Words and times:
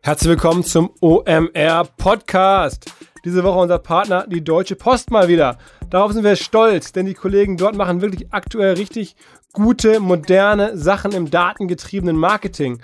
Herzlich 0.00 0.30
willkommen 0.30 0.62
zum 0.62 0.90
OMR 1.00 1.84
Podcast. 1.96 2.92
Diese 3.24 3.42
Woche 3.42 3.58
unser 3.58 3.78
Partner, 3.78 4.26
die 4.28 4.42
Deutsche 4.42 4.76
Post 4.76 5.10
mal 5.10 5.28
wieder. 5.28 5.58
Darauf 5.90 6.12
sind 6.12 6.22
wir 6.22 6.36
stolz, 6.36 6.92
denn 6.92 7.04
die 7.04 7.14
Kollegen 7.14 7.56
dort 7.56 7.74
machen 7.74 8.00
wirklich 8.00 8.32
aktuell 8.32 8.74
richtig 8.74 9.16
gute, 9.52 9.98
moderne 9.98 10.78
Sachen 10.78 11.12
im 11.12 11.30
datengetriebenen 11.30 12.16
Marketing. 12.16 12.80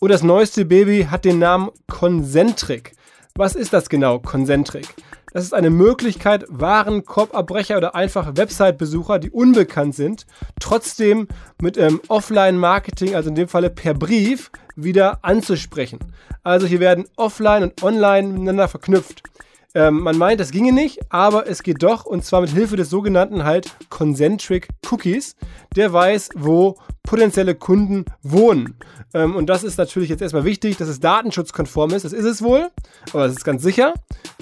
Und 0.00 0.10
das 0.10 0.22
neueste 0.22 0.64
Baby 0.64 1.06
hat 1.10 1.24
den 1.26 1.38
Namen 1.38 1.70
Concentric. 1.86 2.92
Was 3.36 3.56
ist 3.56 3.72
das 3.72 3.88
genau, 3.88 4.20
Concentric? 4.20 4.94
Das 5.32 5.42
ist 5.42 5.54
eine 5.54 5.70
Möglichkeit, 5.70 6.44
Warenkorbabbrecher 6.50 7.76
oder 7.76 7.96
einfach 7.96 8.36
Website-Besucher, 8.36 9.18
die 9.18 9.32
unbekannt 9.32 9.96
sind, 9.96 10.24
trotzdem 10.60 11.26
mit 11.60 11.76
ähm, 11.76 12.00
Offline-Marketing, 12.06 13.16
also 13.16 13.30
in 13.30 13.34
dem 13.34 13.48
Falle 13.48 13.70
per 13.70 13.92
Brief, 13.92 14.52
wieder 14.76 15.18
anzusprechen. 15.22 15.98
Also 16.44 16.68
hier 16.68 16.78
werden 16.78 17.06
Offline 17.16 17.64
und 17.64 17.82
Online 17.82 18.28
miteinander 18.28 18.68
verknüpft. 18.68 19.24
Ähm, 19.74 20.00
man 20.00 20.16
meint, 20.16 20.40
das 20.40 20.52
ginge 20.52 20.72
nicht, 20.72 21.00
aber 21.10 21.48
es 21.48 21.62
geht 21.62 21.82
doch 21.82 22.04
und 22.04 22.24
zwar 22.24 22.40
mit 22.40 22.50
Hilfe 22.50 22.76
des 22.76 22.90
sogenannten 22.90 23.44
halt 23.44 23.70
Concentric 23.90 24.68
Cookies. 24.90 25.36
Der 25.74 25.92
weiß, 25.92 26.30
wo 26.36 26.76
potenzielle 27.02 27.54
Kunden 27.54 28.04
wohnen. 28.22 28.76
Ähm, 29.12 29.34
und 29.34 29.46
das 29.46 29.64
ist 29.64 29.76
natürlich 29.78 30.08
jetzt 30.08 30.22
erstmal 30.22 30.44
wichtig, 30.44 30.76
dass 30.76 30.88
es 30.88 31.00
datenschutzkonform 31.00 31.90
ist. 31.92 32.04
Das 32.04 32.12
ist 32.12 32.24
es 32.24 32.42
wohl, 32.42 32.70
aber 33.12 33.26
das 33.26 33.36
ist 33.36 33.44
ganz 33.44 33.62
sicher. 33.62 33.94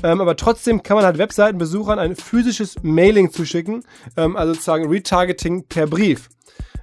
Ähm, 0.02 0.20
aber 0.20 0.36
trotzdem 0.36 0.82
kann 0.82 0.96
man 0.96 1.04
halt 1.04 1.18
Webseitenbesuchern 1.18 1.98
ein 1.98 2.14
physisches 2.16 2.76
Mailing 2.82 3.32
zuschicken, 3.32 3.84
ähm, 4.16 4.36
also 4.36 4.52
sozusagen 4.52 4.88
Retargeting 4.88 5.64
per 5.66 5.86
Brief. 5.86 6.28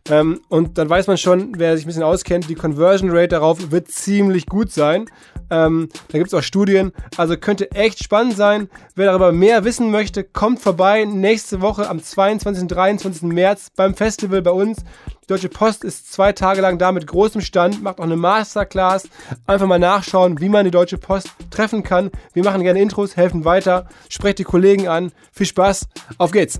Ähm, 0.09 0.41
und 0.49 0.77
dann 0.77 0.89
weiß 0.89 1.07
man 1.07 1.17
schon, 1.17 1.53
wer 1.57 1.75
sich 1.75 1.85
ein 1.85 1.87
bisschen 1.87 2.03
auskennt, 2.03 2.49
die 2.49 2.55
Conversion 2.55 3.09
Rate 3.11 3.29
darauf 3.29 3.71
wird 3.71 3.89
ziemlich 3.89 4.45
gut 4.45 4.71
sein. 4.71 5.05
Ähm, 5.51 5.89
da 6.09 6.17
gibt 6.17 6.27
es 6.27 6.33
auch 6.33 6.43
Studien. 6.43 6.91
Also 7.17 7.37
könnte 7.37 7.71
echt 7.71 8.03
spannend 8.03 8.37
sein. 8.37 8.69
Wer 8.95 9.07
darüber 9.07 9.31
mehr 9.31 9.63
wissen 9.63 9.91
möchte, 9.91 10.23
kommt 10.23 10.59
vorbei 10.59 11.05
nächste 11.05 11.61
Woche 11.61 11.89
am 11.89 12.01
22. 12.01 12.63
und 12.63 12.67
23. 12.69 13.21
März 13.23 13.69
beim 13.75 13.95
Festival 13.95 14.41
bei 14.41 14.51
uns. 14.51 14.83
Die 15.23 15.27
Deutsche 15.27 15.49
Post 15.49 15.83
ist 15.83 16.11
zwei 16.11 16.33
Tage 16.33 16.61
lang 16.61 16.77
da 16.77 16.91
mit 16.91 17.05
großem 17.05 17.41
Stand, 17.41 17.83
macht 17.83 17.99
auch 17.99 18.03
eine 18.03 18.15
Masterclass. 18.15 19.07
Einfach 19.45 19.67
mal 19.67 19.79
nachschauen, 19.79 20.39
wie 20.39 20.49
man 20.49 20.65
die 20.65 20.71
Deutsche 20.71 20.97
Post 20.97 21.29
treffen 21.51 21.83
kann. 21.83 22.11
Wir 22.33 22.43
machen 22.43 22.63
gerne 22.63 22.81
Intros, 22.81 23.15
helfen 23.15 23.45
weiter, 23.45 23.87
sprecht 24.09 24.39
die 24.39 24.43
Kollegen 24.43 24.87
an. 24.87 25.11
Viel 25.31 25.45
Spaß, 25.45 25.87
auf 26.17 26.31
geht's! 26.31 26.59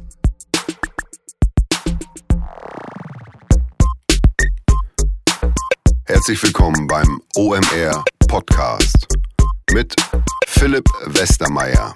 Herzlich 6.10 6.42
willkommen 6.42 6.88
beim 6.88 7.22
OMR 7.36 8.04
Podcast 8.28 9.08
mit 9.72 9.94
Philipp 10.48 10.86
Westermeier. 11.06 11.94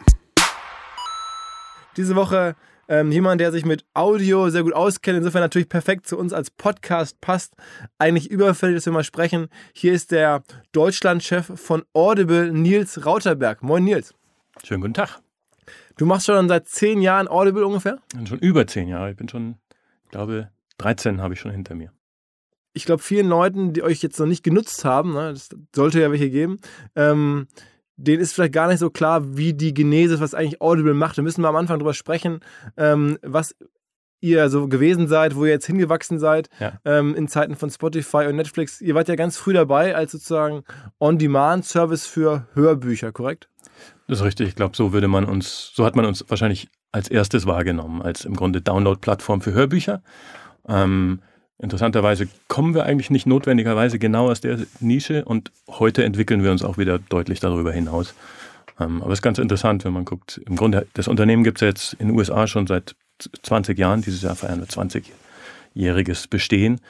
Diese 1.97 2.15
Woche 2.15 2.55
ähm, 2.87 3.11
jemand, 3.11 3.41
der 3.41 3.51
sich 3.51 3.65
mit 3.65 3.85
Audio 3.95 4.51
sehr 4.51 4.61
gut 4.61 4.73
auskennt, 4.73 5.17
insofern 5.17 5.41
natürlich 5.41 5.67
perfekt 5.67 6.05
zu 6.05 6.19
uns 6.19 6.31
als 6.31 6.51
Podcast 6.51 7.21
passt. 7.21 7.55
Eigentlich 7.97 8.29
überfällig, 8.29 8.75
dass 8.75 8.85
wir 8.85 8.93
mal 8.93 9.03
sprechen. 9.03 9.47
Hier 9.73 9.93
ist 9.93 10.11
der 10.11 10.43
Deutschlandchef 10.73 11.51
von 11.59 11.83
Audible, 11.93 12.53
Nils 12.53 13.07
Rauterberg. 13.07 13.63
Moin 13.63 13.83
Nils. 13.83 14.13
Schönen 14.63 14.81
guten 14.81 14.93
Tag. 14.93 15.21
Du 15.97 16.05
machst 16.05 16.27
schon 16.27 16.47
seit 16.47 16.67
zehn 16.67 17.01
Jahren 17.01 17.27
Audible 17.27 17.65
ungefähr? 17.65 17.97
Schon 18.25 18.37
über 18.37 18.67
zehn 18.67 18.87
Jahre. 18.87 19.09
Ich 19.09 19.17
bin 19.17 19.27
schon, 19.27 19.55
ich 20.03 20.11
glaube, 20.11 20.51
13 20.77 21.19
habe 21.19 21.33
ich 21.33 21.39
schon 21.39 21.49
hinter 21.49 21.73
mir 21.73 21.91
ich 22.73 22.85
glaube, 22.85 23.01
vielen 23.01 23.27
Leuten, 23.27 23.73
die 23.73 23.83
euch 23.83 24.01
jetzt 24.01 24.19
noch 24.19 24.25
nicht 24.25 24.43
genutzt 24.43 24.83
haben, 24.85 25.13
ne, 25.13 25.33
das 25.33 25.49
sollte 25.75 26.01
ja 26.01 26.11
welche 26.11 26.29
geben, 26.29 26.57
ähm, 26.95 27.47
denen 27.95 28.21
ist 28.21 28.33
vielleicht 28.33 28.53
gar 28.53 28.67
nicht 28.67 28.79
so 28.79 28.89
klar, 28.89 29.37
wie 29.37 29.53
die 29.53 29.73
Genese, 29.73 30.19
was 30.19 30.33
eigentlich 30.33 30.61
Audible 30.61 30.95
macht. 30.95 31.17
Da 31.17 31.21
müssen 31.21 31.41
wir 31.41 31.49
am 31.49 31.55
Anfang 31.55 31.77
drüber 31.79 31.93
sprechen, 31.93 32.39
ähm, 32.75 33.19
was 33.21 33.55
ihr 34.19 34.49
so 34.49 34.67
gewesen 34.67 35.07
seid, 35.07 35.35
wo 35.35 35.45
ihr 35.45 35.51
jetzt 35.51 35.67
hingewachsen 35.67 36.17
seid, 36.17 36.49
ja. 36.59 36.79
ähm, 36.85 37.13
in 37.13 37.27
Zeiten 37.27 37.55
von 37.55 37.69
Spotify 37.69 38.25
und 38.27 38.37
Netflix. 38.37 38.79
Ihr 38.81 38.95
wart 38.95 39.09
ja 39.09 39.15
ganz 39.15 39.37
früh 39.37 39.53
dabei 39.53 39.95
als 39.95 40.13
sozusagen 40.13 40.63
On-Demand-Service 40.99 42.07
für 42.07 42.47
Hörbücher, 42.53 43.11
korrekt? 43.11 43.49
Das 44.07 44.19
ist 44.19 44.25
richtig. 44.25 44.47
Ich 44.47 44.55
glaube, 44.55 44.77
so 44.77 44.93
würde 44.93 45.09
man 45.09 45.25
uns, 45.25 45.71
so 45.75 45.85
hat 45.85 45.95
man 45.95 46.05
uns 46.05 46.23
wahrscheinlich 46.29 46.69
als 46.93 47.09
erstes 47.09 47.45
wahrgenommen, 47.45 48.01
als 48.01 48.23
im 48.23 48.35
Grunde 48.35 48.61
Download-Plattform 48.61 49.41
für 49.41 49.51
Hörbücher. 49.51 50.01
Ähm, 50.67 51.19
Interessanterweise 51.63 52.27
kommen 52.49 52.75
wir 52.75 52.83
eigentlich 52.83 53.09
nicht 53.09 53.25
notwendigerweise 53.25 53.97
genau 53.97 54.29
aus 54.29 54.41
der 54.41 54.59
Nische 54.81 55.23
und 55.23 55.49
heute 55.69 56.03
entwickeln 56.03 56.43
wir 56.43 56.51
uns 56.51 56.61
auch 56.61 56.77
wieder 56.77 56.99
deutlich 56.99 57.39
darüber 57.39 57.71
hinaus. 57.71 58.13
Ähm, 58.81 59.01
aber 59.01 59.13
es 59.13 59.19
ist 59.19 59.23
ganz 59.23 59.37
interessant, 59.37 59.85
wenn 59.85 59.93
man 59.93 60.03
guckt. 60.03 60.41
Im 60.45 60.57
Grunde, 60.57 60.85
das 60.93 61.07
Unternehmen 61.07 61.45
gibt 61.45 61.61
es 61.61 61.65
jetzt 61.65 61.93
in 61.93 62.09
den 62.09 62.17
USA 62.17 62.47
schon 62.47 62.67
seit 62.67 62.97
20 63.43 63.79
Jahren. 63.79 64.01
Dieses 64.01 64.23
Jahr 64.23 64.35
feiern 64.35 64.59
wir 64.59 64.67
20-jähriges 64.67 66.29
Bestehen. 66.29 66.81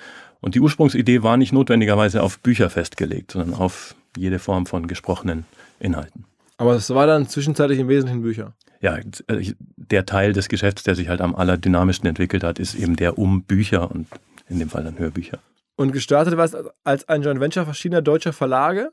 Und 0.42 0.56
die 0.56 0.60
Ursprungsidee 0.60 1.22
war 1.22 1.38
nicht 1.38 1.54
notwendigerweise 1.54 2.24
auf 2.24 2.40
Bücher 2.40 2.72
festgelegt, 2.72 3.34
sondern 3.34 3.54
auf 3.54 3.94
jede 4.18 4.40
Form 4.40 4.66
von 4.66 4.88
gesprochenen 4.88 5.46
Inhalten. 5.80 6.26
Aber 6.58 6.74
es 6.74 6.90
war 6.90 7.06
dann 7.06 7.28
zwischenzeitlich 7.28 7.78
im 7.78 7.90
Wesentlichen 7.90 8.24
Bücher. 8.24 8.54
Ja, 8.82 8.98
äh, 8.98 9.54
der 9.78 10.08
Teil 10.08 10.34
des 10.34 10.50
Geschäfts, 10.50 10.82
der 10.82 10.96
sich 10.96 11.10
halt 11.10 11.22
am 11.22 11.36
allerdynamischsten 11.36 12.10
entwickelt 12.10 12.44
hat, 12.44 12.58
ist 12.58 12.74
eben 12.74 12.96
der 12.96 13.20
um 13.20 13.44
Bücher 13.44 13.92
und 13.92 14.08
in 14.48 14.60
dem 14.60 14.70
Fall 14.70 14.84
dann 14.84 14.98
Hörbücher. 14.98 15.40
Und 15.76 15.92
gestartet 15.92 16.38
war 16.38 16.46
es 16.46 16.56
als 16.84 17.10
ein 17.10 17.24
Joint 17.24 17.40
Venture 17.40 17.66
verschiedener 17.66 18.04
deutscher 18.04 18.32
Verlage? 18.32 18.92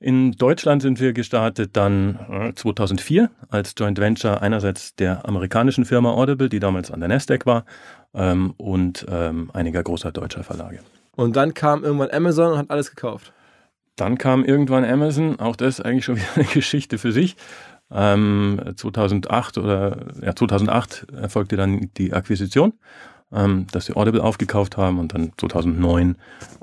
In 0.00 0.32
Deutschland 0.32 0.80
sind 0.80 0.98
wir 0.98 1.12
gestartet 1.12 1.76
dann 1.76 2.52
2004 2.54 3.24
äh, 3.24 3.28
als 3.50 3.74
Joint 3.76 3.98
Venture 3.98 4.40
einerseits 4.40 4.94
der 4.96 5.28
amerikanischen 5.28 5.84
Firma 5.84 6.12
Audible, 6.12 6.48
die 6.48 6.58
damals 6.58 6.90
an 6.90 7.00
der 7.00 7.10
Nasdaq 7.10 7.44
war, 7.44 7.66
ähm, 8.14 8.54
und 8.56 9.04
ähm, 9.10 9.50
einiger 9.52 9.82
großer 9.82 10.10
deutscher 10.10 10.42
Verlage. 10.42 10.80
Und 11.14 11.36
dann 11.36 11.52
kam 11.52 11.84
irgendwann 11.84 12.10
Amazon 12.10 12.52
und 12.52 12.58
hat 12.58 12.70
alles 12.70 12.88
gekauft? 12.88 13.34
Dann 13.96 14.16
kam 14.16 14.42
irgendwann 14.42 14.86
Amazon, 14.86 15.38
auch 15.38 15.54
das 15.54 15.80
ist 15.80 15.84
eigentlich 15.84 16.06
schon 16.06 16.16
wieder 16.16 16.34
eine 16.36 16.44
Geschichte 16.44 16.96
für 16.96 17.12
sich. 17.12 17.36
2008 17.90 19.56
ähm, 19.58 19.64
oder 19.64 20.06
ja, 20.22 20.34
2008 20.34 21.08
erfolgte 21.12 21.56
dann 21.56 21.90
die 21.98 22.14
Akquisition 22.14 22.72
ähm, 23.34 23.66
dass 23.72 23.86
sie 23.86 23.94
Audible 23.94 24.22
aufgekauft 24.22 24.76
haben 24.76 24.98
und 24.98 25.14
dann 25.14 25.32
2009 25.36 26.16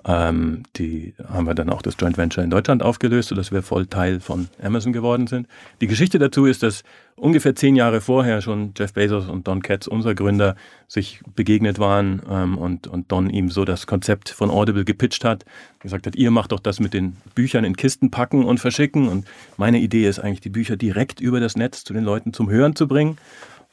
ähm, 0.06 0.64
die, 0.78 1.14
haben 1.28 1.46
wir 1.46 1.56
dann 1.56 1.70
auch 1.70 1.82
das 1.82 1.96
Joint 2.00 2.18
Venture 2.18 2.44
in 2.44 2.50
Deutschland 2.50 2.84
aufgelöst, 2.84 3.30
sodass 3.30 3.52
wir 3.52 3.62
voll 3.62 3.88
Teil 3.88 4.20
von 4.20 4.48
Amazon 4.62 4.94
geworden 4.94 5.28
sind. 5.28 5.48
Die 5.82 5.88
Geschichte 5.88 6.20
dazu 6.20 6.46
ist, 6.46 6.64
dass 6.64 6.84
ungefähr 7.16 7.56
zehn 7.56 7.76
Jahre 7.76 8.02
vorher 8.02 8.42
schon 8.42 8.74
Jeff 8.78 8.94
Bezos 8.94 9.28
und 9.28 9.48
Don 9.48 9.62
Katz, 9.62 9.88
unser 9.88 10.16
Gründer, 10.16 10.56
sich 10.88 11.22
begegnet 11.36 11.80
waren 11.80 12.22
ähm, 12.30 12.58
und, 12.58 12.88
und 12.88 13.12
Don 13.12 13.30
ihm 13.30 13.50
so 13.50 13.66
das 13.66 13.88
Konzept 13.88 14.30
von 14.30 14.50
Audible 14.50 14.86
gepitcht 14.86 15.26
hat, 15.26 15.46
gesagt 15.80 16.08
hat, 16.08 16.16
ihr 16.16 16.32
macht 16.32 16.52
doch 16.52 16.60
das 16.60 16.80
mit 16.80 16.94
den 16.94 17.18
Büchern 17.36 17.64
in 17.64 17.76
Kisten 17.76 18.10
packen 18.10 18.46
und 18.46 18.60
verschicken 18.60 19.08
und 19.08 19.28
meine 19.58 19.80
Idee 19.80 20.08
ist 20.08 20.20
eigentlich, 20.20 20.42
die 20.42 20.50
Bücher 20.50 20.78
direkt 20.78 21.20
über 21.20 21.40
das 21.40 21.56
Netz 21.56 21.84
zu 21.84 21.94
den 21.94 22.04
Leuten 22.04 22.34
zum 22.34 22.50
Hören 22.50 22.76
zu 22.76 22.88
bringen. 22.88 23.18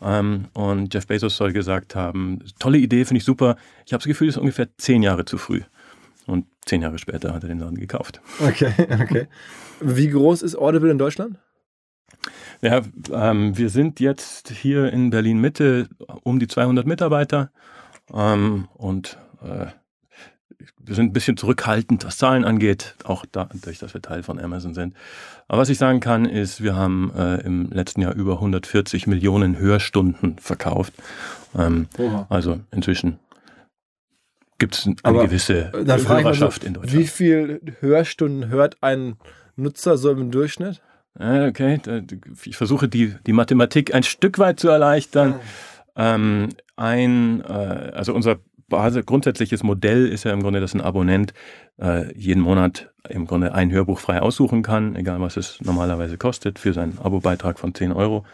Ähm, 0.01 0.47
und 0.53 0.93
Jeff 0.93 1.07
Bezos 1.07 1.37
soll 1.37 1.53
gesagt 1.53 1.95
haben, 1.95 2.41
tolle 2.59 2.79
Idee, 2.79 3.05
finde 3.05 3.19
ich 3.19 3.25
super. 3.25 3.57
Ich 3.87 3.93
habe 3.93 4.01
das 4.01 4.07
Gefühl, 4.07 4.29
es 4.29 4.37
ist 4.37 4.41
ungefähr 4.41 4.69
zehn 4.77 5.03
Jahre 5.03 5.25
zu 5.25 5.39
früh. 5.39 5.63
Und 6.27 6.47
zehn 6.65 6.83
Jahre 6.83 6.99
später 6.99 7.33
hat 7.33 7.45
er 7.45 7.49
den 7.49 7.61
Laden 7.61 7.79
gekauft. 7.79 8.21
Okay, 8.41 8.73
okay. 9.01 9.29
Wie 9.81 10.09
groß 10.09 10.43
ist 10.43 10.57
Audible 10.57 10.91
in 10.91 10.99
Deutschland? 10.99 11.39
Ja, 12.63 12.83
ähm, 13.13 13.57
wir 13.57 13.71
sind 13.71 14.01
jetzt 14.01 14.49
hier 14.49 14.93
in 14.93 15.11
Berlin 15.11 15.39
Mitte 15.39 15.89
um 16.23 16.39
die 16.39 16.49
200 16.49 16.87
Mitarbeiter 16.87 17.51
ähm, 18.13 18.69
und 18.75 19.19
äh, 19.43 19.67
wir 20.79 20.95
sind 20.95 21.07
ein 21.07 21.13
bisschen 21.13 21.37
zurückhaltend, 21.37 22.05
was 22.05 22.19
Zahlen 22.19 22.45
angeht, 22.45 22.95
auch 23.05 23.25
dadurch, 23.31 23.79
dass 23.79 23.95
wir 23.95 24.03
Teil 24.03 24.23
von 24.23 24.39
Amazon 24.39 24.75
sind. 24.75 24.95
Aber 25.49 25.63
was 25.63 25.69
ich 25.69 25.79
sagen 25.79 26.01
kann, 26.01 26.25
ist, 26.25 26.63
wir 26.63 26.75
haben 26.75 27.13
äh, 27.17 27.41
im 27.43 27.71
letzten 27.71 28.01
Jahr 28.03 28.15
über 28.15 28.35
140 28.35 29.07
Millionen 29.07 29.59
Hörstunden 29.59 30.39
verkauft. 30.39 30.93
Ähm, 31.57 31.89
also 32.29 32.61
inzwischen 32.71 33.19
gibt 34.59 34.77
es 34.77 34.87
eine 34.87 34.97
Aber 35.03 35.25
gewisse 35.25 35.73
Hörerschaft 35.73 36.63
so, 36.63 36.67
in 36.69 36.75
Deutschland. 36.75 36.99
Wie 36.99 37.07
viel 37.07 37.61
Hörstunden 37.81 38.49
hört 38.49 38.77
ein 38.83 39.17
Nutzer 39.57 39.97
so 39.97 40.11
im 40.11 40.31
Durchschnitt? 40.31 40.83
Okay, 41.19 41.81
ich 42.45 42.57
versuche 42.57 42.89
die, 42.89 43.15
die 43.27 43.33
Mathematik 43.33 43.95
ein 43.95 44.03
Stück 44.03 44.39
weit 44.39 44.61
zu 44.61 44.69
erleichtern. 44.69 45.41
Ähm, 45.97 46.51
ein, 46.77 47.41
äh, 47.41 47.93
also 47.95 48.13
unser 48.15 48.37
Base, 48.69 49.03
grundsätzliches 49.03 49.63
Modell 49.63 50.07
ist 50.07 50.25
ja 50.25 50.33
im 50.33 50.43
Grunde, 50.43 50.61
dass 50.61 50.75
ein 50.75 50.81
Abonnent 50.81 51.33
äh, 51.81 52.13
jeden 52.19 52.43
Monat 52.43 52.93
im 53.09 53.27
Grunde 53.27 53.55
ein 53.55 53.71
Hörbuch 53.71 54.01
frei 54.01 54.21
aussuchen 54.21 54.63
kann, 54.63 54.97
egal 54.97 55.21
was 55.21 55.37
es 55.37 55.61
normalerweise 55.63 56.19
kostet, 56.19 56.59
für 56.59 56.73
seinen 56.73 56.99
Abo-Beitrag 56.99 57.59
von 57.59 57.75
10 57.75 57.93
Euro. 57.93 58.25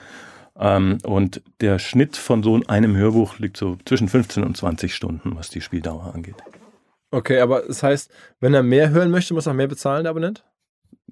Ähm, 0.58 0.98
und 1.04 1.42
der 1.60 1.78
Schnitt 1.78 2.16
von 2.16 2.42
so 2.42 2.60
einem 2.66 2.96
Hörbuch 2.96 3.38
liegt 3.38 3.56
so 3.56 3.76
zwischen 3.84 4.08
15 4.08 4.44
und 4.44 4.56
20 4.56 4.94
Stunden, 4.94 5.36
was 5.36 5.50
die 5.50 5.60
Spieldauer 5.60 6.14
angeht. 6.14 6.36
Okay, 7.10 7.40
aber 7.40 7.62
das 7.62 7.82
heißt, 7.82 8.10
wenn 8.40 8.54
er 8.54 8.62
mehr 8.62 8.90
hören 8.90 9.10
möchte, 9.10 9.34
muss 9.34 9.46
er 9.46 9.54
mehr 9.54 9.68
bezahlen, 9.68 10.04
der 10.04 10.10
Abonnent? 10.10 10.44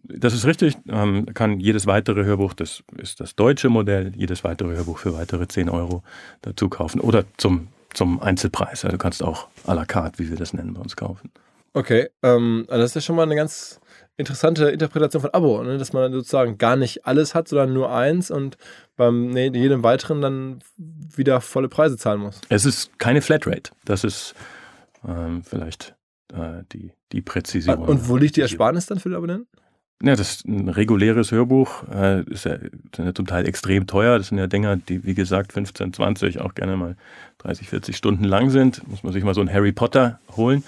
das 0.02 0.34
ist 0.34 0.46
richtig. 0.46 0.76
Ähm, 0.88 1.26
kann 1.34 1.60
jedes 1.60 1.86
weitere 1.86 2.24
Hörbuch, 2.24 2.54
das 2.54 2.82
ist 2.96 3.20
das 3.20 3.36
deutsche 3.36 3.68
Modell, 3.68 4.12
jedes 4.16 4.44
weitere 4.44 4.76
Hörbuch 4.76 4.98
für 4.98 5.14
weitere 5.14 5.46
10 5.46 5.68
Euro 5.68 6.02
dazu 6.42 6.68
kaufen 6.68 7.00
oder 7.00 7.24
zum, 7.36 7.68
zum 7.94 8.20
Einzelpreis. 8.20 8.84
Also 8.84 8.88
du 8.88 8.98
kannst 8.98 9.22
auch 9.22 9.48
à 9.66 9.74
la 9.74 9.84
carte, 9.84 10.18
wie 10.18 10.30
wir 10.30 10.36
das 10.36 10.52
nennen, 10.52 10.74
bei 10.74 10.80
uns 10.80 10.96
kaufen. 10.96 11.30
Okay, 11.72 12.08
ähm, 12.22 12.64
also 12.68 12.82
das 12.82 12.90
ist 12.90 12.94
ja 12.96 13.00
schon 13.00 13.16
mal 13.16 13.22
eine 13.22 13.36
ganz 13.36 13.80
interessante 14.16 14.70
Interpretation 14.70 15.22
von 15.22 15.30
Abo, 15.32 15.62
ne? 15.62 15.78
dass 15.78 15.92
man 15.92 16.12
sozusagen 16.12 16.58
gar 16.58 16.76
nicht 16.76 17.06
alles 17.06 17.34
hat, 17.34 17.48
sondern 17.48 17.72
nur 17.72 17.92
eins 17.92 18.30
und 18.30 18.58
beim 18.96 19.30
nee, 19.30 19.48
jedem 19.48 19.82
weiteren 19.82 20.20
dann 20.20 20.58
wieder 20.76 21.40
volle 21.40 21.68
Preise 21.68 21.96
zahlen 21.96 22.20
muss. 22.20 22.40
Es 22.48 22.64
ist 22.64 22.98
keine 22.98 23.22
Flatrate. 23.22 23.70
Das 23.84 24.04
ist 24.04 24.34
ähm, 25.06 25.42
vielleicht 25.42 25.94
äh, 26.32 26.64
die, 26.72 26.92
die 27.12 27.22
Präzision. 27.22 27.78
Und 27.78 28.08
wo 28.08 28.16
liegt 28.16 28.36
die 28.36 28.42
Ersparnis 28.42 28.86
dann 28.86 28.98
für 28.98 29.08
den 29.08 29.16
Abonnenten? 29.16 29.48
Ja, 30.02 30.16
das 30.16 30.30
ist 30.30 30.46
ein 30.46 30.70
reguläres 30.70 31.30
Hörbuch, 31.30 31.84
äh, 31.92 32.22
ist 32.22 32.46
ja, 32.46 32.56
sind 32.58 33.04
ja 33.04 33.14
zum 33.14 33.26
Teil 33.26 33.46
extrem 33.46 33.86
teuer. 33.86 34.16
Das 34.16 34.28
sind 34.28 34.38
ja 34.38 34.46
Dinger, 34.46 34.76
die, 34.76 35.04
wie 35.04 35.14
gesagt, 35.14 35.52
15, 35.52 35.92
20, 35.92 36.40
auch 36.40 36.54
gerne 36.54 36.76
mal 36.76 36.96
30, 37.38 37.68
40 37.68 37.96
Stunden 37.96 38.24
lang 38.24 38.48
sind. 38.48 38.86
Muss 38.88 39.02
man 39.02 39.12
sich 39.12 39.24
mal 39.24 39.34
so 39.34 39.42
ein 39.42 39.52
Harry 39.52 39.72
Potter 39.72 40.18
holen. 40.36 40.64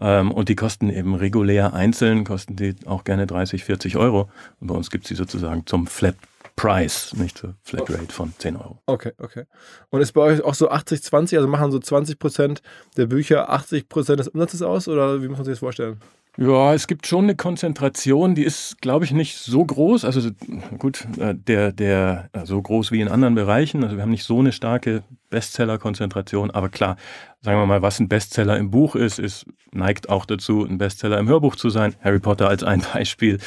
Ähm, 0.00 0.32
und 0.32 0.48
die 0.48 0.56
kosten 0.56 0.88
eben 0.88 1.14
regulär 1.14 1.74
einzeln, 1.74 2.24
kosten 2.24 2.56
die 2.56 2.74
auch 2.86 3.04
gerne 3.04 3.26
30, 3.26 3.62
40 3.62 3.98
Euro. 3.98 4.30
Und 4.60 4.68
bei 4.68 4.74
uns 4.74 4.90
gibt 4.90 5.04
es 5.04 5.08
die 5.08 5.16
sozusagen 5.16 5.66
zum 5.66 5.86
Flat 5.86 6.16
Price, 6.56 7.14
nicht 7.14 7.38
zur 7.38 7.54
Flatrate 7.62 8.12
von 8.12 8.32
10 8.38 8.56
Euro. 8.56 8.78
Okay, 8.86 9.12
okay. 9.18 9.44
Und 9.90 10.00
ist 10.00 10.12
bei 10.12 10.22
euch 10.22 10.42
auch 10.42 10.54
so 10.54 10.70
80, 10.70 11.02
20, 11.02 11.38
also 11.38 11.48
machen 11.48 11.72
so 11.72 11.78
20 11.78 12.18
Prozent 12.18 12.62
der 12.96 13.06
Bücher 13.06 13.50
80 13.50 13.88
Prozent 13.88 14.20
des 14.20 14.28
Umsatzes 14.28 14.62
aus 14.62 14.88
oder 14.88 15.22
wie 15.22 15.28
muss 15.28 15.38
man 15.38 15.44
sich 15.44 15.52
das 15.52 15.58
vorstellen? 15.60 15.98
Ja, 16.38 16.72
es 16.72 16.86
gibt 16.86 17.06
schon 17.06 17.24
eine 17.24 17.36
Konzentration, 17.36 18.34
die 18.34 18.44
ist, 18.44 18.80
glaube 18.80 19.04
ich, 19.04 19.12
nicht 19.12 19.36
so 19.36 19.62
groß. 19.62 20.06
Also 20.06 20.30
gut, 20.78 21.06
äh, 21.18 21.34
der, 21.34 21.72
der 21.72 22.30
so 22.44 22.60
groß 22.60 22.90
wie 22.90 23.02
in 23.02 23.08
anderen 23.08 23.34
Bereichen. 23.34 23.84
Also 23.84 23.96
wir 23.96 24.02
haben 24.02 24.10
nicht 24.10 24.24
so 24.24 24.38
eine 24.38 24.52
starke 24.52 25.02
Bestseller-Konzentration, 25.28 26.50
aber 26.50 26.70
klar, 26.70 26.96
sagen 27.42 27.58
wir 27.58 27.66
mal, 27.66 27.82
was 27.82 28.00
ein 28.00 28.08
Bestseller 28.08 28.56
im 28.56 28.70
Buch 28.70 28.96
ist, 28.96 29.18
ist 29.18 29.44
neigt 29.72 30.08
auch 30.08 30.24
dazu, 30.24 30.64
ein 30.64 30.78
Bestseller 30.78 31.18
im 31.18 31.28
Hörbuch 31.28 31.54
zu 31.54 31.68
sein. 31.68 31.94
Harry 32.02 32.18
Potter 32.18 32.48
als 32.48 32.64
ein 32.64 32.82
Beispiel, 32.94 33.38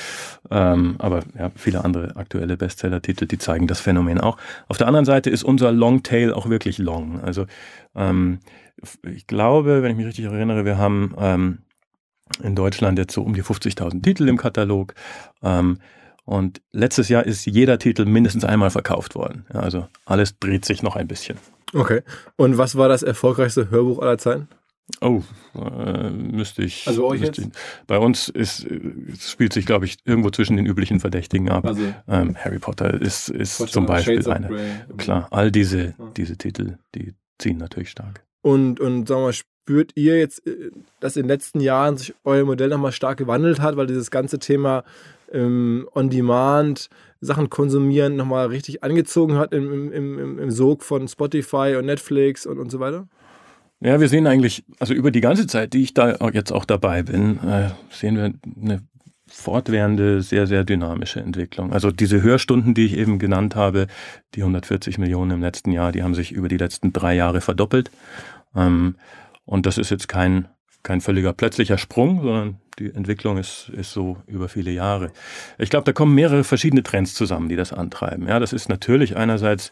ähm, 0.52 0.96
aber 1.00 1.22
ja, 1.38 1.52
viele 1.56 1.84
andere 1.84 2.16
aktuelle 2.18 2.56
Bestseller-Titel, 2.56 3.26
die 3.26 3.40
zeigen 3.40 3.66
das 3.66 3.80
Phänomen 3.80 4.22
auch. 4.22 4.38
Auf 4.68 4.78
der 4.78 4.88
anderen 4.88 5.06
Seite 5.06 5.32
ist 5.32 5.44
unser 5.44 5.72
Longtail 5.72 6.34
auch 6.34 6.50
wirklich 6.50 6.78
long. 6.78 7.20
Also 7.22 7.48
ähm, 7.96 8.40
ich 9.04 9.26
glaube, 9.26 9.82
wenn 9.82 9.92
ich 9.92 9.98
mich 9.98 10.06
richtig 10.06 10.26
erinnere, 10.26 10.66
wir 10.66 10.78
haben 10.78 11.16
ähm, 11.18 11.58
in 12.42 12.56
Deutschland 12.56 12.98
jetzt 12.98 13.14
so 13.14 13.22
um 13.22 13.34
die 13.34 13.44
50.000 13.44 14.02
Titel 14.02 14.28
im 14.28 14.38
Katalog. 14.38 14.94
Ähm, 15.44 15.80
und 16.26 16.62
letztes 16.72 17.10
Jahr 17.10 17.24
ist 17.24 17.46
jeder 17.46 17.78
Titel 17.78 18.06
mindestens 18.06 18.46
einmal 18.46 18.72
verkauft 18.72 19.16
worden. 19.16 19.46
Ja, 19.54 19.60
also 19.60 19.88
alles 20.06 20.40
dreht 20.40 20.66
sich 20.66 20.82
noch 20.82 20.96
ein 20.96 21.08
bisschen. 21.08 21.38
Okay. 21.74 22.02
Und 22.36 22.58
was 22.58 22.76
war 22.78 22.90
das 22.90 23.04
erfolgreichste 23.04 23.70
Hörbuch 23.70 24.00
aller 24.00 24.18
Zeiten? 24.18 24.48
Oh, 25.02 25.24
äh, 25.56 26.10
müsste 26.12 26.64
ich. 26.64 26.88
Also 26.88 27.08
euch 27.08 27.22
jetzt? 27.22 27.40
Ich, 27.40 27.48
bei 27.88 27.98
uns 27.98 28.30
ist, 28.30 28.66
es 29.12 29.32
spielt 29.32 29.52
sich, 29.52 29.66
glaube 29.66 29.86
ich, 29.86 29.98
irgendwo 30.06 30.30
zwischen 30.30 30.58
den 30.58 30.68
üblichen 30.68 31.00
Verdächtigen 31.00 31.50
ab. 31.50 31.66
Also, 31.66 31.82
ähm, 32.08 32.36
Harry 32.38 32.60
Potter 32.60 32.94
ist, 33.02 33.30
ist 33.30 33.58
zum 33.70 33.88
Beispiel 33.88 34.28
eine. 34.30 34.86
Klar, 34.98 35.28
all 35.32 35.52
diese, 35.52 35.96
diese 36.16 36.38
Titel, 36.38 36.78
die 36.94 37.16
ziehen 37.40 37.58
natürlich 37.58 37.90
stark. 37.90 38.24
Und, 38.42 38.80
und 38.80 39.08
sagen 39.08 39.22
wir 39.22 39.26
mal, 39.26 39.34
spürt 39.66 39.94
ihr 39.96 40.20
jetzt, 40.20 40.46
äh, 40.46 40.70
dass 41.00 41.18
in 41.18 41.24
den 41.24 41.30
letzten 41.30 41.60
Jahren 41.60 41.98
sich 41.98 42.14
euer 42.24 42.46
Modell 42.46 42.70
nochmal 42.70 42.92
stark 42.92 43.18
gewandelt 43.18 43.60
hat, 43.62 43.78
weil 43.78 43.88
dieses 43.88 44.12
ganze 44.12 44.38
Thema 44.38 44.84
ähm, 45.32 45.88
On-Demand, 45.96 46.90
Sachen 47.20 47.50
konsumieren 47.50 48.16
nochmal 48.16 48.48
richtig 48.48 48.84
angezogen 48.84 49.38
hat 49.38 49.54
im, 49.54 49.92
im, 49.92 50.20
im, 50.20 50.40
im 50.40 50.52
Sog 50.52 50.84
von 50.84 51.08
Spotify 51.08 51.76
und 51.80 51.88
Netflix 51.88 52.46
und, 52.46 52.60
und 52.60 52.70
so 52.70 52.80
weiter? 52.80 53.08
Ja, 53.80 54.00
wir 54.00 54.08
sehen 54.08 54.28
eigentlich, 54.28 54.64
also 54.80 54.94
über 54.94 55.10
die 55.10 55.22
ganze 55.22 55.48
Zeit, 55.48 55.74
die 55.74 55.82
ich 55.82 55.96
da 55.96 56.16
jetzt 56.30 56.52
auch 56.52 56.66
dabei 56.66 57.02
bin, 57.02 57.40
äh, 57.40 57.70
sehen 57.90 58.18
wir 58.18 58.34
eine 58.62 58.82
fortwährende, 59.28 60.22
sehr, 60.22 60.46
sehr 60.46 60.64
dynamische 60.64 61.22
Entwicklung. 61.22 61.74
Also 61.74 61.90
diese 61.90 62.22
Hörstunden, 62.22 62.76
die 62.76 62.86
ich 62.86 62.96
eben 62.96 63.18
genannt 63.18 63.56
habe, 63.56 63.88
die 64.36 64.42
140 64.42 65.00
Millionen 65.00 65.32
im 65.32 65.42
letzten 65.42 65.72
Jahr, 65.72 65.92
die 65.92 66.04
haben 66.04 66.14
sich 66.14 66.32
über 66.32 66.48
die 66.50 66.58
letzten 66.58 66.94
drei 66.94 67.16
Jahre 67.16 67.42
verdoppelt. 67.42 67.90
Ähm, 68.56 68.96
und 69.46 69.66
das 69.66 69.78
ist 69.78 69.92
jetzt 69.92 70.08
kein, 70.08 70.48
kein 70.84 71.02
völliger 71.02 71.34
plötzlicher 71.34 71.78
Sprung, 71.78 72.22
sondern 72.22 72.58
die 72.80 72.94
Entwicklung 72.94 73.38
ist, 73.38 73.70
ist 73.70 73.92
so 73.92 74.18
über 74.28 74.50
viele 74.50 74.72
Jahre. 74.72 75.12
Ich 75.58 75.70
glaube, 75.70 75.86
da 75.86 75.94
kommen 75.94 76.14
mehrere 76.14 76.44
verschiedene 76.44 76.84
Trends 76.84 77.14
zusammen, 77.14 77.48
die 77.48 77.56
das 77.56 77.72
antreiben. 77.72 78.28
Ja, 78.28 78.40
das 78.40 78.54
ist 78.54 78.68
natürlich 78.70 79.16
einerseits 79.16 79.72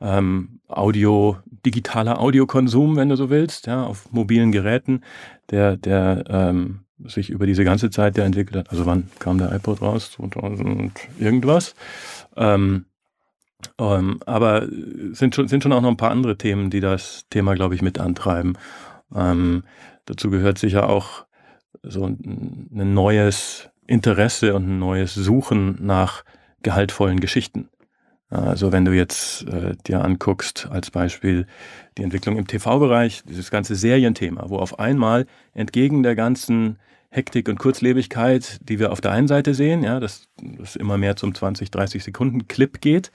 ähm, 0.00 0.60
Audio, 0.68 1.38
digitaler 1.64 2.20
Audiokonsum, 2.20 2.96
wenn 2.96 3.08
du 3.08 3.16
so 3.16 3.30
willst, 3.30 3.66
ja, 3.66 3.84
auf 3.84 4.12
mobilen 4.12 4.52
Geräten, 4.52 5.02
der, 5.50 5.76
der 5.76 6.24
ähm, 6.28 6.80
sich 7.04 7.30
über 7.30 7.46
diese 7.46 7.64
ganze 7.64 7.90
Zeit 7.90 8.16
der 8.16 8.24
entwickelt 8.24 8.56
hat. 8.56 8.70
Also 8.70 8.86
wann 8.86 9.08
kam 9.18 9.38
der 9.38 9.52
iPod 9.52 9.82
raus? 9.82 10.12
2000 10.12 10.92
irgendwas. 11.18 11.74
Ähm, 12.36 12.84
ähm, 13.78 14.20
aber 14.26 14.68
sind 15.12 15.34
schon, 15.34 15.48
sind 15.48 15.62
schon 15.62 15.72
auch 15.72 15.80
noch 15.80 15.90
ein 15.90 15.96
paar 15.96 16.10
andere 16.10 16.36
Themen, 16.36 16.70
die 16.70 16.80
das 16.80 17.26
Thema, 17.30 17.54
glaube 17.54 17.74
ich, 17.74 17.82
mit 17.82 17.98
antreiben. 17.98 18.56
Ähm, 19.14 19.64
dazu 20.06 20.30
gehört 20.30 20.58
sicher 20.58 20.88
auch 20.88 21.26
so 21.82 22.06
ein, 22.06 22.68
neues 22.70 23.70
Interesse 23.86 24.54
und 24.54 24.66
ein 24.68 24.78
neues 24.78 25.14
Suchen 25.14 25.76
nach 25.80 26.24
gehaltvollen 26.62 27.20
Geschichten. 27.20 27.68
Also 28.30 28.72
wenn 28.72 28.84
du 28.84 28.92
jetzt 28.92 29.46
äh, 29.46 29.74
dir 29.86 30.02
anguckst, 30.02 30.68
als 30.70 30.90
Beispiel 30.90 31.46
die 31.98 32.02
Entwicklung 32.02 32.36
im 32.36 32.46
TV-Bereich, 32.46 33.22
dieses 33.24 33.50
ganze 33.50 33.74
Serienthema, 33.74 34.46
wo 34.48 34.56
auf 34.56 34.78
einmal 34.78 35.26
entgegen 35.52 36.02
der 36.02 36.16
ganzen 36.16 36.78
Hektik 37.10 37.48
und 37.48 37.60
Kurzlebigkeit, 37.60 38.58
die 38.68 38.80
wir 38.80 38.90
auf 38.90 39.00
der 39.00 39.12
einen 39.12 39.28
Seite 39.28 39.54
sehen, 39.54 39.84
ja, 39.84 40.00
dass 40.00 40.26
das 40.42 40.74
immer 40.74 40.98
mehr 40.98 41.14
zum 41.14 41.32
20, 41.32 41.70
30 41.70 42.02
Sekunden 42.02 42.48
Clip 42.48 42.80
geht. 42.80 43.12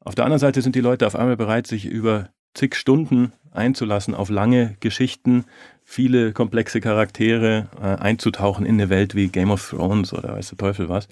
Auf 0.00 0.14
der 0.14 0.24
anderen 0.24 0.40
Seite 0.40 0.62
sind 0.62 0.74
die 0.74 0.80
Leute 0.80 1.06
auf 1.06 1.14
einmal 1.14 1.36
bereit, 1.36 1.66
sich 1.66 1.84
über 1.84 2.30
zig 2.54 2.74
Stunden 2.74 3.32
einzulassen 3.52 4.14
auf 4.14 4.30
lange 4.30 4.76
Geschichten, 4.80 5.44
viele 5.84 6.32
komplexe 6.32 6.80
Charaktere, 6.80 7.68
äh, 7.80 8.02
einzutauchen 8.02 8.66
in 8.66 8.74
eine 8.74 8.90
Welt 8.90 9.14
wie 9.14 9.28
Game 9.28 9.50
of 9.50 9.70
Thrones 9.70 10.12
oder 10.12 10.34
weiß 10.34 10.50
der 10.50 10.58
Teufel 10.58 10.88
was. 10.88 11.08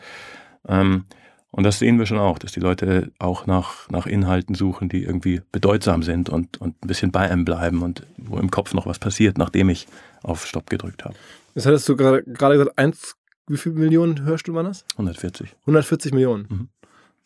Ähm, 0.68 1.04
und 1.50 1.64
das 1.64 1.78
sehen 1.78 1.98
wir 1.98 2.05
schon 2.05 2.19
auch, 2.19 2.38
dass 2.38 2.52
die 2.52 2.60
Leute 2.60 3.10
auch 3.19 3.46
nach, 3.46 3.88
nach 3.88 4.06
Inhalten 4.06 4.55
suchen, 4.55 4.90
die 4.90 5.02
irgendwie 5.05 5.40
bedeutsam 5.52 6.02
sind 6.02 6.28
und, 6.28 6.60
und 6.60 6.84
ein 6.84 6.86
bisschen 6.86 7.12
bei 7.12 7.31
einem 7.31 7.46
bleiben 7.46 7.82
und 7.82 8.06
wo 8.19 8.36
im 8.36 8.50
Kopf 8.50 8.74
noch 8.74 8.86
was 8.86 8.98
passiert, 8.98 9.38
nachdem 9.38 9.70
ich 9.70 9.88
auf 10.22 10.44
Stopp 10.46 10.69
gedrückt 10.69 11.05
habe. 11.05 11.14
Das 11.55 11.64
hattest 11.64 11.88
du 11.88 11.96
gerade 11.96 12.22
gesagt, 12.24 12.78
eins, 12.78 13.16
wie 13.46 13.56
viele 13.56 13.76
Millionen 13.76 14.22
Hörstunden 14.24 14.56
waren 14.56 14.66
das? 14.66 14.84
140. 14.93 15.56
140 15.62 16.12
Millionen. 16.12 16.46
Mhm. 16.50 16.69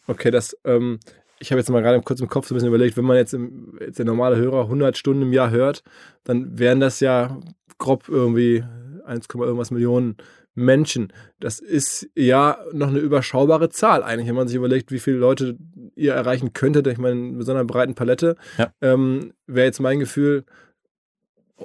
Okay, 0.07 0.31
das 0.31 0.57
ähm, 0.65 1.01
ich 1.41 1.51
habe 1.51 1.59
jetzt 1.59 1.71
mal 1.71 1.83
gerade 1.83 2.01
kurz 2.03 2.21
im 2.21 2.29
Kopf 2.29 2.47
so 2.47 2.55
ein 2.55 2.57
bisschen 2.57 2.69
überlegt, 2.69 2.97
wenn 2.97 3.05
man 3.05 3.17
jetzt, 3.17 3.35
im, 3.35 3.79
jetzt 3.81 3.99
der 3.99 4.05
normale 4.07 4.37
Hörer 4.37 4.63
100 4.65 4.97
Stunden 4.97 5.23
im 5.23 5.33
Jahr 5.33 5.51
hört, 5.51 5.83
dann 6.25 6.59
wären 6.59 6.81
das 6.81 7.01
ja 7.01 7.39
grob 7.79 8.09
irgendwie 8.09 8.63
1, 9.07 9.27
irgendwas 9.35 9.71
Millionen 9.71 10.17
Menschen. 10.55 11.13
Das 11.41 11.59
ist 11.59 12.09
ja 12.15 12.59
noch 12.73 12.89
eine 12.89 12.99
überschaubare 12.99 13.71
Zahl 13.71 14.03
eigentlich, 14.03 14.29
wenn 14.29 14.35
man 14.35 14.49
sich 14.49 14.57
überlegt, 14.57 14.93
wie 14.93 14.99
viele 14.99 15.17
Leute 15.17 15.57
ihr 15.95 16.13
erreichen 16.13 16.53
könntet. 16.53 16.87
Ich 16.87 16.99
meine, 16.99 17.15
mit 17.15 17.47
so 17.47 17.53
einer 17.53 17.65
breiten 17.65 17.95
Palette 17.95 18.37
ja. 18.59 18.73
ähm, 18.83 19.33
wäre 19.47 19.67
jetzt 19.67 19.81
mein 19.81 19.99
Gefühl, 19.99 20.45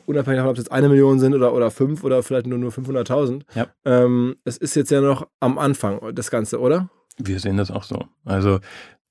unabhängig 0.06 0.38
davon, 0.38 0.52
ob 0.52 0.58
es 0.58 0.64
jetzt 0.64 0.72
eine 0.72 0.90
Million 0.90 1.20
sind 1.20 1.34
oder, 1.34 1.54
oder 1.54 1.72
fünf 1.72 2.04
oder 2.04 2.24
vielleicht 2.24 2.48
nur, 2.48 2.58
nur 2.58 2.72
500.000. 2.72 3.42
Ja. 3.56 3.68
Ähm, 3.84 4.38
es 4.46 4.58
ist 4.58 4.76
jetzt 4.76 4.92
ja 4.92 5.02
noch 5.02 5.28
am 5.40 5.58
Anfang, 5.58 6.00
das 6.14 6.32
Ganze, 6.32 6.60
oder? 6.60 6.90
Wir 7.18 7.40
sehen 7.40 7.58
das 7.58 7.72
auch 7.72 7.84
so. 7.84 8.06
Also 8.26 8.60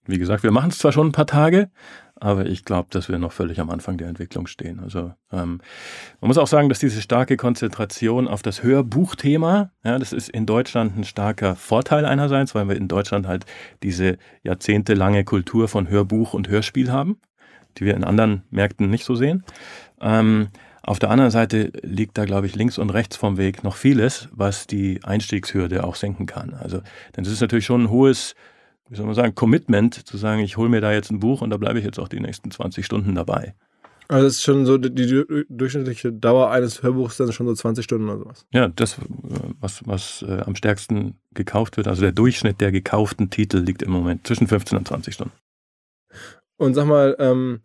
wie 0.06 0.18
gesagt, 0.18 0.42
wir 0.42 0.50
machen 0.50 0.70
es 0.70 0.78
zwar 0.78 0.92
schon 0.92 1.08
ein 1.08 1.12
paar 1.12 1.26
Tage, 1.26 1.70
aber 2.16 2.46
ich 2.46 2.64
glaube, 2.64 2.88
dass 2.90 3.08
wir 3.08 3.18
noch 3.18 3.32
völlig 3.32 3.60
am 3.60 3.70
Anfang 3.70 3.98
der 3.98 4.08
Entwicklung 4.08 4.46
stehen. 4.46 4.80
Also 4.80 5.12
ähm, 5.32 5.60
man 6.20 6.28
muss 6.28 6.38
auch 6.38 6.46
sagen, 6.46 6.68
dass 6.68 6.78
diese 6.78 7.02
starke 7.02 7.36
Konzentration 7.36 8.28
auf 8.28 8.42
das 8.42 8.62
Hörbuchthema, 8.62 9.70
ja, 9.84 9.98
das 9.98 10.12
ist 10.12 10.28
in 10.28 10.46
Deutschland 10.46 10.96
ein 10.96 11.04
starker 11.04 11.56
Vorteil 11.56 12.04
einerseits, 12.04 12.54
weil 12.54 12.68
wir 12.68 12.76
in 12.76 12.88
Deutschland 12.88 13.26
halt 13.26 13.46
diese 13.82 14.18
jahrzehntelange 14.42 15.24
Kultur 15.24 15.68
von 15.68 15.88
Hörbuch 15.88 16.34
und 16.34 16.48
Hörspiel 16.48 16.92
haben, 16.92 17.18
die 17.78 17.84
wir 17.84 17.94
in 17.94 18.04
anderen 18.04 18.42
Märkten 18.50 18.88
nicht 18.90 19.04
so 19.04 19.16
sehen. 19.16 19.44
Ähm, 20.00 20.48
auf 20.82 20.98
der 20.98 21.10
anderen 21.10 21.30
Seite 21.30 21.72
liegt 21.82 22.18
da, 22.18 22.26
glaube 22.26 22.46
ich, 22.46 22.54
links 22.54 22.76
und 22.76 22.90
rechts 22.90 23.16
vom 23.16 23.38
Weg 23.38 23.64
noch 23.64 23.74
vieles, 23.74 24.28
was 24.32 24.66
die 24.66 25.00
Einstiegshürde 25.02 25.82
auch 25.82 25.94
senken 25.94 26.26
kann. 26.26 26.52
Also, 26.52 26.82
denn 27.16 27.24
es 27.24 27.32
ist 27.32 27.40
natürlich 27.40 27.64
schon 27.64 27.84
ein 27.84 27.90
hohes 27.90 28.34
wie 28.88 28.96
soll 28.96 29.06
man 29.06 29.14
sagen, 29.14 29.34
Commitment, 29.34 30.06
zu 30.06 30.16
sagen, 30.16 30.40
ich 30.40 30.56
hole 30.56 30.68
mir 30.68 30.80
da 30.80 30.92
jetzt 30.92 31.10
ein 31.10 31.20
Buch 31.20 31.40
und 31.40 31.50
da 31.50 31.56
bleibe 31.56 31.78
ich 31.78 31.84
jetzt 31.84 31.98
auch 31.98 32.08
die 32.08 32.20
nächsten 32.20 32.50
20 32.50 32.84
Stunden 32.84 33.14
dabei. 33.14 33.54
Also 34.08 34.24
das 34.26 34.34
ist 34.34 34.42
schon 34.42 34.66
so, 34.66 34.76
die, 34.76 34.94
die 34.94 35.44
durchschnittliche 35.48 36.12
Dauer 36.12 36.50
eines 36.50 36.82
Hörbuchs 36.82 37.16
dann 37.16 37.32
schon 37.32 37.46
so 37.46 37.54
20 37.54 37.84
Stunden 37.84 38.08
oder 38.08 38.18
sowas. 38.18 38.46
Ja, 38.52 38.68
das, 38.68 38.98
was, 39.60 39.86
was 39.86 40.22
äh, 40.28 40.42
am 40.44 40.54
stärksten 40.56 41.16
gekauft 41.32 41.78
wird, 41.78 41.88
also 41.88 42.02
der 42.02 42.12
Durchschnitt 42.12 42.60
der 42.60 42.70
gekauften 42.70 43.30
Titel 43.30 43.58
liegt 43.58 43.82
im 43.82 43.90
Moment 43.90 44.26
zwischen 44.26 44.46
15 44.46 44.76
und 44.76 44.88
20 44.88 45.14
Stunden. 45.14 45.32
Und 46.56 46.74
sag 46.74 46.86
mal, 46.86 47.16
ähm, 47.18 47.60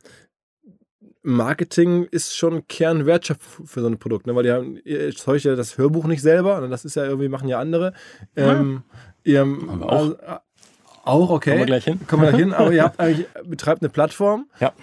Marketing 1.22 2.06
ist 2.06 2.36
schon 2.36 2.68
Kernwertschöpfung 2.68 3.68
für 3.68 3.82
so 3.82 3.88
ein 3.88 4.00
Produkt, 4.00 4.26
ne? 4.26 4.36
weil 4.36 4.44
die 4.44 4.52
haben, 4.52 4.80
ihr 4.86 5.02
erzeugt 5.02 5.44
ja 5.44 5.56
das 5.56 5.78
Hörbuch 5.78 6.06
nicht 6.06 6.22
selber, 6.22 6.66
das 6.70 6.86
ist 6.86 6.96
ja 6.96 7.04
irgendwie, 7.04 7.28
machen 7.28 7.50
ja 7.50 7.60
andere. 7.60 7.94
Ähm, 8.38 8.84
ihr, 9.24 9.42
Haben 9.42 9.80
wir 9.80 9.86
auch. 9.86 9.92
Also, 9.92 10.18
äh, 10.18 10.38
auch, 11.06 11.30
okay. 11.30 11.52
Kommen 11.52 11.60
wir 11.60 11.66
gleich 11.66 11.84
hin. 11.86 12.00
Kommen 12.08 12.24
wir 12.24 12.30
gleich 12.30 12.42
hin, 12.42 12.54
aber 12.54 12.72
ihr 12.74 12.84
habt 12.84 13.00
eigentlich, 13.00 13.28
betreibt 13.46 13.82
eine 13.82 13.90
Plattform 13.90 14.46
Ja. 14.60 14.74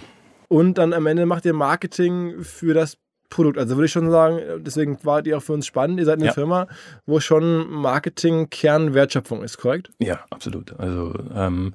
und 0.49 0.79
dann 0.79 0.93
am 0.93 1.07
Ende 1.07 1.27
macht 1.27 1.45
ihr 1.45 1.53
Marketing 1.55 2.43
für 2.43 2.75
das 2.75 2.99
Produkt. 3.29 3.59
Also 3.59 3.77
würde 3.77 3.87
ich 3.87 3.93
schon 3.93 4.11
sagen, 4.11 4.39
deswegen 4.61 4.99
wart 5.03 5.27
ihr 5.27 5.37
auch 5.37 5.43
für 5.43 5.53
uns 5.53 5.67
spannend. 5.67 5.99
Ihr 5.99 6.07
seid 6.07 6.19
eine 6.19 6.27
Ja. 6.27 6.33
Firma, 6.33 6.69
wo 7.07 7.19
schon 7.21 7.69
Marketing 7.71 8.51
Kernwertschöpfung 8.51 9.43
ist, 9.43 9.59
korrekt? 9.59 9.91
Ja, 9.99 10.21
absolut. 10.31 10.79
Also 10.79 11.13
ähm, 11.35 11.75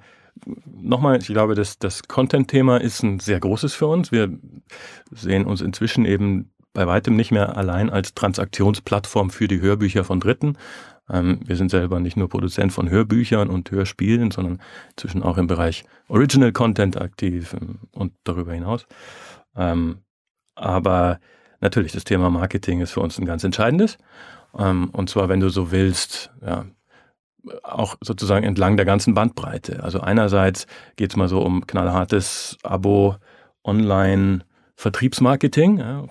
nochmal, 0.65 1.17
ich 1.19 1.27
glaube, 1.27 1.55
das, 1.55 1.77
das 1.77 2.03
Content-Thema 2.07 2.77
ist 2.77 3.03
ein 3.03 3.19
sehr 3.19 3.39
großes 3.41 3.73
für 3.73 3.87
uns. 3.87 4.11
Wir 4.13 4.29
sehen 5.11 5.45
uns 5.45 5.59
inzwischen 5.61 6.05
eben 6.05 6.51
bei 6.73 6.87
weitem 6.87 7.17
nicht 7.17 7.31
mehr 7.31 7.57
allein 7.57 7.89
als 7.89 8.13
Transaktionsplattform 8.13 9.29
für 9.29 9.49
die 9.49 9.59
Hörbücher 9.59 10.05
von 10.05 10.21
Dritten. 10.21 10.57
Ähm, 11.11 11.39
wir 11.45 11.55
sind 11.55 11.71
selber 11.71 11.99
nicht 11.99 12.17
nur 12.17 12.29
Produzent 12.29 12.71
von 12.71 12.89
Hörbüchern 12.89 13.49
und 13.49 13.69
Hörspielen, 13.69 14.31
sondern 14.31 14.61
inzwischen 14.91 15.23
auch 15.23 15.37
im 15.37 15.47
Bereich 15.47 15.83
Original 16.07 16.51
Content 16.51 16.99
aktiv 16.99 17.55
ähm, 17.59 17.79
und 17.91 18.13
darüber 18.23 18.53
hinaus. 18.53 18.87
Ähm, 19.55 19.99
aber 20.55 21.19
natürlich, 21.59 21.91
das 21.91 22.03
Thema 22.03 22.29
Marketing 22.29 22.81
ist 22.81 22.91
für 22.91 23.01
uns 23.01 23.19
ein 23.19 23.25
ganz 23.25 23.43
entscheidendes. 23.43 23.97
Ähm, 24.57 24.89
und 24.91 25.09
zwar, 25.09 25.29
wenn 25.29 25.39
du 25.39 25.49
so 25.49 25.71
willst, 25.71 26.31
ja, 26.45 26.65
auch 27.63 27.95
sozusagen 28.01 28.45
entlang 28.45 28.77
der 28.77 28.85
ganzen 28.85 29.13
Bandbreite. 29.13 29.83
Also 29.83 29.99
einerseits 29.99 30.67
geht 30.95 31.11
es 31.11 31.17
mal 31.17 31.27
so 31.27 31.41
um 31.41 31.65
knallhartes 31.65 32.57
Abo, 32.63 33.15
Online, 33.63 34.41
Vertriebsmarketing, 34.75 35.79
ja, 35.79 36.05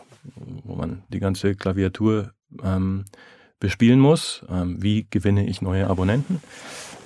wo 0.65 0.75
man 0.75 1.05
die 1.09 1.21
ganze 1.21 1.55
Klaviatur 1.55 2.33
ähm, 2.63 3.05
bespielen 3.61 4.01
muss. 4.01 4.45
Ähm, 4.51 4.83
wie 4.83 5.07
gewinne 5.09 5.47
ich 5.47 5.63
neue 5.63 5.87
Abonnenten? 5.87 6.43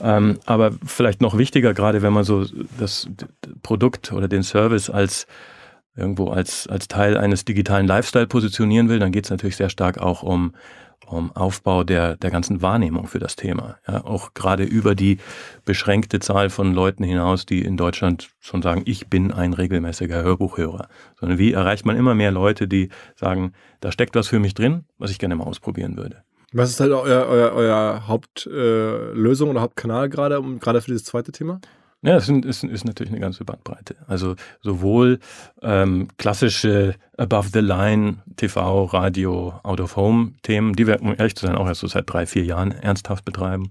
Ähm, 0.02 0.38
aber 0.46 0.72
vielleicht 0.84 1.20
noch 1.20 1.36
wichtiger, 1.36 1.74
gerade 1.74 2.02
wenn 2.02 2.12
man 2.12 2.24
so 2.24 2.46
das 2.78 3.08
Produkt 3.62 4.12
oder 4.12 4.28
den 4.28 4.42
Service 4.42 4.90
als 4.90 5.26
irgendwo 5.96 6.28
als, 6.30 6.66
als 6.66 6.88
Teil 6.88 7.16
eines 7.16 7.44
digitalen 7.44 7.86
Lifestyle 7.86 8.26
positionieren 8.26 8.88
will, 8.88 8.98
dann 8.98 9.12
geht 9.12 9.24
es 9.24 9.30
natürlich 9.30 9.56
sehr 9.56 9.68
stark 9.68 9.98
auch 9.98 10.22
um, 10.22 10.54
um 11.06 11.30
Aufbau 11.36 11.84
der, 11.84 12.16
der 12.16 12.30
ganzen 12.30 12.62
Wahrnehmung 12.62 13.06
für 13.06 13.20
das 13.20 13.36
Thema. 13.36 13.76
Ja, 13.86 14.04
auch 14.04 14.34
gerade 14.34 14.64
über 14.64 14.94
die 14.94 15.18
beschränkte 15.64 16.18
Zahl 16.18 16.50
von 16.50 16.74
Leuten 16.74 17.04
hinaus, 17.04 17.46
die 17.46 17.62
in 17.62 17.76
Deutschland 17.76 18.30
schon 18.40 18.62
sagen, 18.62 18.82
ich 18.86 19.06
bin 19.06 19.30
ein 19.30 19.52
regelmäßiger 19.52 20.22
Hörbuchhörer. 20.22 20.88
Sondern 21.20 21.38
wie 21.38 21.52
erreicht 21.52 21.86
man 21.86 21.96
immer 21.96 22.14
mehr 22.16 22.32
Leute, 22.32 22.66
die 22.66 22.88
sagen, 23.14 23.52
da 23.80 23.92
steckt 23.92 24.16
was 24.16 24.26
für 24.26 24.40
mich 24.40 24.54
drin, 24.54 24.84
was 24.98 25.12
ich 25.12 25.18
gerne 25.20 25.36
mal 25.36 25.44
ausprobieren 25.44 25.96
würde. 25.96 26.24
Was 26.54 26.70
ist 26.70 26.78
halt 26.78 26.92
euer, 26.92 27.26
euer, 27.26 27.52
euer 27.52 28.06
Hauptlösung 28.06 29.48
äh, 29.48 29.50
oder 29.50 29.60
Hauptkanal 29.60 30.08
gerade, 30.08 30.38
um, 30.38 30.60
gerade 30.60 30.80
für 30.80 30.86
dieses 30.86 31.04
zweite 31.04 31.32
Thema? 31.32 31.60
Ja, 32.02 32.14
das 32.14 32.26
sind, 32.26 32.44
ist, 32.44 32.62
ist 32.62 32.84
natürlich 32.84 33.12
eine 33.12 33.20
ganze 33.20 33.44
Bandbreite. 33.44 33.96
Also 34.06 34.36
sowohl 34.62 35.18
ähm, 35.62 36.08
klassische 36.16 36.94
Above-the-Line, 37.16 38.18
TV, 38.36 38.84
Radio, 38.84 39.54
Out-of-Home-Themen, 39.62 40.74
die 40.74 40.86
wir, 40.86 41.02
um 41.02 41.14
ehrlich 41.16 41.34
zu 41.34 41.46
sein, 41.46 41.56
auch 41.56 41.66
erst 41.66 41.80
so 41.80 41.88
seit 41.88 42.12
drei, 42.12 42.26
vier 42.26 42.44
Jahren 42.44 42.70
ernsthaft 42.70 43.24
betreiben. 43.24 43.70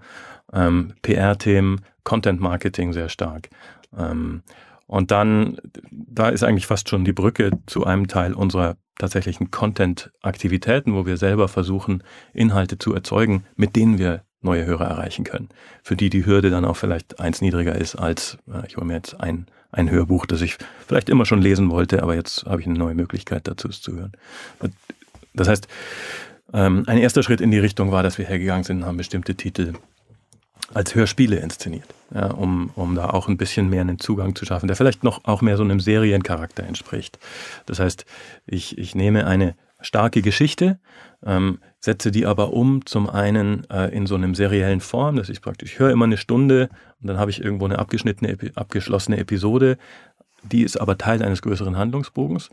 Ähm, 0.52 0.94
PR-Themen, 1.04 1.82
Content-Marketing 2.04 2.92
sehr 2.92 3.08
stark. 3.08 3.50
Ähm, 3.98 4.42
und 4.88 5.12
dann, 5.12 5.58
da 5.92 6.30
ist 6.30 6.44
eigentlich 6.44 6.68
fast 6.68 6.90
schon 6.90 7.06
die 7.06 7.14
Brücke 7.14 7.52
zu 7.66 7.86
einem 7.86 8.08
Teil 8.08 8.34
unserer 8.34 8.76
tatsächlichen 8.98 9.52
Content-Aktivitäten, 9.52 10.94
wo 10.94 11.06
wir 11.06 11.18
selber 11.18 11.48
versuchen, 11.48 12.04
Inhalte 12.34 12.78
zu 12.78 12.94
erzeugen, 12.94 13.46
mit 13.56 13.76
denen 13.76 13.98
wir 13.98 14.24
neue 14.42 14.66
Hörer 14.66 14.86
erreichen 14.86 15.24
können. 15.24 15.50
Für 15.82 15.96
die 15.96 16.10
die 16.10 16.26
Hürde 16.26 16.50
dann 16.50 16.66
auch 16.66 16.76
vielleicht 16.78 17.20
eins 17.20 17.42
niedriger 17.42 17.76
ist 17.76 17.96
als, 17.96 18.38
äh, 18.48 18.68
ich 18.68 18.78
hole 18.78 18.86
mir 18.86 18.96
jetzt 18.96 19.20
ein, 19.20 19.48
ein 19.72 19.90
Hörbuch, 19.90 20.26
das 20.26 20.42
ich 20.42 20.58
vielleicht 20.86 21.10
immer 21.10 21.26
schon 21.26 21.42
lesen 21.42 21.72
wollte, 21.72 22.04
aber 22.04 22.16
jetzt 22.16 22.46
habe 22.46 22.62
ich 22.62 22.68
eine 22.68 22.78
neue 22.78 22.94
Möglichkeit 22.94 23.48
dazu, 23.48 23.70
es 23.70 23.82
zu 23.82 23.94
hören. 23.94 24.12
Das 25.34 25.48
heißt, 25.48 25.68
ähm, 26.54 26.84
ein 26.86 27.00
erster 27.00 27.24
Schritt 27.24 27.42
in 27.42 27.52
die 27.52 27.60
Richtung 27.60 27.92
war, 27.92 28.04
dass 28.04 28.18
wir 28.18 28.26
hergegangen 28.26 28.64
sind 28.64 28.78
und 28.78 28.86
haben 28.86 28.98
bestimmte 28.98 29.36
Titel 29.36 29.74
als 30.74 30.96
Hörspiele 30.96 31.38
inszeniert, 31.38 31.88
ja, 32.14 32.28
um, 32.32 32.72
um 32.76 32.96
da 32.96 33.10
auch 33.10 33.28
ein 33.28 33.38
bisschen 33.38 33.70
mehr 33.70 33.82
einen 33.82 34.00
Zugang 34.00 34.36
zu 34.36 34.46
schaffen, 34.46 34.68
der 34.68 34.76
vielleicht 34.76 35.04
noch 35.04 35.26
auch 35.26 35.42
mehr 35.42 35.58
so 35.58 35.64
einem 35.64 35.80
Seriencharakter 35.80 36.64
entspricht. 36.64 37.20
Das 37.66 37.80
heißt, 37.80 38.06
ich, 38.46 38.78
ich 38.78 38.96
nehme 38.96 39.26
eine 39.28 39.56
starke 39.82 40.22
Geschichte, 40.22 40.80
ähm, 41.26 41.60
setze 41.80 42.12
die 42.12 42.26
aber 42.26 42.54
um, 42.54 42.86
zum 42.86 43.10
einen 43.10 43.70
äh, 43.70 43.94
in 43.94 44.08
so 44.08 44.16
einem 44.16 44.36
seriellen 44.36 44.80
Form, 44.80 45.18
dass 45.18 45.30
ich 45.30 45.42
praktisch, 45.42 45.80
höre 45.80 45.92
immer 45.92 46.06
eine 46.06 46.18
Stunde 46.18 46.70
und 47.02 47.08
dann 47.08 47.18
habe 47.18 47.32
ich 47.32 47.44
irgendwo 47.44 47.66
eine 47.66 47.80
abgeschnittene, 47.80 48.38
abgeschlossene 48.56 49.18
Episode, 49.18 49.78
die 50.44 50.64
ist 50.64 50.80
aber 50.80 50.98
Teil 50.98 51.22
eines 51.22 51.42
größeren 51.42 51.78
Handlungsbogens. 51.78 52.50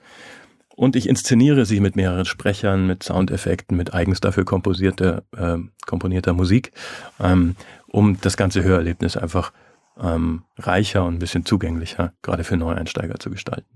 Und 0.81 0.97
ich 0.97 1.11
inszeniere 1.11 1.67
sie 1.67 1.79
mit 1.79 1.95
mehreren 1.95 2.25
Sprechern, 2.25 2.87
mit 2.87 3.03
Soundeffekten, 3.03 3.77
mit 3.77 3.93
eigens 3.93 4.21
dafür 4.21 4.47
komposierter, 4.47 5.25
äh, 5.37 5.59
komponierter 5.85 6.33
Musik, 6.33 6.73
ähm, 7.21 7.55
um 7.87 8.19
das 8.23 8.39
ganze 8.39 8.65
Hörerlebnis 8.65 9.19
einfach 9.19 9.53
ähm, 10.01 10.45
reicher 10.57 11.05
und 11.05 11.17
ein 11.17 11.19
bisschen 11.19 11.45
zugänglicher, 11.45 12.15
gerade 12.23 12.45
für 12.45 12.57
Neueinsteiger 12.57 13.19
zu 13.19 13.29
gestalten. 13.29 13.69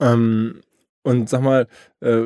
Ähm, 0.00 0.62
und 1.02 1.28
sag 1.28 1.42
mal, 1.42 1.68
äh, 2.00 2.22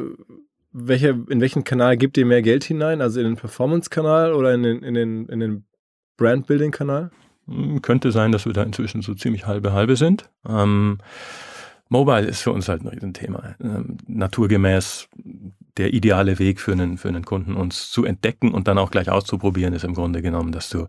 welche, 0.71 1.19
in 1.29 1.41
welchen 1.41 1.65
Kanal 1.65 1.97
gebt 1.97 2.17
ihr 2.17 2.25
mehr 2.25 2.43
Geld 2.43 2.63
hinein? 2.63 3.01
Also 3.01 3.19
in 3.19 3.27
den 3.27 3.37
Performance-Kanal 3.37 4.35
oder 4.35 4.55
in 4.55 4.63
den, 4.63 4.85
in 4.85 4.95
den, 4.95 5.27
in 5.27 5.41
den 5.41 5.65
Brand-Building-Kanal? 6.17 7.11
Hm, 7.49 7.83
Könnte 7.83 8.13
sein, 8.13 8.31
dass 8.31 8.47
wir 8.47 8.53
da 8.53 8.63
inzwischen 8.63 9.03
so 9.03 9.15
ziemlich 9.15 9.49
halbe 9.49 9.73
halbe 9.73 9.97
sind. 9.97 10.31
Ähm, 10.49 10.99
Mobile 11.93 12.27
ist 12.27 12.43
für 12.43 12.53
uns 12.53 12.69
halt 12.69 12.83
ein 12.83 12.89
Riesenthema. 12.89 13.55
Ähm, 13.63 13.99
naturgemäß 14.09 15.09
der 15.77 15.95
ideale 15.95 16.39
Weg 16.39 16.61
für 16.61 16.73
einen, 16.73 16.99
für 16.99 17.09
einen 17.09 17.25
Kunden, 17.25 17.55
uns 17.55 17.91
zu 17.91 18.05
entdecken 18.05 18.53
und 18.53 18.69
dann 18.69 18.79
auch 18.79 18.91
gleich 18.91 19.09
auszuprobieren, 19.09 19.75
ist 19.75 19.85
im 19.85 19.95
Grunde 19.95 20.23
genommen, 20.23 20.53
dass 20.53 20.69
du 20.69 20.87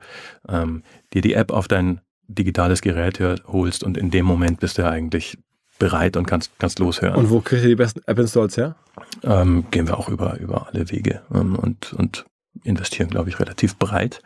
ähm, 0.49 0.83
dir 1.13 1.21
die 1.21 1.33
App 1.33 1.51
auf 1.51 1.67
dein 1.67 2.01
digitales 2.27 2.81
Gerät 2.81 3.19
hör, 3.19 3.35
holst 3.47 3.83
und 3.83 3.97
in 3.97 4.09
dem 4.09 4.25
Moment 4.25 4.59
bist 4.59 4.77
du 4.77 4.81
ja 4.81 4.89
eigentlich 4.89 5.37
bereit 5.77 6.17
und 6.17 6.25
kannst, 6.25 6.51
kannst 6.57 6.79
loshören. 6.79 7.15
Und 7.15 7.29
wo 7.29 7.41
kriegt 7.41 7.63
ihr 7.63 7.69
die 7.69 7.75
besten 7.75 8.01
App-Installs 8.05 8.57
her? 8.57 8.75
ähm, 9.23 9.65
gehen 9.71 9.87
wir 9.87 9.97
auch 9.97 10.09
über, 10.09 10.37
über 10.39 10.67
alle 10.67 10.89
Wege 10.89 11.21
ähm, 11.33 11.55
und, 11.55 11.93
und 11.93 12.25
investieren, 12.63 13.09
glaube 13.09 13.29
ich, 13.29 13.39
relativ 13.39 13.77
breit. 13.77 14.21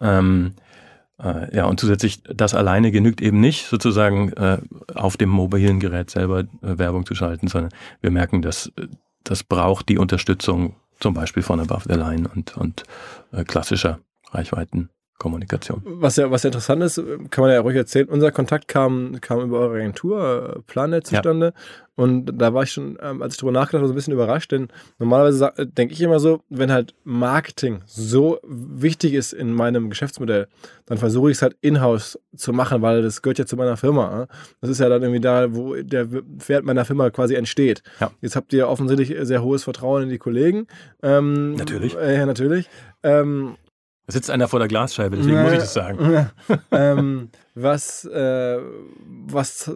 Ähm, 0.00 0.54
äh, 1.22 1.56
ja, 1.56 1.66
und 1.66 1.78
zusätzlich, 1.78 2.22
das 2.22 2.54
alleine 2.54 2.90
genügt 2.90 3.20
eben 3.20 3.40
nicht, 3.40 3.66
sozusagen 3.66 4.32
äh, 4.32 4.58
auf 4.94 5.16
dem 5.16 5.28
mobilen 5.28 5.80
Gerät 5.80 6.10
selber 6.10 6.40
äh, 6.40 6.46
Werbung 6.60 7.06
zu 7.06 7.14
schalten, 7.14 7.48
sondern 7.48 7.72
wir 8.00 8.10
merken, 8.10 8.42
dass 8.42 8.72
äh, 8.76 8.88
das 9.24 9.44
braucht 9.44 9.88
die 9.88 9.98
Unterstützung 9.98 10.74
zum 10.98 11.14
Beispiel 11.14 11.42
von 11.42 11.60
Above 11.60 11.84
the 11.88 11.98
Line 11.98 12.28
und, 12.34 12.56
und 12.56 12.84
äh, 13.32 13.44
klassischer 13.44 14.00
Reichweitenkommunikation. 15.22 15.82
Was 15.84 16.16
ja, 16.16 16.30
was 16.30 16.42
ja 16.42 16.48
interessant 16.48 16.82
ist, 16.82 16.96
kann 17.30 17.42
man 17.42 17.50
ja 17.52 17.60
ruhig 17.60 17.76
erzählen, 17.76 18.08
unser 18.08 18.30
Kontakt 18.32 18.68
kam, 18.68 19.18
kam 19.20 19.40
über 19.40 19.60
eure 19.60 19.76
Agentur, 19.76 20.56
äh, 20.56 20.62
Planet 20.66 21.04
Ja. 21.10 21.18
zustande. 21.18 21.52
Und 21.94 22.26
da 22.40 22.54
war 22.54 22.62
ich 22.62 22.72
schon, 22.72 22.98
ähm, 23.02 23.20
als 23.22 23.34
ich 23.34 23.38
drüber 23.40 23.52
nachgedacht 23.52 23.80
habe, 23.82 23.86
so 23.88 23.92
ein 23.92 23.96
bisschen 23.96 24.14
überrascht, 24.14 24.50
denn 24.50 24.68
normalerweise 24.98 25.52
denke 25.58 25.92
ich 25.92 26.00
immer 26.00 26.18
so, 26.20 26.40
wenn 26.48 26.72
halt 26.72 26.94
Marketing 27.04 27.82
so 27.84 28.38
wichtig 28.44 29.12
ist 29.12 29.34
in 29.34 29.52
meinem 29.52 29.90
Geschäftsmodell, 29.90 30.48
dann 30.86 30.96
versuche 30.96 31.30
ich 31.30 31.36
es 31.36 31.42
halt 31.42 31.54
in-house 31.60 32.18
zu 32.34 32.52
machen, 32.54 32.80
weil 32.80 33.02
das 33.02 33.20
gehört 33.20 33.38
ja 33.38 33.46
zu 33.46 33.56
meiner 33.56 33.76
Firma. 33.76 34.22
äh. 34.22 34.26
Das 34.62 34.70
ist 34.70 34.80
ja 34.80 34.88
dann 34.88 35.02
irgendwie 35.02 35.20
da, 35.20 35.54
wo 35.54 35.74
der 35.74 36.10
Wert 36.10 36.64
meiner 36.64 36.86
Firma 36.86 37.10
quasi 37.10 37.34
entsteht. 37.34 37.82
Ja. 38.00 38.10
Jetzt 38.22 38.36
habt 38.36 38.52
ihr 38.54 38.68
offensichtlich 38.68 39.14
sehr 39.26 39.42
hohes 39.42 39.64
Vertrauen 39.64 40.04
in 40.04 40.08
die 40.08 40.18
Kollegen. 40.18 40.66
Ähm, 41.02 41.54
Natürlich. 41.56 41.94
Äh, 41.96 42.16
ja, 42.16 42.26
natürlich. 42.26 42.70
Ähm, 43.02 43.56
Da 44.06 44.14
sitzt 44.14 44.30
einer 44.30 44.48
vor 44.48 44.58
der 44.58 44.66
Glasscheibe, 44.66 45.16
deswegen 45.16 45.42
muss 45.42 45.52
ich 45.52 45.58
das 45.58 45.74
sagen. 45.74 46.28
ähm, 46.72 47.28
was, 47.54 48.04
äh, 48.04 48.58
was 49.26 49.70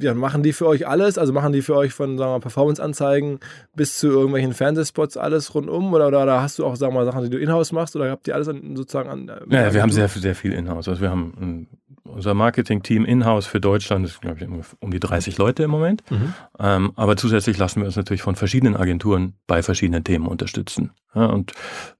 ja, 0.00 0.14
machen 0.14 0.42
die 0.42 0.52
für 0.52 0.66
euch 0.66 0.88
alles? 0.88 1.16
Also 1.16 1.32
machen 1.32 1.52
die 1.52 1.62
für 1.62 1.76
euch 1.76 1.92
von 1.92 2.18
sagen 2.18 2.30
wir, 2.30 2.34
mal, 2.34 2.40
Performance-Anzeigen 2.40 3.38
bis 3.76 3.98
zu 3.98 4.08
irgendwelchen 4.08 4.52
Fernsehspots 4.52 5.16
alles 5.16 5.54
rundum? 5.54 5.92
Oder, 5.94 6.08
oder, 6.08 6.24
oder 6.24 6.42
hast 6.42 6.58
du 6.58 6.66
auch 6.66 6.74
sagen 6.74 6.92
wir, 6.92 7.00
mal, 7.00 7.04
Sachen, 7.04 7.22
die 7.22 7.30
du 7.30 7.38
in-house 7.38 7.70
machst? 7.70 7.94
Oder 7.94 8.10
habt 8.10 8.26
ihr 8.26 8.34
alles 8.34 8.48
an, 8.48 8.74
sozusagen 8.74 9.10
an? 9.10 9.28
äh, 9.28 9.40
Ja, 9.48 9.72
wir 9.72 9.80
haben 9.80 9.92
sehr, 9.92 10.08
sehr 10.08 10.34
viel 10.34 10.52
Inhouse. 10.52 10.88
Also 10.88 11.00
wir 11.00 11.10
haben 11.10 11.34
ein 11.40 11.68
unser 12.08 12.34
Marketing-Team 12.34 13.04
in-house 13.04 13.46
für 13.46 13.60
Deutschland 13.60 14.04
ist, 14.06 14.20
glaube 14.20 14.38
ich, 14.40 14.48
um 14.80 14.90
die 14.90 15.00
30 15.00 15.38
Leute 15.38 15.62
im 15.62 15.70
Moment. 15.70 16.02
Mhm. 16.10 16.34
Ähm, 16.58 16.92
aber 16.96 17.16
zusätzlich 17.16 17.58
lassen 17.58 17.80
wir 17.80 17.86
uns 17.86 17.96
natürlich 17.96 18.22
von 18.22 18.36
verschiedenen 18.36 18.76
Agenturen 18.76 19.34
bei 19.46 19.62
verschiedenen 19.62 20.04
Themen 20.04 20.26
unterstützen. 20.26 20.90
Ja, 21.14 21.26
und 21.26 21.52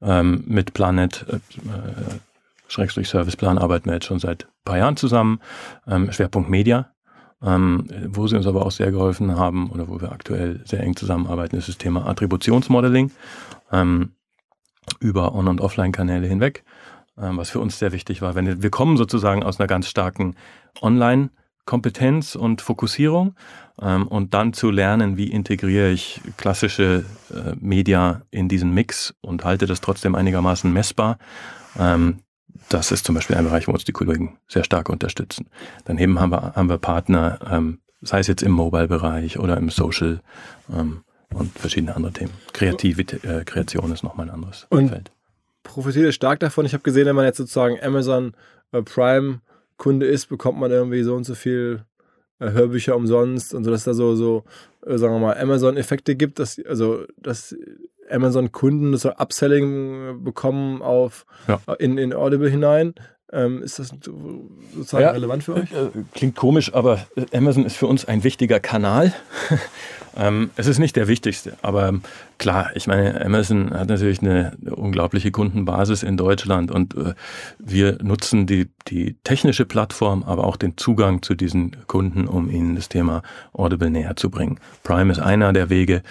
ähm, 0.03 0.45
mit 0.47 0.75
Planet, 0.75 1.27
äh, 1.29 1.37
äh, 1.37 1.41
Schrägstrich 2.69 3.09
Serviceplan 3.09 3.59
arbeiten 3.59 3.87
wir 3.87 3.95
jetzt 3.95 4.07
schon 4.07 4.19
seit 4.19 4.45
ein 4.45 4.65
paar 4.65 4.79
Jahren 4.79 4.97
zusammen. 4.97 5.41
Ähm, 5.87 6.11
Schwerpunkt 6.13 6.51
Media. 6.51 6.91
Ähm, 7.43 7.87
wo 8.07 8.27
sie 8.27 8.37
uns 8.37 8.47
aber 8.47 8.65
auch 8.65 8.71
sehr 8.71 8.91
geholfen 8.91 9.37
haben 9.37 9.71
oder 9.71 9.89
wo 9.89 10.01
wir 10.01 10.11
aktuell 10.11 10.63
sehr 10.65 10.81
eng 10.81 10.97
zusammenarbeiten, 10.97 11.57
ist 11.57 11.69
das 11.69 11.77
Thema 11.77 12.07
Attributionsmodeling 12.07 13.11
ähm, 13.71 14.13
über 15.01 15.35
On- 15.35 15.49
und 15.49 15.61
Offline-Kanäle 15.61 16.27
hinweg, 16.27 16.65
was 17.17 17.51
für 17.51 17.61
uns 17.61 17.79
sehr 17.79 17.93
wichtig 17.93 18.21
war. 18.23 18.35
Wenn 18.35 18.63
wir 18.63 18.71
kommen 18.71 18.97
sozusagen 18.97 19.43
aus 19.43 19.59
einer 19.59 19.67
ganz 19.67 19.89
starken 19.89 20.37
Online-Kompetenz 20.83 22.35
und 22.35 22.61
Fokussierung 22.61 23.35
ähm, 23.81 24.07
und 24.07 24.35
dann 24.35 24.53
zu 24.53 24.71
lernen, 24.71 25.17
wie 25.17 25.31
integriere 25.31 25.91
ich 25.91 26.21
klassische 26.37 27.05
äh, 27.31 27.55
Media 27.59 28.23
in 28.31 28.49
diesen 28.49 28.73
Mix 28.73 29.15
und 29.23 29.45
halte 29.45 29.67
das 29.67 29.81
trotzdem 29.81 30.15
einigermaßen 30.15 30.73
messbar. 30.73 31.19
Ähm, 31.79 32.21
das 32.69 32.91
ist 32.91 33.05
zum 33.05 33.15
Beispiel 33.15 33.37
ein 33.37 33.45
Bereich, 33.45 33.69
wo 33.69 33.73
uns 33.73 33.85
die 33.85 33.93
Kollegen 33.93 34.39
sehr 34.49 34.65
stark 34.65 34.89
unterstützen. 34.89 35.49
Daneben 35.85 36.19
haben 36.21 36.33
wir, 36.33 36.55
haben 36.55 36.69
wir 36.69 36.79
Partner, 36.79 37.39
ähm, 37.51 37.79
sei 38.01 38.21
es 38.21 38.27
jetzt 38.27 38.43
im 38.43 38.53
Mobile-Bereich 38.53 39.39
oder 39.39 39.57
im 39.57 39.71
Social 39.71 40.21
ähm, 40.73 41.03
und 41.33 41.57
verschiedene 41.59 41.95
andere 41.95 42.13
Themen. 42.13 42.33
Kreative 42.53 43.03
äh, 43.03 43.45
Kreation 43.45 43.93
ist 43.93 44.03
nochmal 44.03 44.27
ein 44.27 44.35
anderes 44.35 44.67
und 44.71 44.89
Feld. 44.89 45.13
Profitiert 45.67 46.15
stark 46.15 46.41
davon. 46.41 46.65
Ich 46.65 46.73
habe 46.73 46.83
gesehen, 46.83 47.07
wenn 47.07 47.17
man 47.17 47.25
jetzt 47.25 47.39
sozusagen 47.39 47.79
Amazon 47.83 48.33
äh, 48.73 48.83
Prime 48.83 49.41
Kunde 49.77 50.07
ist, 50.07 50.27
bekommt 50.27 50.59
man 50.59 50.71
irgendwie 50.71 51.03
so 51.03 51.15
und 51.15 51.25
so 51.25 51.35
viel 51.35 51.85
äh, 52.39 52.51
Hörbücher 52.51 52.97
umsonst 52.97 53.55
und 53.55 53.65
so, 53.65 53.71
dass 53.71 53.85
da 53.85 53.93
so, 53.93 54.15
so 54.15 54.45
äh, 54.87 54.97
sagen 54.97 55.15
wir 55.15 55.21
mal, 55.21 55.37
Amazon-Effekte 55.37 56.17
gibt, 56.17 56.39
dass, 56.39 56.59
also, 56.67 57.05
dass 57.19 57.55
Amazon-Kunden 58.11 58.97
so 58.97 59.11
Upselling 59.11 60.23
bekommen 60.25 60.81
auf 60.83 61.27
ja. 61.49 61.61
in, 61.79 61.99
in 61.99 62.15
Audible 62.15 62.49
hinein. 62.49 62.95
Ähm, 63.37 63.63
ist 63.63 63.79
das 63.79 63.89
sozusagen 63.89 65.03
ja, 65.03 65.11
relevant 65.11 65.45
für 65.45 65.55
euch? 65.55 65.71
Äh, 65.71 65.91
klingt 66.15 66.37
komisch, 66.37 66.73
aber 66.73 67.07
Amazon 67.35 67.67
ist 67.67 67.77
für 67.77 67.87
uns 67.87 68.07
ein 68.07 68.25
wichtiger 68.25 68.61
Kanal. 68.61 69.13
ähm, 70.17 70.51
es 70.57 70.67
ist 70.67 70.79
nicht 70.79 70.97
der 70.97 71.07
wichtigste, 71.07 71.55
aber 71.61 71.93
klar, 72.39 72.71
ich 72.75 72.87
meine, 72.87 73.23
Amazon 73.23 73.75
hat 73.75 73.91
natürlich 73.91 74.23
eine 74.23 74.57
unglaubliche 74.71 75.33
Kundenbasis 75.33 76.03
in 76.03 76.17
Deutschland 76.17 76.71
und 76.71 76.97
äh, 76.97 77.13
wir 77.59 77.99
nutzen 78.03 78.47
die, 78.47 78.71
die 78.89 79.17
technische 79.23 79.67
Plattform, 79.67 80.23
aber 80.23 80.45
auch 80.45 80.57
den 80.57 80.79
Zugang 80.79 81.21
zu 81.21 81.35
diesen 81.35 81.77
Kunden, 81.89 82.27
um 82.29 82.49
ihnen 82.49 82.75
das 82.75 82.89
Thema 82.89 83.23
Audible 83.53 83.91
näher 83.91 84.17
zu 84.17 84.31
bringen. 84.31 84.59
Prime 84.83 85.13
ist 85.13 85.21
einer 85.21 85.53
der 85.53 85.69
Wege. 85.69 86.03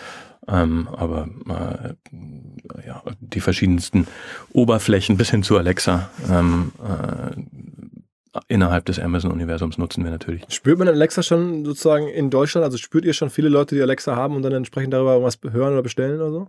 Ähm, 0.47 0.87
aber 0.91 1.27
äh, 1.49 2.87
ja, 2.87 3.01
die 3.19 3.39
verschiedensten 3.39 4.07
Oberflächen 4.53 5.17
bis 5.17 5.31
hin 5.31 5.43
zu 5.43 5.57
Alexa 5.57 6.09
ähm, 6.29 6.71
äh, 6.83 8.41
innerhalb 8.47 8.85
des 8.85 8.99
Amazon-Universums 8.99 9.77
nutzen 9.77 10.03
wir 10.03 10.11
natürlich. 10.11 10.43
Spürt 10.49 10.77
man 10.77 10.87
Alexa 10.87 11.23
schon 11.23 11.65
sozusagen 11.65 12.07
in 12.07 12.29
Deutschland? 12.29 12.65
Also 12.65 12.77
spürt 12.77 13.05
ihr 13.05 13.13
schon 13.13 13.29
viele 13.29 13.49
Leute, 13.49 13.75
die 13.75 13.81
Alexa 13.81 14.15
haben 14.15 14.35
und 14.35 14.41
dann 14.43 14.53
entsprechend 14.53 14.93
darüber 14.93 15.13
irgendwas 15.13 15.39
hören 15.51 15.73
oder 15.73 15.81
bestellen 15.81 16.19
oder 16.19 16.31
so? 16.31 16.47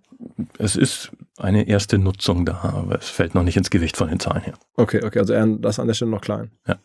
Es 0.58 0.76
ist 0.76 1.12
eine 1.38 1.68
erste 1.68 1.98
Nutzung 1.98 2.44
da, 2.44 2.60
aber 2.62 2.98
es 2.98 3.08
fällt 3.08 3.34
noch 3.34 3.44
nicht 3.44 3.56
ins 3.56 3.70
Gewicht 3.70 3.96
von 3.96 4.08
den 4.08 4.20
Zahlen 4.20 4.42
her. 4.42 4.54
Okay, 4.76 5.02
okay, 5.04 5.20
also 5.20 5.34
das 5.56 5.78
an 5.78 5.86
der 5.86 5.94
Stelle 5.94 6.10
noch 6.10 6.20
klein. 6.20 6.50
Ja. 6.66 6.76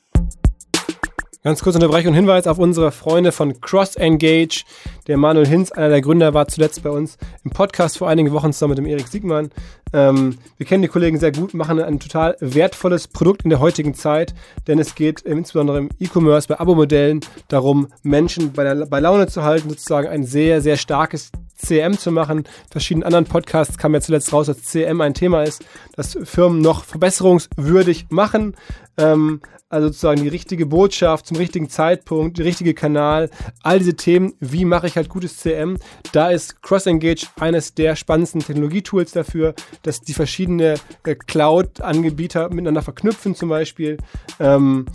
Ganz 1.44 1.64
kurz 1.64 1.76
Unterbrechung 1.76 2.10
und 2.10 2.16
Hinweis 2.16 2.46
auf 2.46 2.60
unsere 2.60 2.92
Freunde 2.92 3.32
von 3.32 3.60
Cross 3.62 3.96
Engage. 3.96 4.64
Der 5.08 5.18
Manuel 5.18 5.48
Hinz, 5.48 5.72
einer 5.72 5.90
der 5.90 6.02
Gründer, 6.02 6.36
war 6.36 6.48
zuletzt 6.48 6.84
bei 6.84 6.92
uns 6.92 7.18
im 7.44 7.50
Podcast 7.50 7.98
vor 7.98 8.08
einigen 8.08 8.32
Wochen 8.32 8.54
zusammen 8.54 8.74
mit 8.74 8.78
dem 8.78 8.86
Erik 8.86 9.08
Siegmann. 9.08 9.50
Ähm, 9.92 10.38
wir 10.58 10.68
kennen 10.68 10.84
die 10.84 10.88
Kollegen 10.88 11.18
sehr 11.18 11.32
gut, 11.32 11.56
machen 11.56 11.82
ein 11.82 12.00
total 12.00 12.38
wertvolles 12.42 13.08
Produkt 13.08 13.42
in 13.44 13.50
der 13.50 13.60
heutigen 13.60 13.96
Zeit, 13.96 14.36
denn 14.68 14.78
es 14.78 14.94
geht 14.94 15.22
insbesondere 15.22 15.80
im 15.80 15.90
E-Commerce 16.00 16.48
bei 16.48 16.60
Abo-Modellen 16.60 17.22
darum, 17.48 17.88
Menschen 18.04 18.54
bei, 18.54 18.64
der, 18.64 18.86
bei 18.86 19.00
Laune 19.00 19.26
zu 19.26 19.42
halten, 19.42 19.68
sozusagen 19.68 20.10
ein 20.10 20.24
sehr, 20.24 20.62
sehr 20.62 20.78
starkes 20.78 21.32
CM 21.56 21.98
zu 21.98 22.12
machen. 22.12 22.44
Verschiedenen 22.70 23.04
anderen 23.04 23.26
Podcasts 23.26 23.80
kam 23.80 23.96
ja 23.96 24.02
zuletzt 24.02 24.32
raus, 24.32 24.46
dass 24.46 24.62
CM 24.62 25.02
ein 25.02 25.16
Thema 25.16 25.42
ist, 25.42 25.66
das 25.96 26.20
Firmen 26.24 26.62
noch 26.62 26.84
verbesserungswürdig 26.84 28.06
machen. 28.10 28.56
Ähm, 28.98 29.42
also 29.72 29.88
sozusagen 29.88 30.22
die 30.22 30.28
richtige 30.28 30.66
Botschaft 30.66 31.28
zum 31.28 31.38
richtigen 31.38 31.70
Zeitpunkt, 31.70 32.38
der 32.38 32.46
richtige 32.46 32.74
Kanal, 32.74 33.30
all 33.64 33.80
diese 33.80 33.96
Themen, 33.96 34.34
wie 34.40 34.66
mache 34.66 34.88
ich 34.88 34.96
halt 34.98 35.10
gutes 35.10 35.38
CM. 35.38 35.78
Da 36.12 36.30
ist 36.30 36.62
CrossEngage 36.62 37.28
eines 37.40 37.74
der 37.74 37.96
spannendsten 37.96 38.42
Technologietools 38.42 39.12
dafür, 39.12 39.56
dass 39.84 40.02
die 40.02 40.14
verschiedenen 40.14 40.78
äh, 41.04 41.16
Cloud-Anbieter 41.16 42.50
miteinander 42.50 42.82
verknüpfen 42.82 43.36
zum 43.36 43.50
Beispiel. 43.50 43.98
Ähm, 44.40 44.86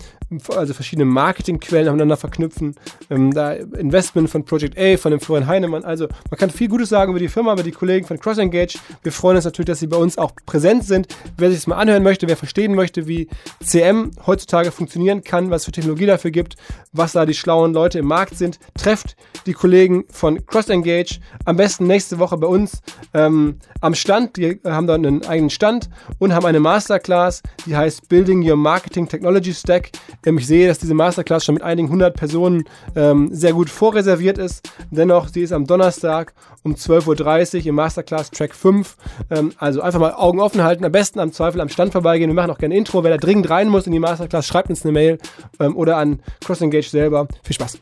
also 0.48 0.74
verschiedene 0.74 1.04
Marketingquellen 1.04 1.86
miteinander 1.86 2.16
verknüpfen. 2.16 2.74
Ähm, 3.10 3.32
da 3.32 3.52
Investment 3.52 4.28
von 4.28 4.44
Project 4.44 4.78
A, 4.78 4.96
von 4.96 5.12
dem 5.12 5.20
Florian 5.20 5.46
Heinemann. 5.46 5.84
Also 5.84 6.08
man 6.30 6.38
kann 6.38 6.50
viel 6.50 6.68
Gutes 6.68 6.88
sagen 6.88 7.10
über 7.10 7.20
die 7.20 7.28
Firma, 7.28 7.52
über 7.52 7.62
die 7.62 7.72
Kollegen 7.72 8.06
von 8.06 8.18
CrossEngage. 8.18 8.78
Wir 9.02 9.12
freuen 9.12 9.36
uns 9.36 9.44
natürlich, 9.44 9.66
dass 9.66 9.78
sie 9.78 9.86
bei 9.86 9.96
uns 9.96 10.18
auch 10.18 10.32
präsent 10.44 10.84
sind. 10.84 11.08
Wer 11.36 11.50
sich 11.50 11.60
das 11.60 11.66
mal 11.66 11.76
anhören 11.76 12.02
möchte, 12.02 12.28
wer 12.28 12.36
verstehen 12.36 12.74
möchte, 12.74 13.06
wie 13.06 13.28
CM 13.62 14.10
heutzutage 14.26 14.72
funktionieren 14.72 15.22
kann, 15.22 15.50
was 15.50 15.64
für 15.64 15.72
Technologie 15.72 16.06
dafür 16.06 16.30
gibt, 16.30 16.56
was 16.92 17.12
da 17.12 17.24
die 17.26 17.34
schlauen 17.34 17.72
Leute 17.72 17.98
im 18.00 18.06
Markt 18.06 18.36
sind, 18.36 18.58
trefft 18.74 19.16
die 19.46 19.52
Kollegen 19.52 20.04
von 20.10 20.44
CrossEngage 20.46 21.20
am 21.44 21.56
besten 21.56 21.86
nächste 21.86 22.18
Woche 22.18 22.36
bei 22.36 22.46
uns 22.46 22.82
ähm, 23.14 23.58
am 23.80 23.94
Stand. 23.94 24.36
Die 24.36 24.60
haben 24.64 24.86
da 24.86 24.94
einen 24.94 25.24
eigenen 25.24 25.50
Stand 25.50 25.88
und 26.18 26.32
haben 26.32 26.46
eine 26.46 26.60
Masterclass, 26.60 27.42
die 27.64 27.76
heißt 27.76 28.08
Building 28.08 28.48
Your 28.48 28.56
Marketing 28.56 29.08
Technology 29.08 29.54
Stack. 29.54 29.90
Ähm, 30.26 30.36
ich 30.38 30.46
sehe, 30.46 30.68
dass 30.68 30.78
diese 30.78 30.92
Masterclass 30.92 31.44
schon 31.44 31.54
mit 31.54 31.62
einigen 31.62 31.88
hundert 31.88 32.16
Personen 32.16 32.64
ähm, 32.94 33.30
sehr 33.32 33.54
gut 33.54 33.70
vorreserviert 33.70 34.36
ist. 34.36 34.68
Dennoch, 34.90 35.28
sie 35.28 35.42
ist 35.42 35.52
am 35.52 35.66
Donnerstag 35.66 36.34
um 36.64 36.74
12.30 36.74 37.60
Uhr 37.60 37.66
im 37.66 37.74
Masterclass 37.76 38.30
Track 38.30 38.54
5. 38.54 38.96
Ähm, 39.30 39.52
also 39.56 39.80
einfach 39.80 40.00
mal 40.00 40.12
Augen 40.12 40.40
offen 40.40 40.62
halten, 40.62 40.84
am 40.84 40.92
besten 40.92 41.20
am 41.20 41.32
Zweifel 41.32 41.60
am 41.60 41.68
Stand 41.68 41.92
vorbeigehen. 41.92 42.28
Wir 42.28 42.34
machen 42.34 42.50
auch 42.50 42.58
gerne 42.58 42.76
Intro. 42.76 43.02
Wer 43.04 43.12
da 43.12 43.16
dringend 43.16 43.48
rein 43.48 43.68
muss 43.68 43.86
in 43.86 43.92
die 43.92 44.00
Masterclass, 44.00 44.46
schreibt 44.46 44.68
uns 44.68 44.84
eine 44.84 44.92
Mail 44.92 45.18
ähm, 45.60 45.76
oder 45.76 45.96
an 45.96 46.20
CrossEngage 46.44 46.90
selber. 46.90 47.28
Viel 47.42 47.54
Spaß. 47.54 47.78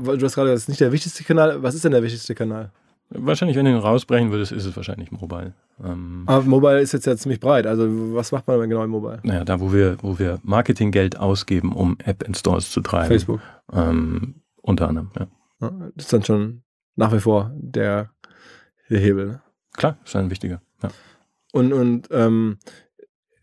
Du 0.00 0.24
hast 0.24 0.34
gerade, 0.34 0.50
das 0.50 0.62
ist 0.62 0.68
nicht 0.68 0.80
der 0.80 0.92
wichtigste 0.92 1.24
Kanal. 1.24 1.62
Was 1.62 1.74
ist 1.74 1.84
denn 1.84 1.92
der 1.92 2.02
wichtigste 2.02 2.34
Kanal? 2.34 2.70
Wahrscheinlich, 3.10 3.56
wenn 3.56 3.64
du 3.64 3.70
ihn 3.70 3.78
rausbrechen 3.78 4.30
würdest, 4.30 4.52
ist 4.52 4.66
es 4.66 4.76
wahrscheinlich 4.76 5.10
Mobile. 5.10 5.54
Ähm, 5.82 6.24
Aber 6.26 6.44
Mobile 6.44 6.80
ist 6.80 6.92
jetzt 6.92 7.06
ja 7.06 7.16
ziemlich 7.16 7.40
breit. 7.40 7.66
Also 7.66 7.86
was 8.14 8.32
macht 8.32 8.46
man 8.46 8.60
denn 8.60 8.68
genau 8.68 8.84
im 8.84 8.90
Mobile? 8.90 9.20
Naja, 9.22 9.44
da 9.44 9.60
wo 9.60 9.72
wir, 9.72 9.96
wo 10.02 10.18
wir 10.18 10.38
Marketinggeld 10.42 11.18
ausgeben, 11.18 11.72
um 11.72 11.96
App-Installs 12.04 12.70
zu 12.70 12.82
treiben. 12.82 13.08
Facebook. 13.08 13.40
Ähm, 13.72 14.42
unter 14.60 14.88
anderem, 14.88 15.10
ja. 15.18 15.26
Das 15.96 16.04
ist 16.04 16.12
dann 16.12 16.22
schon 16.22 16.62
nach 16.96 17.12
wie 17.12 17.20
vor 17.20 17.50
der, 17.56 18.10
der 18.90 19.00
Hebel. 19.00 19.26
Ne? 19.26 19.42
Klar, 19.72 19.98
ist 20.04 20.14
ein 20.14 20.30
wichtiger. 20.30 20.60
Ja. 20.82 20.90
Und, 21.52 21.72
und 21.72 22.08
ähm, 22.10 22.58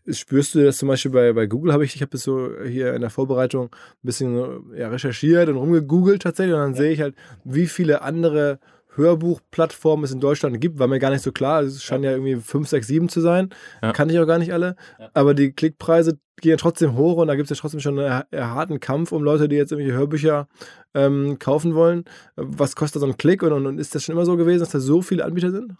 spürst 0.08 0.54
du 0.54 0.64
das 0.64 0.78
zum 0.78 0.88
Beispiel 0.88 1.10
bei, 1.10 1.32
bei 1.32 1.46
Google? 1.46 1.72
Habe 1.72 1.84
ich, 1.84 1.96
ich 1.96 2.02
habe 2.02 2.10
das 2.10 2.22
so 2.22 2.50
hier 2.64 2.94
in 2.94 3.00
der 3.00 3.10
Vorbereitung 3.10 3.66
ein 3.74 4.06
bisschen 4.06 4.74
ja, 4.76 4.88
recherchiert 4.88 5.48
und 5.48 5.56
rumgegoogelt 5.56 6.22
tatsächlich 6.22 6.54
und 6.54 6.60
dann 6.60 6.72
ja. 6.72 6.76
sehe 6.76 6.92
ich 6.92 7.00
halt, 7.00 7.16
wie 7.44 7.66
viele 7.66 8.02
andere 8.02 8.60
Hörbuchplattformen 8.96 10.04
es 10.04 10.12
in 10.12 10.20
Deutschland 10.20 10.60
gibt, 10.60 10.78
war 10.78 10.86
mir 10.86 10.98
gar 10.98 11.10
nicht 11.10 11.22
so 11.22 11.32
klar. 11.32 11.62
Es 11.62 11.82
scheint 11.82 12.04
ja, 12.04 12.10
ja 12.10 12.16
irgendwie 12.16 12.36
5, 12.36 12.68
6, 12.68 12.86
7 12.86 13.08
zu 13.08 13.20
sein. 13.20 13.50
Ja. 13.82 13.92
Kannte 13.92 14.14
ich 14.14 14.20
auch 14.20 14.26
gar 14.26 14.38
nicht 14.38 14.52
alle. 14.52 14.76
Ja. 14.98 15.10
Aber 15.14 15.34
die 15.34 15.52
Klickpreise 15.52 16.18
gehen 16.40 16.50
ja 16.50 16.56
trotzdem 16.56 16.94
hoch 16.96 17.16
und 17.16 17.28
da 17.28 17.34
gibt 17.34 17.50
es 17.50 17.56
ja 17.56 17.60
trotzdem 17.60 17.80
schon 17.80 17.98
einen 17.98 18.24
harten 18.34 18.80
Kampf 18.80 19.12
um 19.12 19.22
Leute, 19.22 19.48
die 19.48 19.56
jetzt 19.56 19.72
irgendwelche 19.72 19.98
Hörbücher 19.98 20.48
ähm, 20.94 21.38
kaufen 21.38 21.74
wollen. 21.74 22.04
Was 22.36 22.76
kostet 22.76 23.00
so 23.00 23.06
ein 23.06 23.16
Klick 23.16 23.42
und, 23.42 23.52
und, 23.52 23.66
und 23.66 23.78
ist 23.78 23.94
das 23.94 24.04
schon 24.04 24.14
immer 24.14 24.26
so 24.26 24.36
gewesen, 24.36 24.60
dass 24.60 24.70
da 24.70 24.80
so 24.80 25.02
viele 25.02 25.24
Anbieter 25.24 25.50
sind? 25.50 25.72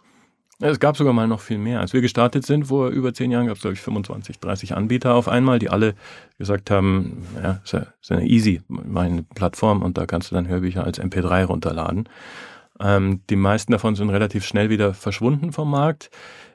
Es 0.59 0.79
gab 0.79 0.97
sogar 0.97 1.13
mal 1.13 1.27
noch 1.27 1.41
viel 1.41 1.59
mehr. 1.59 1.81
Als 1.81 1.93
wir 1.93 2.01
gestartet 2.01 2.43
sind, 2.43 2.65
vor 2.65 2.89
über 2.89 3.13
zehn 3.13 3.29
Jahren, 3.29 3.45
gab 3.45 3.57
es, 3.57 3.61
glaube 3.61 3.75
ich, 3.75 3.81
25, 3.81 4.39
30 4.39 4.75
Anbieter 4.75 5.13
auf 5.13 5.27
einmal, 5.27 5.59
die 5.59 5.69
alle 5.69 5.93
gesagt 6.39 6.71
haben, 6.71 7.27
ja, 7.41 7.61
ist 7.63 7.73
ja, 7.73 7.85
ist 8.01 8.09
ja 8.09 8.19
easy, 8.21 8.61
meine 8.67 9.21
Plattform 9.21 9.83
und 9.83 9.99
da 9.99 10.07
kannst 10.07 10.31
du 10.31 10.35
dann 10.35 10.47
Hörbücher 10.47 10.83
als 10.83 10.99
MP3 10.99 11.45
runterladen. 11.45 12.09
Ähm, 12.79 13.21
die 13.29 13.35
meisten 13.35 13.71
davon 13.71 13.95
sind 13.95 14.09
relativ 14.09 14.45
schnell 14.45 14.69
wieder 14.69 14.93
verschwunden 14.93 15.51
vom 15.51 15.71
Markt. 15.71 16.09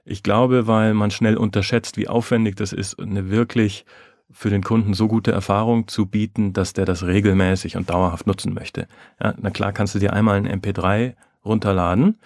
Ich 0.05 0.23
glaube, 0.23 0.67
weil 0.67 0.95
man 0.95 1.11
schnell 1.11 1.37
unterschätzt, 1.37 1.97
wie 1.97 2.09
aufwendig 2.09 2.57
das 2.57 2.73
ist, 2.73 3.01
eine 3.01 3.31
wirklich 3.31 3.85
für 4.31 4.51
den 4.51 4.63
Kunden 4.63 4.95
so 4.95 5.09
gute 5.09 5.31
Erfahrung 5.31 5.89
zu 5.89 6.07
bieten, 6.07 6.53
dass 6.53 6.73
der 6.73 6.87
das 6.87 7.05
regelmäßig 7.05 7.77
und 7.77 7.91
dauerhaft 7.91 8.27
nutzen 8.27 8.55
möchte. 8.55 8.87
Ja, 9.23 9.35
na 9.39 9.51
klar 9.51 9.73
kannst 9.73 9.95
du 9.95 9.99
dir 9.99 10.13
einmal 10.13 10.37
ein 10.37 10.61
MP3 10.61 11.15
runterladen, 11.45 12.19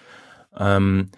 ähm, 0.57 1.09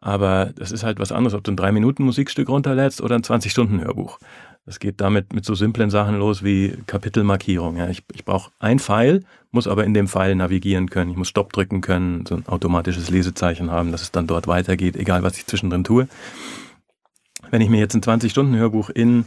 aber 0.00 0.52
das 0.54 0.70
ist 0.70 0.84
halt 0.84 1.00
was 1.00 1.10
anderes, 1.10 1.34
ob 1.34 1.42
du 1.42 1.50
ein 1.50 1.56
3-Minuten-Musikstück 1.56 2.48
runterlädst 2.48 3.00
oder 3.00 3.16
ein 3.16 3.22
20-Stunden-Hörbuch. 3.22 4.18
Das 4.66 4.80
geht 4.80 5.00
damit 5.00 5.32
mit 5.32 5.44
so 5.44 5.54
simplen 5.54 5.90
Sachen 5.90 6.18
los 6.18 6.42
wie 6.42 6.76
Kapitelmarkierung. 6.86 7.76
Ja. 7.76 7.88
Ich, 7.88 8.02
ich 8.12 8.24
brauche 8.24 8.50
ein 8.58 8.80
Pfeil, 8.80 9.22
muss 9.52 9.68
aber 9.68 9.84
in 9.84 9.94
dem 9.94 10.08
Pfeil 10.08 10.34
navigieren 10.34 10.90
können. 10.90 11.12
Ich 11.12 11.16
muss 11.16 11.28
Stopp 11.28 11.52
drücken 11.52 11.80
können, 11.80 12.26
so 12.26 12.34
ein 12.34 12.46
automatisches 12.48 13.08
Lesezeichen 13.08 13.70
haben, 13.70 13.92
dass 13.92 14.02
es 14.02 14.10
dann 14.10 14.26
dort 14.26 14.48
weitergeht, 14.48 14.96
egal 14.96 15.22
was 15.22 15.38
ich 15.38 15.46
zwischendrin 15.46 15.84
tue. 15.84 16.08
Wenn 17.50 17.60
ich 17.60 17.68
mir 17.68 17.78
jetzt 17.78 17.94
ein 17.94 18.02
20-Stunden-Hörbuch 18.02 18.90
in 18.90 19.24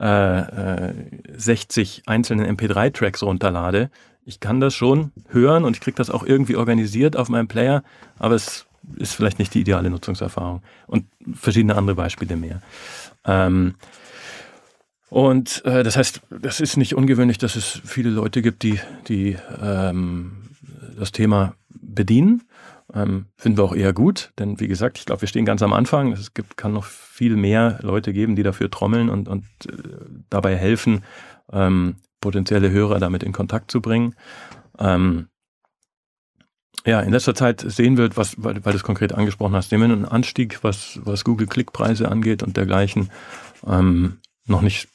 äh, 0.00 0.88
äh, 0.88 0.94
60 1.36 2.02
einzelnen 2.06 2.56
MP3-Tracks 2.56 3.22
runterlade, 3.22 3.90
ich 4.24 4.40
kann 4.40 4.58
das 4.58 4.74
schon 4.74 5.12
hören 5.28 5.64
und 5.64 5.76
ich 5.76 5.80
kriege 5.80 5.96
das 5.96 6.10
auch 6.10 6.24
irgendwie 6.24 6.56
organisiert 6.56 7.16
auf 7.16 7.28
meinem 7.28 7.46
Player, 7.46 7.84
aber 8.18 8.34
es 8.34 8.66
ist 8.96 9.14
vielleicht 9.14 9.38
nicht 9.38 9.54
die 9.54 9.60
ideale 9.60 9.88
Nutzungserfahrung. 9.88 10.62
Und 10.88 11.06
verschiedene 11.32 11.76
andere 11.76 11.94
Beispiele 11.94 12.34
mehr. 12.34 12.60
Ähm, 13.24 13.74
und 15.10 15.64
äh, 15.64 15.82
das 15.82 15.96
heißt, 15.96 16.20
das 16.30 16.60
ist 16.60 16.76
nicht 16.76 16.94
ungewöhnlich, 16.94 17.36
dass 17.36 17.56
es 17.56 17.82
viele 17.84 18.10
Leute 18.10 18.42
gibt, 18.42 18.62
die, 18.62 18.78
die 19.08 19.36
ähm, 19.60 20.50
das 20.96 21.10
Thema 21.12 21.54
bedienen. 21.68 22.44
Ähm, 22.94 23.26
finden 23.36 23.58
wir 23.58 23.64
auch 23.64 23.74
eher 23.74 23.92
gut, 23.92 24.32
denn 24.38 24.58
wie 24.58 24.66
gesagt, 24.66 24.98
ich 24.98 25.06
glaube, 25.06 25.22
wir 25.22 25.28
stehen 25.28 25.44
ganz 25.44 25.62
am 25.62 25.72
Anfang. 25.72 26.12
Es 26.12 26.32
gibt, 26.32 26.56
kann 26.56 26.72
noch 26.72 26.84
viel 26.84 27.36
mehr 27.36 27.78
Leute 27.82 28.12
geben, 28.12 28.36
die 28.36 28.42
dafür 28.42 28.70
trommeln 28.70 29.10
und, 29.10 29.28
und 29.28 29.44
äh, 29.68 29.72
dabei 30.28 30.56
helfen, 30.56 31.04
ähm, 31.52 31.96
potenzielle 32.20 32.70
Hörer 32.70 33.00
damit 33.00 33.22
in 33.22 33.32
Kontakt 33.32 33.70
zu 33.70 33.80
bringen. 33.80 34.14
Ähm, 34.78 35.26
ja, 36.86 37.00
in 37.00 37.12
letzter 37.12 37.34
Zeit 37.34 37.60
sehen 37.60 37.96
wir, 37.96 38.16
was, 38.16 38.42
weil, 38.42 38.64
weil 38.64 38.72
du 38.72 38.78
es 38.78 38.84
konkret 38.84 39.12
angesprochen 39.12 39.54
hast, 39.54 39.70
sehen 39.70 39.80
wir 39.80 39.84
einen 39.84 40.04
Anstieg, 40.04 40.62
was, 40.62 41.00
was 41.04 41.24
Google-Klickpreise 41.24 42.08
angeht 42.08 42.42
und 42.42 42.56
dergleichen. 42.56 43.10
Ähm, 43.66 44.19
noch 44.50 44.62
nicht 44.62 44.88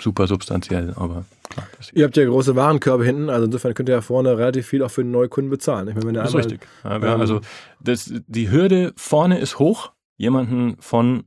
super 0.00 0.26
substanziell, 0.26 0.92
aber 0.96 1.24
klar. 1.48 1.66
Ihr 1.92 2.04
habt 2.04 2.16
ja 2.16 2.24
große 2.24 2.54
Warenkörbe 2.54 3.04
hinten, 3.04 3.30
also 3.30 3.46
insofern 3.46 3.74
könnt 3.74 3.88
ihr 3.88 3.94
ja 3.94 4.02
vorne 4.02 4.36
relativ 4.36 4.66
viel 4.66 4.82
auch 4.82 4.90
für 4.90 5.04
neue 5.04 5.28
Kunden 5.28 5.50
bezahlen. 5.50 5.88
Ich 5.88 5.94
meine, 5.94 6.06
wenn 6.06 6.14
das 6.14 6.30
ist 6.30 6.36
richtig. 6.36 6.60
Ja, 6.84 6.96
ähm, 6.96 7.20
also 7.20 7.40
das, 7.80 8.12
die 8.26 8.50
Hürde 8.50 8.92
vorne 8.96 9.38
ist 9.38 9.58
hoch, 9.58 9.92
jemanden 10.16 10.76
von 10.80 11.24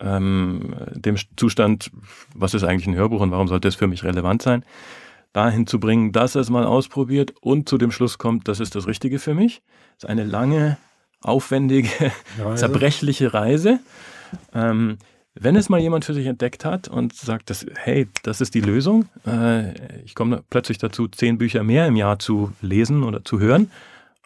ähm, 0.00 0.74
dem 0.94 1.16
Zustand, 1.36 1.90
was 2.34 2.54
ist 2.54 2.64
eigentlich 2.64 2.86
ein 2.86 2.94
Hörbuch 2.94 3.20
und 3.20 3.30
warum 3.30 3.48
sollte 3.48 3.68
es 3.68 3.74
für 3.74 3.86
mich 3.86 4.04
relevant 4.04 4.42
sein, 4.42 4.64
dahin 5.32 5.66
zu 5.66 5.80
bringen, 5.80 6.12
dass 6.12 6.34
er 6.34 6.42
es 6.42 6.50
mal 6.50 6.64
ausprobiert 6.64 7.34
und 7.40 7.68
zu 7.68 7.78
dem 7.78 7.90
Schluss 7.90 8.18
kommt, 8.18 8.48
das 8.48 8.60
ist 8.60 8.74
das 8.74 8.86
Richtige 8.86 9.18
für 9.18 9.34
mich. 9.34 9.62
Das 9.94 10.04
ist 10.04 10.10
eine 10.10 10.24
lange, 10.24 10.76
aufwendige, 11.22 12.12
Reise. 12.38 12.60
zerbrechliche 12.60 13.32
Reise. 13.32 13.80
Ähm, 14.54 14.98
wenn 15.38 15.56
es 15.56 15.68
mal 15.68 15.80
jemand 15.80 16.04
für 16.04 16.14
sich 16.14 16.26
entdeckt 16.26 16.64
hat 16.64 16.88
und 16.88 17.14
sagt, 17.14 17.50
dass, 17.50 17.66
hey, 17.76 18.08
das 18.22 18.40
ist 18.40 18.54
die 18.54 18.60
Lösung, 18.60 19.06
äh, 19.26 20.00
ich 20.02 20.14
komme 20.14 20.42
plötzlich 20.50 20.78
dazu, 20.78 21.08
zehn 21.08 21.38
Bücher 21.38 21.62
mehr 21.62 21.86
im 21.86 21.96
Jahr 21.96 22.18
zu 22.18 22.52
lesen 22.60 23.02
oder 23.02 23.24
zu 23.24 23.38
hören, 23.38 23.70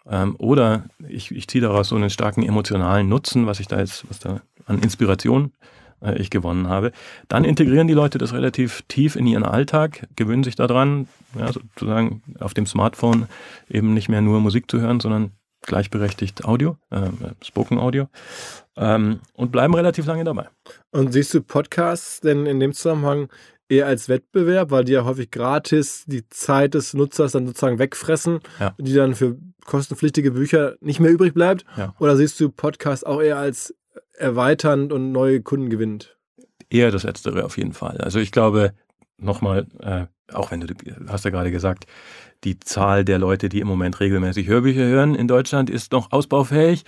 ähm, 0.09 0.35
oder 0.37 0.85
ich, 1.07 1.31
ich 1.31 1.47
ziehe 1.47 1.61
daraus 1.61 1.89
so 1.89 1.95
einen 1.95 2.09
starken 2.09 2.43
emotionalen 2.43 3.07
Nutzen, 3.09 3.45
was 3.45 3.59
ich 3.59 3.67
da 3.67 3.79
jetzt, 3.79 4.09
was 4.09 4.19
da 4.19 4.41
an 4.65 4.79
Inspiration 4.79 5.51
äh, 6.01 6.17
ich 6.17 6.29
gewonnen 6.29 6.67
habe, 6.67 6.91
dann 7.27 7.43
integrieren 7.43 7.87
die 7.87 7.93
Leute 7.93 8.17
das 8.17 8.33
relativ 8.33 8.83
tief 8.87 9.15
in 9.15 9.27
ihren 9.27 9.43
Alltag, 9.43 10.07
gewöhnen 10.15 10.43
sich 10.43 10.55
daran, 10.55 11.07
ja, 11.37 11.51
sozusagen 11.51 12.23
auf 12.39 12.53
dem 12.53 12.65
Smartphone 12.65 13.27
eben 13.69 13.93
nicht 13.93 14.09
mehr 14.09 14.21
nur 14.21 14.39
Musik 14.39 14.69
zu 14.69 14.79
hören, 14.79 14.99
sondern 14.99 15.31
gleichberechtigt 15.61 16.45
Audio, 16.45 16.77
äh, 16.89 17.09
Spoken 17.43 17.77
Audio 17.77 18.07
ähm, 18.77 19.19
und 19.33 19.51
bleiben 19.51 19.73
relativ 19.73 20.05
lange 20.05 20.23
dabei. 20.23 20.47
Und 20.91 21.13
siehst 21.13 21.33
du 21.33 21.41
Podcasts 21.41 22.19
denn 22.19 22.45
in 22.45 22.59
dem 22.59 22.73
Zusammenhang 22.73 23.29
eher 23.69 23.87
als 23.87 24.09
Wettbewerb, 24.09 24.71
weil 24.71 24.83
die 24.83 24.91
ja 24.91 25.05
häufig 25.05 25.31
gratis 25.31 26.03
die 26.05 26.27
Zeit 26.29 26.73
des 26.73 26.93
Nutzers 26.93 27.31
dann 27.31 27.47
sozusagen 27.47 27.79
wegfressen, 27.79 28.39
ja. 28.59 28.75
die 28.77 28.93
dann 28.93 29.15
für 29.15 29.37
kostenpflichtige 29.65 30.31
Bücher 30.31 30.75
nicht 30.81 30.99
mehr 30.99 31.11
übrig 31.11 31.33
bleibt? 31.33 31.63
Ja. 31.77 31.95
Oder 31.99 32.17
siehst 32.17 32.39
du 32.39 32.49
Podcasts 32.49 33.05
auch 33.05 33.21
eher 33.21 33.37
als 33.37 33.73
erweiternd 34.17 34.91
und 34.91 35.11
neue 35.11 35.41
Kunden 35.41 35.69
gewinnt? 35.69 36.17
Eher 36.69 36.91
das 36.91 37.03
Letztere 37.03 37.45
auf 37.45 37.57
jeden 37.57 37.73
Fall. 37.73 37.97
Also 37.97 38.19
ich 38.19 38.31
glaube, 38.31 38.73
nochmal, 39.17 39.67
äh, 39.79 40.05
auch 40.33 40.51
wenn 40.51 40.61
du 40.61 40.73
hast 41.07 41.25
ja 41.25 41.31
gerade 41.31 41.51
gesagt, 41.51 41.85
die 42.43 42.59
Zahl 42.59 43.05
der 43.05 43.19
Leute, 43.19 43.49
die 43.49 43.59
im 43.59 43.67
Moment 43.67 43.99
regelmäßig 43.99 44.47
Hörbücher 44.47 44.83
hören 44.83 45.15
in 45.15 45.27
Deutschland, 45.27 45.69
ist 45.69 45.91
noch 45.91 46.11
ausbaufähig. 46.11 46.83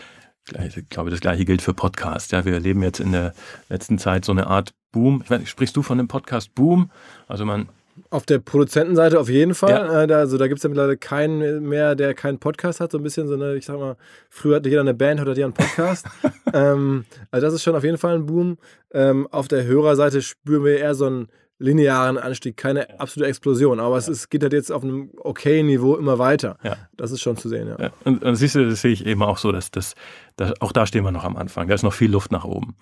Ich 0.75 0.89
glaube, 0.89 1.09
das 1.09 1.21
gleiche 1.21 1.45
gilt 1.45 1.61
für 1.61 1.73
Podcasts. 1.73 2.31
Ja, 2.31 2.43
wir 2.43 2.53
erleben 2.53 2.83
jetzt 2.83 2.99
in 2.99 3.11
der 3.11 3.33
letzten 3.69 3.97
Zeit 3.97 4.25
so 4.25 4.31
eine 4.31 4.47
Art 4.47 4.73
Boom. 4.91 5.21
Ich 5.23 5.29
weiß, 5.29 5.47
sprichst 5.47 5.75
du 5.75 5.81
von 5.81 5.99
einem 5.99 6.07
Podcast-Boom? 6.07 6.91
Also 7.27 7.45
man 7.45 7.69
auf 8.09 8.25
der 8.25 8.39
Produzentenseite 8.39 9.19
auf 9.19 9.29
jeden 9.29 9.53
Fall. 9.53 9.71
Ja. 9.71 10.03
Äh, 10.03 10.13
also 10.13 10.37
da 10.37 10.47
gibt 10.47 10.57
es 10.57 10.63
ja 10.63 10.69
mittlerweile 10.69 10.97
keinen 10.97 11.67
mehr, 11.67 11.95
der 11.95 12.13
keinen 12.13 12.39
Podcast 12.39 12.79
hat. 12.79 12.91
So 12.91 12.97
ein 12.97 13.03
bisschen 13.03 13.27
so 13.27 13.35
eine, 13.35 13.55
ich 13.55 13.65
sag 13.65 13.79
mal, 13.79 13.97
früher 14.29 14.57
hatte 14.57 14.69
jeder 14.69 14.81
eine 14.81 14.93
Band, 14.93 15.19
heute 15.19 15.31
hat 15.31 15.37
jeder 15.37 15.47
einen 15.47 15.53
Podcast. 15.53 16.07
ähm, 16.53 17.05
also 17.31 17.45
das 17.45 17.53
ist 17.53 17.63
schon 17.63 17.75
auf 17.75 17.83
jeden 17.83 17.97
Fall 17.97 18.15
ein 18.15 18.25
Boom. 18.25 18.57
Ähm, 18.93 19.27
auf 19.31 19.47
der 19.47 19.63
Hörerseite 19.65 20.21
spüren 20.21 20.63
wir 20.63 20.77
eher 20.77 20.95
so 20.95 21.05
einen 21.05 21.27
linearen 21.59 22.17
Anstieg, 22.17 22.57
keine 22.57 22.99
absolute 22.99 23.29
Explosion. 23.29 23.79
Aber 23.79 23.97
es 23.97 24.07
ist, 24.07 24.29
geht 24.29 24.43
halt 24.43 24.53
jetzt 24.53 24.71
auf 24.71 24.83
einem 24.83 25.11
okayen 25.17 25.67
Niveau 25.67 25.95
immer 25.95 26.19
weiter. 26.19 26.57
Ja. 26.63 26.77
Das 26.97 27.11
ist 27.11 27.21
schon 27.21 27.37
zu 27.37 27.49
sehen, 27.49 27.67
ja. 27.67 27.77
ja. 27.79 27.91
Und, 28.03 28.23
und, 28.23 28.35
siehst 28.35 28.55
du, 28.55 28.67
das 28.67 28.81
sehe 28.81 28.91
ich 28.91 29.05
eben 29.05 29.23
auch 29.23 29.37
so, 29.37 29.51
dass 29.51 29.71
das, 29.71 29.95
dass, 30.35 30.59
auch 30.61 30.71
da 30.71 30.85
stehen 30.85 31.03
wir 31.03 31.11
noch 31.11 31.23
am 31.23 31.37
Anfang. 31.37 31.67
Da 31.67 31.75
ist 31.75 31.83
noch 31.83 31.93
viel 31.93 32.11
Luft 32.11 32.31
nach 32.31 32.43
oben. 32.43 32.75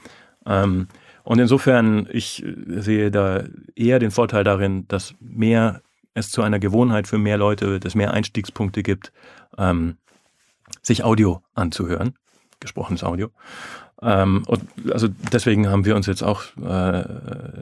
Ähm, 0.46 0.88
und 1.24 1.40
insofern, 1.40 2.08
ich 2.12 2.44
sehe 2.68 3.12
da 3.12 3.44
eher 3.76 4.00
den 4.00 4.12
Vorteil 4.12 4.44
darin, 4.44 4.88
dass 4.88 5.14
mehr 5.20 5.82
es 6.14 6.32
zu 6.32 6.42
einer 6.42 6.60
Gewohnheit 6.60 7.08
für 7.08 7.18
mehr 7.18 7.38
Leute 7.38 7.68
wird, 7.68 7.86
es 7.86 7.96
mehr 7.96 8.12
Einstiegspunkte 8.12 8.84
gibt, 8.84 9.12
ähm, 9.58 9.98
sich 10.82 11.04
Audio 11.04 11.42
anzuhören, 11.54 12.16
gesprochenes 12.60 13.04
Audio. 13.04 13.30
Ähm, 14.02 14.44
und 14.48 14.64
also 14.92 15.08
deswegen 15.32 15.70
haben 15.70 15.86
wir 15.86 15.96
uns 15.96 16.08
jetzt 16.08 16.24
auch 16.24 16.44
äh, 16.58 17.04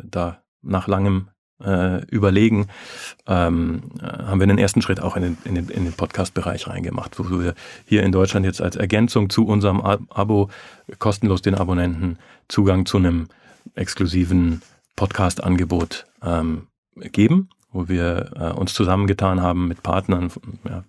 da 0.04 0.41
nach 0.62 0.88
langem 0.88 1.30
äh, 1.63 2.06
Überlegen 2.06 2.67
ähm, 3.28 3.82
äh, 4.02 4.06
haben 4.06 4.39
wir 4.39 4.48
den 4.48 4.58
ersten 4.58 4.82
Schritt 4.82 5.02
auch 5.02 5.15
in 5.15 5.24
den, 5.24 5.38
in 5.43 5.56
den, 5.56 5.69
in 5.69 5.84
den 5.84 5.93
Podcast-Bereich 5.93 6.67
reingemacht, 6.67 7.19
wo 7.19 7.39
wir 7.39 7.54
hier 7.86 8.04
in 8.04 8.12
Deutschland 8.12 8.45
jetzt 8.45 8.62
als 8.62 8.76
Ergänzung 8.76 9.30
zu 9.30 9.45
unserem 9.45 9.82
Abo 9.82 10.50
kostenlos 11.00 11.41
den 11.41 11.56
Abonnenten 11.56 12.17
Zugang 12.48 12.86
zu 12.86 12.98
einem 12.98 13.28
exklusiven 13.76 14.62
Podcast-Angebot 14.95 16.06
ähm, 16.24 16.67
geben, 16.95 17.50
wo 17.72 17.88
wir 17.88 18.32
äh, 18.36 18.58
uns 18.58 18.74
zusammengetan 18.74 19.41
haben 19.41 19.67
mit 19.67 19.84
Partnern 19.84 20.32
ja, 20.67 20.84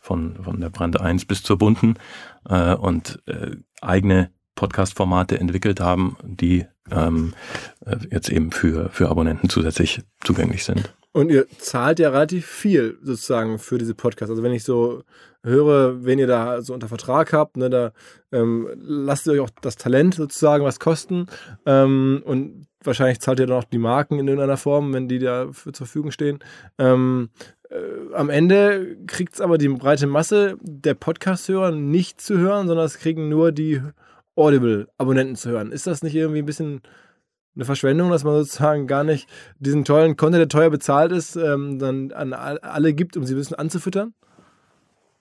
von, 0.00 0.36
von 0.42 0.60
der 0.60 0.70
Brand 0.70 1.00
1 1.00 1.24
bis 1.26 1.42
zur 1.42 1.58
Bunten 1.58 1.94
äh, 2.48 2.74
und 2.74 3.22
äh, 3.26 3.56
eigene 3.80 4.30
Podcast-Formate 4.54 5.38
entwickelt 5.38 5.80
haben, 5.80 6.16
die 6.24 6.66
ähm, 6.90 7.34
äh, 7.84 7.96
jetzt 8.10 8.28
eben 8.28 8.50
für, 8.50 8.90
für 8.90 9.08
Abonnenten 9.08 9.48
zusätzlich 9.48 10.02
zugänglich 10.22 10.64
sind. 10.64 10.92
Und 11.12 11.30
ihr 11.30 11.46
zahlt 11.58 11.98
ja 11.98 12.08
relativ 12.08 12.46
viel 12.46 12.96
sozusagen 13.02 13.58
für 13.58 13.76
diese 13.76 13.94
Podcasts. 13.94 14.30
Also 14.30 14.42
wenn 14.42 14.52
ich 14.52 14.64
so 14.64 15.02
höre, 15.44 16.04
wenn 16.04 16.18
ihr 16.18 16.26
da 16.26 16.62
so 16.62 16.72
unter 16.72 16.88
Vertrag 16.88 17.34
habt, 17.34 17.58
ne, 17.58 17.68
da 17.68 17.92
ähm, 18.32 18.68
lasst 18.76 19.26
ihr 19.26 19.34
euch 19.34 19.40
auch 19.40 19.50
das 19.60 19.76
Talent 19.76 20.14
sozusagen 20.14 20.64
was 20.64 20.80
kosten. 20.80 21.26
Ähm, 21.66 22.22
und 22.24 22.66
wahrscheinlich 22.82 23.20
zahlt 23.20 23.40
ihr 23.40 23.46
dann 23.46 23.58
auch 23.58 23.64
die 23.64 23.78
Marken 23.78 24.18
in 24.18 24.26
irgendeiner 24.26 24.56
Form, 24.56 24.94
wenn 24.94 25.08
die 25.08 25.18
da 25.18 25.48
für, 25.52 25.72
zur 25.72 25.86
Verfügung 25.86 26.12
stehen. 26.12 26.38
Ähm, 26.78 27.28
äh, 27.68 28.14
am 28.14 28.30
Ende 28.30 28.96
kriegt 29.06 29.34
es 29.34 29.42
aber 29.42 29.58
die 29.58 29.68
breite 29.68 30.06
Masse 30.06 30.56
der 30.62 30.94
Podcast-Hörer 30.94 31.72
nicht 31.72 32.22
zu 32.22 32.38
hören, 32.38 32.68
sondern 32.68 32.86
es 32.86 32.98
kriegen 32.98 33.28
nur 33.28 33.52
die 33.52 33.82
Audible-Abonnenten 34.36 35.36
zu 35.36 35.50
hören. 35.50 35.72
Ist 35.72 35.86
das 35.86 36.02
nicht 36.02 36.14
irgendwie 36.14 36.40
ein 36.40 36.46
bisschen 36.46 36.80
eine 37.54 37.64
Verschwendung, 37.64 38.10
dass 38.10 38.24
man 38.24 38.34
sozusagen 38.34 38.86
gar 38.86 39.04
nicht 39.04 39.28
diesen 39.58 39.84
tollen 39.84 40.16
Content, 40.16 40.40
der 40.40 40.48
teuer 40.48 40.70
bezahlt 40.70 41.12
ist, 41.12 41.36
ähm, 41.36 41.78
dann 41.78 42.12
an 42.12 42.32
alle 42.32 42.94
gibt, 42.94 43.16
um 43.16 43.24
sie 43.24 43.34
ein 43.34 43.38
bisschen 43.38 43.58
anzufüttern? 43.58 44.14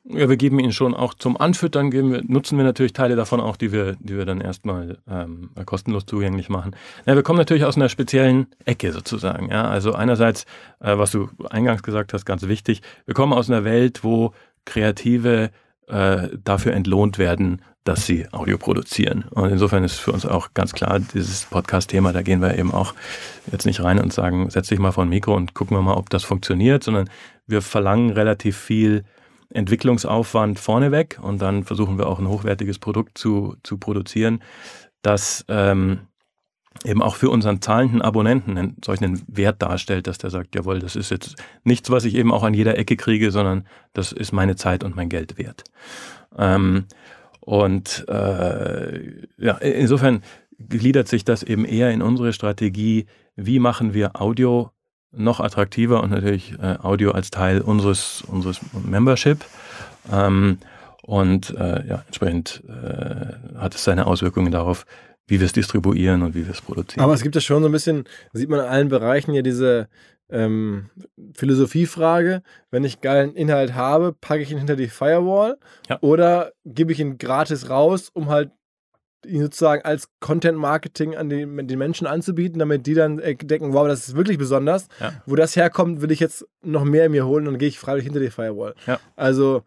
Ja, 0.03 0.27
wir 0.27 0.37
geben 0.37 0.57
ihnen 0.59 0.71
schon 0.71 0.95
auch 0.95 1.13
zum 1.13 1.37
Anfüttern, 1.37 1.91
wir, 1.91 2.01
nutzen 2.23 2.57
wir 2.57 2.65
natürlich 2.65 2.93
Teile 2.93 3.15
davon 3.15 3.39
auch, 3.39 3.55
die 3.55 3.71
wir, 3.71 3.97
die 3.99 4.17
wir 4.17 4.25
dann 4.25 4.41
erstmal 4.41 4.97
ähm, 5.07 5.51
kostenlos 5.65 6.07
zugänglich 6.07 6.49
machen. 6.49 6.75
Ja, 7.05 7.13
wir 7.15 7.21
kommen 7.21 7.37
natürlich 7.37 7.65
aus 7.65 7.75
einer 7.75 7.87
speziellen 7.87 8.47
Ecke 8.65 8.93
sozusagen. 8.93 9.51
Ja? 9.51 9.69
Also 9.69 9.93
einerseits, 9.93 10.45
äh, 10.79 10.97
was 10.97 11.11
du 11.11 11.29
eingangs 11.51 11.83
gesagt 11.83 12.13
hast, 12.13 12.25
ganz 12.25 12.47
wichtig, 12.47 12.81
wir 13.05 13.13
kommen 13.13 13.31
aus 13.31 13.47
einer 13.47 13.63
Welt, 13.63 14.03
wo 14.03 14.33
Kreative 14.65 15.51
äh, 15.87 16.29
dafür 16.43 16.73
entlohnt 16.73 17.19
werden, 17.19 17.61
dass 17.83 18.05
sie 18.05 18.31
Audio 18.31 18.57
produzieren. 18.57 19.25
Und 19.31 19.49
insofern 19.49 19.83
ist 19.83 19.99
für 19.99 20.11
uns 20.11 20.25
auch 20.25 20.53
ganz 20.53 20.73
klar, 20.73 20.99
dieses 20.99 21.45
Podcast-Thema, 21.45 22.13
da 22.13 22.21
gehen 22.21 22.41
wir 22.41 22.57
eben 22.57 22.71
auch 22.71 22.93
jetzt 23.51 23.65
nicht 23.65 23.81
rein 23.83 23.99
und 23.99 24.13
sagen, 24.13 24.49
setz 24.49 24.67
dich 24.67 24.79
mal 24.79 24.91
vor 24.91 25.03
ein 25.03 25.09
Mikro 25.09 25.35
und 25.35 25.55
gucken 25.55 25.75
wir 25.75 25.81
mal, 25.81 25.95
ob 25.95 26.09
das 26.09 26.23
funktioniert, 26.23 26.83
sondern 26.83 27.09
wir 27.47 27.61
verlangen 27.61 28.11
relativ 28.11 28.57
viel 28.57 29.03
Entwicklungsaufwand 29.49 30.59
vorneweg 30.59 31.19
und 31.21 31.41
dann 31.41 31.63
versuchen 31.63 31.97
wir 31.97 32.07
auch 32.07 32.19
ein 32.19 32.27
hochwertiges 32.27 32.79
Produkt 32.79 33.17
zu, 33.17 33.55
zu 33.63 33.77
produzieren, 33.77 34.41
das 35.01 35.43
ähm, 35.49 36.01
eben 36.85 37.01
auch 37.01 37.15
für 37.15 37.29
unseren 37.29 37.61
zahlenden 37.61 38.01
Abonnenten 38.01 38.57
einen 38.57 38.77
solchen 38.83 39.21
Wert 39.27 39.61
darstellt, 39.61 40.07
dass 40.07 40.19
der 40.19 40.29
sagt, 40.29 40.55
jawohl, 40.55 40.79
das 40.79 40.95
ist 40.95 41.11
jetzt 41.11 41.35
nichts, 41.63 41.89
was 41.89 42.05
ich 42.05 42.15
eben 42.15 42.31
auch 42.31 42.43
an 42.43 42.53
jeder 42.53 42.77
Ecke 42.77 42.95
kriege, 42.95 43.31
sondern 43.31 43.67
das 43.93 44.11
ist 44.11 44.31
meine 44.31 44.55
Zeit 44.55 44.83
und 44.83 44.95
mein 44.95 45.09
Geld 45.09 45.37
wert. 45.37 45.63
Ähm, 46.37 46.85
und 47.51 48.05
äh, 48.07 49.27
ja, 49.37 49.57
insofern 49.57 50.23
gliedert 50.57 51.09
sich 51.09 51.25
das 51.25 51.43
eben 51.43 51.65
eher 51.65 51.91
in 51.91 52.01
unsere 52.01 52.31
Strategie, 52.31 53.07
wie 53.35 53.59
machen 53.59 53.93
wir 53.93 54.21
Audio 54.21 54.71
noch 55.11 55.41
attraktiver 55.41 56.01
und 56.01 56.11
natürlich 56.11 56.53
äh, 56.61 56.77
Audio 56.81 57.11
als 57.11 57.29
Teil 57.29 57.59
unseres, 57.59 58.23
unseres 58.25 58.61
Membership. 58.85 59.43
Ähm, 60.09 60.59
und 61.01 61.49
äh, 61.49 61.85
ja, 61.89 62.03
entsprechend 62.07 62.63
äh, 62.69 63.57
hat 63.57 63.75
es 63.75 63.83
seine 63.83 64.07
Auswirkungen 64.07 64.53
darauf, 64.53 64.85
wie 65.27 65.41
wir 65.41 65.45
es 65.45 65.51
distribuieren 65.51 66.21
und 66.21 66.35
wie 66.35 66.45
wir 66.45 66.53
es 66.53 66.61
produzieren. 66.61 67.03
Aber 67.03 67.13
es 67.13 67.21
gibt 67.21 67.35
ja 67.35 67.41
schon 67.41 67.63
so 67.63 67.67
ein 67.67 67.73
bisschen, 67.73 68.05
sieht 68.31 68.49
man 68.49 68.61
in 68.61 68.65
allen 68.65 68.87
Bereichen 68.87 69.33
ja 69.33 69.41
diese 69.41 69.89
ähm, 70.31 70.89
Philosophiefrage, 71.35 72.41
wenn 72.71 72.83
ich 72.83 73.01
geilen 73.01 73.35
Inhalt 73.35 73.75
habe, 73.75 74.13
packe 74.13 74.41
ich 74.41 74.51
ihn 74.51 74.57
hinter 74.57 74.75
die 74.75 74.87
Firewall 74.87 75.57
ja. 75.89 75.97
oder 76.01 76.51
gebe 76.65 76.91
ich 76.91 76.99
ihn 76.99 77.17
gratis 77.17 77.69
raus, 77.69 78.09
um 78.13 78.29
halt 78.29 78.51
ihn 79.25 79.41
sozusagen 79.41 79.83
als 79.83 80.09
Content 80.19 80.57
Marketing 80.57 81.15
an 81.15 81.29
die, 81.29 81.45
den 81.45 81.77
Menschen 81.77 82.07
anzubieten, 82.07 82.59
damit 82.59 82.87
die 82.87 82.95
dann 82.95 83.17
denken, 83.17 83.73
wow, 83.73 83.87
das 83.87 84.07
ist 84.07 84.15
wirklich 84.15 84.37
besonders. 84.37 84.87
Ja. 84.99 85.13
Wo 85.25 85.35
das 85.35 85.55
herkommt, 85.55 86.01
will 86.01 86.11
ich 86.11 86.19
jetzt 86.19 86.45
noch 86.63 86.83
mehr 86.83 87.05
in 87.05 87.11
mir 87.11 87.27
holen 87.27 87.47
und 87.47 87.53
dann 87.53 87.59
gehe 87.59 87.69
ich 87.69 87.79
freiwillig 87.79 88.05
hinter 88.05 88.19
die 88.19 88.31
Firewall. 88.31 88.73
Ja. 88.87 88.99
Also 89.15 89.63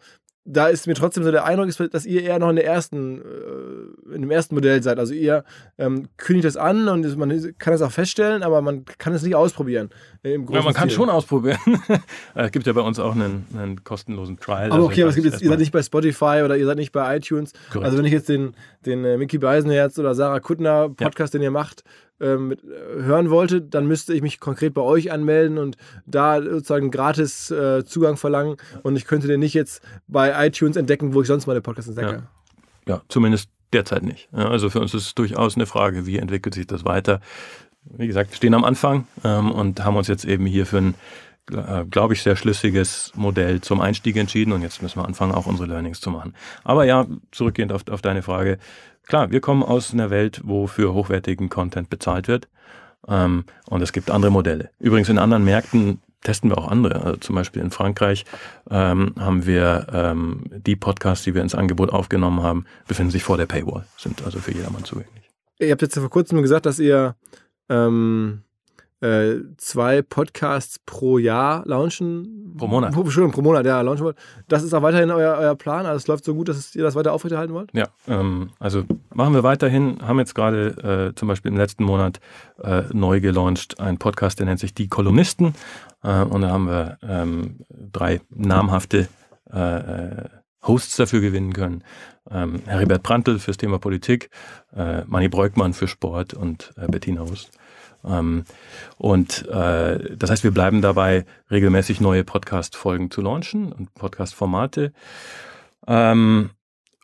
da 0.46 0.68
ist 0.68 0.87
mir 0.87 0.94
trotzdem 0.94 1.24
so 1.24 1.30
der 1.30 1.44
Eindruck, 1.44 1.70
dass 1.90 2.04
ihr 2.04 2.22
eher 2.22 2.38
noch 2.38 2.50
in 2.50 2.57
der 2.57 2.66
ersten, 2.66 3.20
äh, 3.20 4.14
in 4.14 4.20
dem 4.20 4.30
ersten 4.30 4.54
Modell 4.54 4.83
seid. 4.83 4.98
Also 4.98 5.14
ihr 5.14 5.44
ähm, 5.78 6.09
kündigt 6.18 6.44
das 6.44 6.57
an 6.57 6.88
und 6.88 7.16
man 7.16 7.54
kann 7.59 7.72
es 7.72 7.80
auch 7.80 7.90
feststellen, 7.90 8.42
aber 8.42 8.61
man 8.61 8.85
kann 8.98 9.14
es 9.14 9.22
nicht 9.22 9.35
ausprobieren. 9.35 9.88
ja, 10.22 10.38
man 10.38 10.74
kann 10.74 10.90
Stil. 10.90 10.96
schon 10.96 11.11
ausprobieren. 11.11 11.59
es 12.35 12.50
gibt 12.52 12.66
ja 12.66 12.74
bei 12.74 12.83
uns 12.83 12.98
auch 12.98 13.14
einen, 13.14 13.46
einen 13.57 13.85
kostenlosen 13.85 14.38
Trial. 14.38 14.66
Aber 14.66 14.74
also 14.74 14.87
okay, 14.87 15.02
aber 15.02 15.11
es 15.11 15.14
gibt 15.14 15.26
jetzt, 15.26 15.40
ihr 15.40 15.48
seid 15.48 15.59
nicht 15.59 15.72
bei 15.72 15.83
Spotify 15.83 16.42
oder 16.44 16.57
ihr 16.59 16.66
seid 16.66 16.76
nicht 16.76 16.92
bei 16.92 17.16
iTunes. 17.16 17.52
Korrekt. 17.70 17.87
Also 17.87 17.96
wenn 17.96 18.04
ich 18.04 18.12
jetzt 18.12 18.28
den, 18.28 18.54
den 18.85 19.04
äh, 19.04 19.16
Mickey 19.16 19.38
Beisenherz 19.38 19.98
oder 19.98 20.14
Sarah 20.14 20.40
Kuttner 20.40 20.90
Podcast, 20.90 21.33
ja. 21.33 21.38
den 21.38 21.44
ihr 21.44 21.50
macht, 21.50 21.85
ähm, 22.20 22.53
äh, 22.53 22.57
hören 23.03 23.31
wollte, 23.31 23.61
dann 23.61 23.87
müsste 23.87 24.14
ich 24.14 24.22
mich 24.22 24.40
konkret 24.40 24.74
bei 24.74 24.83
euch 24.83 25.11
anmelden 25.11 25.59
und 25.59 25.77
da 26.07 26.40
sozusagen 26.42 26.90
gratis 26.90 27.50
äh, 27.50 27.85
Zugang 27.85 28.16
verlangen. 28.16 28.57
Und 28.83 28.96
ich 28.96 29.07
könnte 29.07 29.27
den 29.27 29.40
nicht 29.40 29.55
jetzt 29.55 29.83
bei 30.07 30.46
iTunes 30.46 30.77
entdecken, 30.77 31.14
wo 31.14 31.22
ich 31.22 31.29
sonst 31.29 31.46
meine 31.46 31.61
Podcasts 31.61 31.88
entdecke. 31.88 32.24
Ja, 32.87 32.94
ja 32.94 33.03
zumindest 33.09 33.48
derzeit 33.72 34.03
nicht. 34.03 34.29
Also 34.33 34.70
für 34.70 34.81
uns 34.81 34.94
ist 34.94 35.07
es 35.07 35.14
durchaus 35.14 35.57
eine 35.57 35.66
Frage, 35.66 36.07
wie 36.07 36.18
entwickelt 36.18 36.55
sich 36.55 36.66
das 36.66 36.85
weiter. 36.85 37.20
Wie 37.85 38.07
gesagt, 38.07 38.31
wir 38.31 38.37
stehen 38.37 38.55
am 38.55 38.64
Anfang 38.64 39.07
ähm, 39.24 39.50
und 39.50 39.85
haben 39.85 39.96
uns 39.96 40.09
jetzt 40.09 40.24
eben 40.24 40.46
hier 40.46 40.64
für 40.66 40.79
ein 40.79 40.94
äh, 41.53 41.85
glaube 41.85 42.14
ich, 42.14 42.22
sehr 42.22 42.37
schlüssiges 42.37 43.12
Modell 43.14 43.61
zum 43.61 43.83
Einstieg 43.83 44.16
entschieden 44.16 44.53
und 44.53 44.62
jetzt 44.62 44.83
müssen 44.83 44.98
wir 44.98 45.05
anfangen, 45.05 45.33
auch 45.33 45.44
unsere 45.44 45.68
Learnings 45.68 46.00
zu 46.00 46.11
machen. 46.11 46.35
Aber 46.62 46.85
ja, 46.85 47.07
zurückgehend 47.33 47.70
auf, 47.70 47.87
auf 47.90 48.00
deine 48.00 48.22
Frage, 48.22 48.59
Klar, 49.07 49.31
wir 49.31 49.40
kommen 49.40 49.62
aus 49.62 49.93
einer 49.93 50.11
Welt, 50.11 50.40
wo 50.45 50.67
für 50.67 50.95
hochwertigen 50.95 51.49
Content 51.49 51.90
bezahlt 51.90 52.29
wird. 52.29 52.49
Ähm, 53.07 53.45
und 53.67 53.83
es 53.83 53.93
gibt 53.93 54.11
andere 54.11 54.31
Modelle. 54.31 54.71
Übrigens 54.79 55.09
in 55.09 55.19
anderen 55.19 55.45
Märkten 55.45 56.01
testen 56.23 56.51
wir 56.51 56.59
auch 56.59 56.69
andere. 56.69 57.03
Also 57.03 57.17
zum 57.19 57.35
Beispiel 57.35 57.62
in 57.62 57.71
Frankreich 57.71 58.25
ähm, 58.71 59.14
haben 59.19 59.47
wir 59.47 59.87
ähm, 59.93 60.45
die 60.51 60.75
Podcasts, 60.77 61.25
die 61.25 61.35
wir 61.35 61.43
ins 61.43 61.55
Angebot 61.55 61.90
aufgenommen 61.90 62.43
haben, 62.43 62.64
befinden 62.88 63.11
sich 63.11 63.23
vor 63.23 63.37
der 63.37 63.47
Paywall, 63.47 63.85
sind 63.99 64.25
also 64.25 64.38
für 64.38 64.53
jedermann 64.53 64.85
zugänglich. 64.85 65.31
Ihr 65.59 65.71
habt 65.71 65.83
jetzt 65.83 65.99
vor 65.99 66.11
kurzem 66.11 66.40
gesagt, 66.43 66.67
dass 66.67 66.79
ihr 66.79 67.14
ähm, 67.69 68.43
äh, 69.05 69.43
zwei 69.59 70.01
Podcasts 70.01 70.79
pro 70.79 71.19
Jahr 71.19 71.62
launchen. 71.67 72.55
Pro 72.57 72.67
Monat. 72.67 72.97
Entschuldigung, 72.97 73.33
pro 73.33 73.43
Monat, 73.43 73.67
ja, 73.67 73.81
launchen 73.83 74.07
wollt. 74.07 74.17
Das 74.49 74.62
ist 74.62 74.73
auch 74.73 74.81
weiterhin 74.81 75.11
euer, 75.11 75.37
euer 75.38 75.55
Plan? 75.55 75.85
Also 75.85 75.97
es 75.99 76.07
läuft 76.07 76.25
so 76.25 76.35
gut, 76.35 76.49
dass 76.49 76.75
ihr 76.75 76.83
das 76.83 76.95
weiter 76.95 77.12
aufrechterhalten 77.12 77.53
wollt? 77.53 77.71
Ja, 77.75 77.88
ähm, 78.09 78.51
also 78.59 78.85
machen 79.12 79.35
wir 79.35 79.43
weiterhin. 79.43 79.99
Haben 80.01 80.21
jetzt 80.21 80.35
gerade 80.35 81.11
äh, 81.12 81.14
zum 81.14 81.29
Beispiel 81.29 81.51
im 81.51 81.59
letzten 81.59 81.85
Monat 81.85 82.21
äh, 82.62 82.85
neu 82.93 83.21
gelauncht 83.21 83.79
einen 83.79 83.99
Podcast, 83.99 84.38
der 84.38 84.47
nennt 84.47 84.61
sich 84.61 84.73
Die 84.73 84.88
Kolumnisten. 84.88 85.55
Äh, 86.03 86.23
und 86.23 86.40
da 86.40 86.49
haben 86.49 86.67
wir 86.67 86.99
ähm, 87.03 87.59
drei 87.93 88.23
namhafte 88.31 89.09
äh, 89.51 90.29
Hosts 90.67 90.97
dafür 90.97 91.21
gewinnen 91.21 91.53
können. 91.53 91.85
Ähm, 92.31 92.62
Heribert 92.64 93.03
Prantl 93.03 93.38
fürs 93.38 93.59
Thema 93.59 93.79
Politik, 93.79 94.31
äh, 94.75 95.05
Manni 95.05 95.29
Breukmann 95.29 95.75
für 95.75 95.88
Sport 95.88 96.33
und 96.33 96.73
äh, 96.79 96.87
Bettina 96.87 97.21
Hust. 97.21 97.51
Ähm, 98.07 98.45
und 98.99 99.47
äh, 99.49 100.17
das 100.17 100.31
heißt, 100.31 100.45
wir 100.45 100.51
bleiben 100.51 100.83
dabei, 100.83 101.25
regelmäßig 101.51 102.01
neue 102.01 102.25
Podcast-Folgen 102.25 103.11
zu 103.11 103.21
launchen 103.21 103.73
und 103.73 103.95
Podcast-Formate. 103.95 104.93
Ähm, 105.87 106.51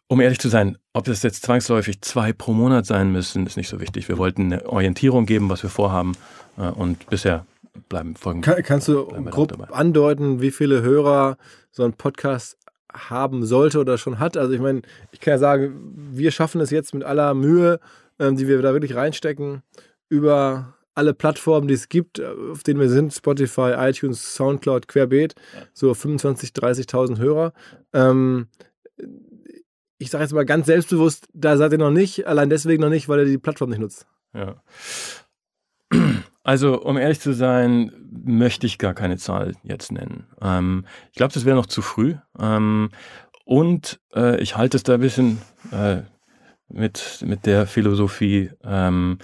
um 0.08 0.20
ehrlich 0.20 0.40
zu 0.40 0.48
sein, 0.48 0.76
ob 0.92 1.04
das 1.04 1.22
jetzt 1.22 1.44
zwangsläufig 1.44 2.00
zwei 2.02 2.32
pro 2.32 2.52
Monat 2.52 2.84
sein 2.84 3.12
müssen, 3.12 3.46
ist 3.46 3.56
nicht 3.56 3.68
so 3.68 3.80
wichtig. 3.80 4.08
Wir 4.08 4.18
wollten 4.18 4.52
eine 4.52 4.66
Orientierung 4.66 5.24
geben, 5.24 5.48
was 5.48 5.62
wir 5.62 5.70
vorhaben 5.70 6.16
äh, 6.58 6.62
und 6.62 7.08
bisher 7.08 7.46
bleiben 7.88 8.16
Folgen. 8.16 8.40
Kann, 8.40 8.62
kannst 8.62 8.88
du 8.88 9.06
grob 9.06 9.70
andeuten, 9.70 10.40
wie 10.40 10.50
viele 10.50 10.82
Hörer 10.82 11.36
so 11.70 11.84
ein 11.84 11.92
Podcast 11.92 12.56
haben 12.92 13.44
sollte 13.44 13.78
oder 13.78 13.98
schon 13.98 14.18
hat? 14.18 14.36
Also 14.36 14.52
ich 14.52 14.60
meine, 14.60 14.82
ich 15.12 15.20
kann 15.20 15.32
ja 15.32 15.38
sagen, 15.38 16.08
wir 16.12 16.32
schaffen 16.32 16.60
es 16.60 16.70
jetzt 16.70 16.92
mit 16.92 17.04
aller 17.04 17.34
Mühe, 17.34 17.78
ähm, 18.18 18.36
die 18.36 18.48
wir 18.48 18.60
da 18.62 18.72
wirklich 18.72 18.96
reinstecken, 18.96 19.62
über 20.08 20.74
alle 20.94 21.14
Plattformen, 21.14 21.68
die 21.68 21.74
es 21.74 21.88
gibt, 21.88 22.20
auf 22.20 22.62
denen 22.62 22.80
wir 22.80 22.88
sind, 22.88 23.12
Spotify, 23.12 23.74
iTunes, 23.76 24.34
Soundcloud, 24.34 24.88
Querbeet, 24.88 25.34
so 25.72 25.92
25.000, 25.92 26.54
30.000 26.54 27.18
Hörer. 27.18 27.52
Ähm, 27.92 28.48
ich 29.98 30.10
sage 30.10 30.24
jetzt 30.24 30.32
mal 30.32 30.44
ganz 30.44 30.66
selbstbewusst, 30.66 31.28
da 31.32 31.56
seid 31.56 31.72
ihr 31.72 31.78
noch 31.78 31.90
nicht, 31.90 32.26
allein 32.26 32.50
deswegen 32.50 32.82
noch 32.82 32.88
nicht, 32.88 33.08
weil 33.08 33.20
ihr 33.20 33.26
die 33.26 33.38
Plattform 33.38 33.70
nicht 33.70 33.80
nutzt. 33.80 34.06
Ja. 34.34 34.62
Also, 36.42 36.80
um 36.80 36.96
ehrlich 36.96 37.20
zu 37.20 37.34
sein, 37.34 37.92
möchte 38.10 38.66
ich 38.66 38.78
gar 38.78 38.94
keine 38.94 39.18
Zahl 39.18 39.54
jetzt 39.62 39.92
nennen. 39.92 40.26
Ähm, 40.40 40.86
ich 41.10 41.16
glaube, 41.16 41.34
das 41.34 41.44
wäre 41.44 41.56
noch 41.56 41.66
zu 41.66 41.82
früh. 41.82 42.16
Ähm, 42.38 42.90
und 43.44 44.00
äh, 44.14 44.40
ich 44.40 44.56
halte 44.56 44.76
es 44.76 44.82
da 44.82 44.94
ein 44.94 45.00
bisschen 45.00 45.42
äh, 45.70 46.02
mit, 46.68 47.22
mit 47.26 47.46
der 47.46 47.66
Philosophie, 47.66 48.50
ähm, 48.64 49.18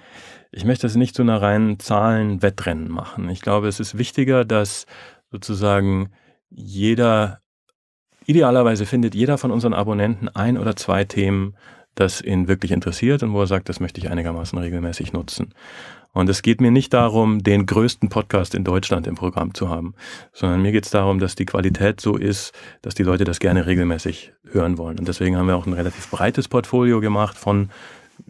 ich 0.57 0.64
möchte 0.64 0.87
es 0.87 0.97
nicht 0.97 1.14
zu 1.14 1.21
einer 1.21 1.42
reinen 1.42 1.79
Zahlenwettrennen 1.79 2.90
machen. 2.90 3.29
Ich 3.29 3.42
glaube, 3.42 3.69
es 3.69 3.79
ist 3.79 3.99
wichtiger, 3.99 4.47
dass 4.47 4.87
sozusagen 5.31 6.09
jeder, 6.49 7.40
idealerweise 8.25 8.87
findet 8.87 9.14
jeder 9.14 9.37
von 9.37 9.51
unseren 9.51 9.75
Abonnenten 9.75 10.31
ein 10.31 10.57
oder 10.57 10.75
zwei 10.75 11.05
Themen, 11.05 11.57
das 11.95 12.23
ihn 12.23 12.49
wirklich 12.49 12.73
interessiert 12.73 13.23
und 13.23 13.35
wo 13.35 13.40
er 13.42 13.47
sagt, 13.47 13.69
das 13.69 13.81
möchte 13.81 14.01
ich 14.01 14.11
einigermaßen 14.11 14.59
regelmäßig 14.59 15.12
nutzen. 15.12 15.53
Und 16.14 16.31
es 16.31 16.40
geht 16.40 16.62
mir 16.62 16.71
nicht 16.71 16.95
darum, 16.95 17.42
den 17.42 17.66
größten 17.66 18.09
Podcast 18.09 18.55
in 18.55 18.64
Deutschland 18.64 19.07
im 19.07 19.14
Programm 19.14 19.53
zu 19.53 19.69
haben, 19.69 19.95
sondern 20.33 20.62
mir 20.62 20.73
geht 20.73 20.87
es 20.87 20.90
darum, 20.90 21.19
dass 21.19 21.35
die 21.35 21.45
Qualität 21.45 22.01
so 22.01 22.16
ist, 22.16 22.55
dass 22.81 22.95
die 22.95 23.03
Leute 23.03 23.25
das 23.25 23.40
gerne 23.40 23.66
regelmäßig 23.66 24.33
hören 24.53 24.79
wollen. 24.79 24.99
Und 24.99 25.07
deswegen 25.07 25.37
haben 25.37 25.49
wir 25.49 25.57
auch 25.57 25.66
ein 25.66 25.75
relativ 25.75 26.11
breites 26.11 26.49
Portfolio 26.49 27.01
gemacht 27.01 27.37
von 27.37 27.69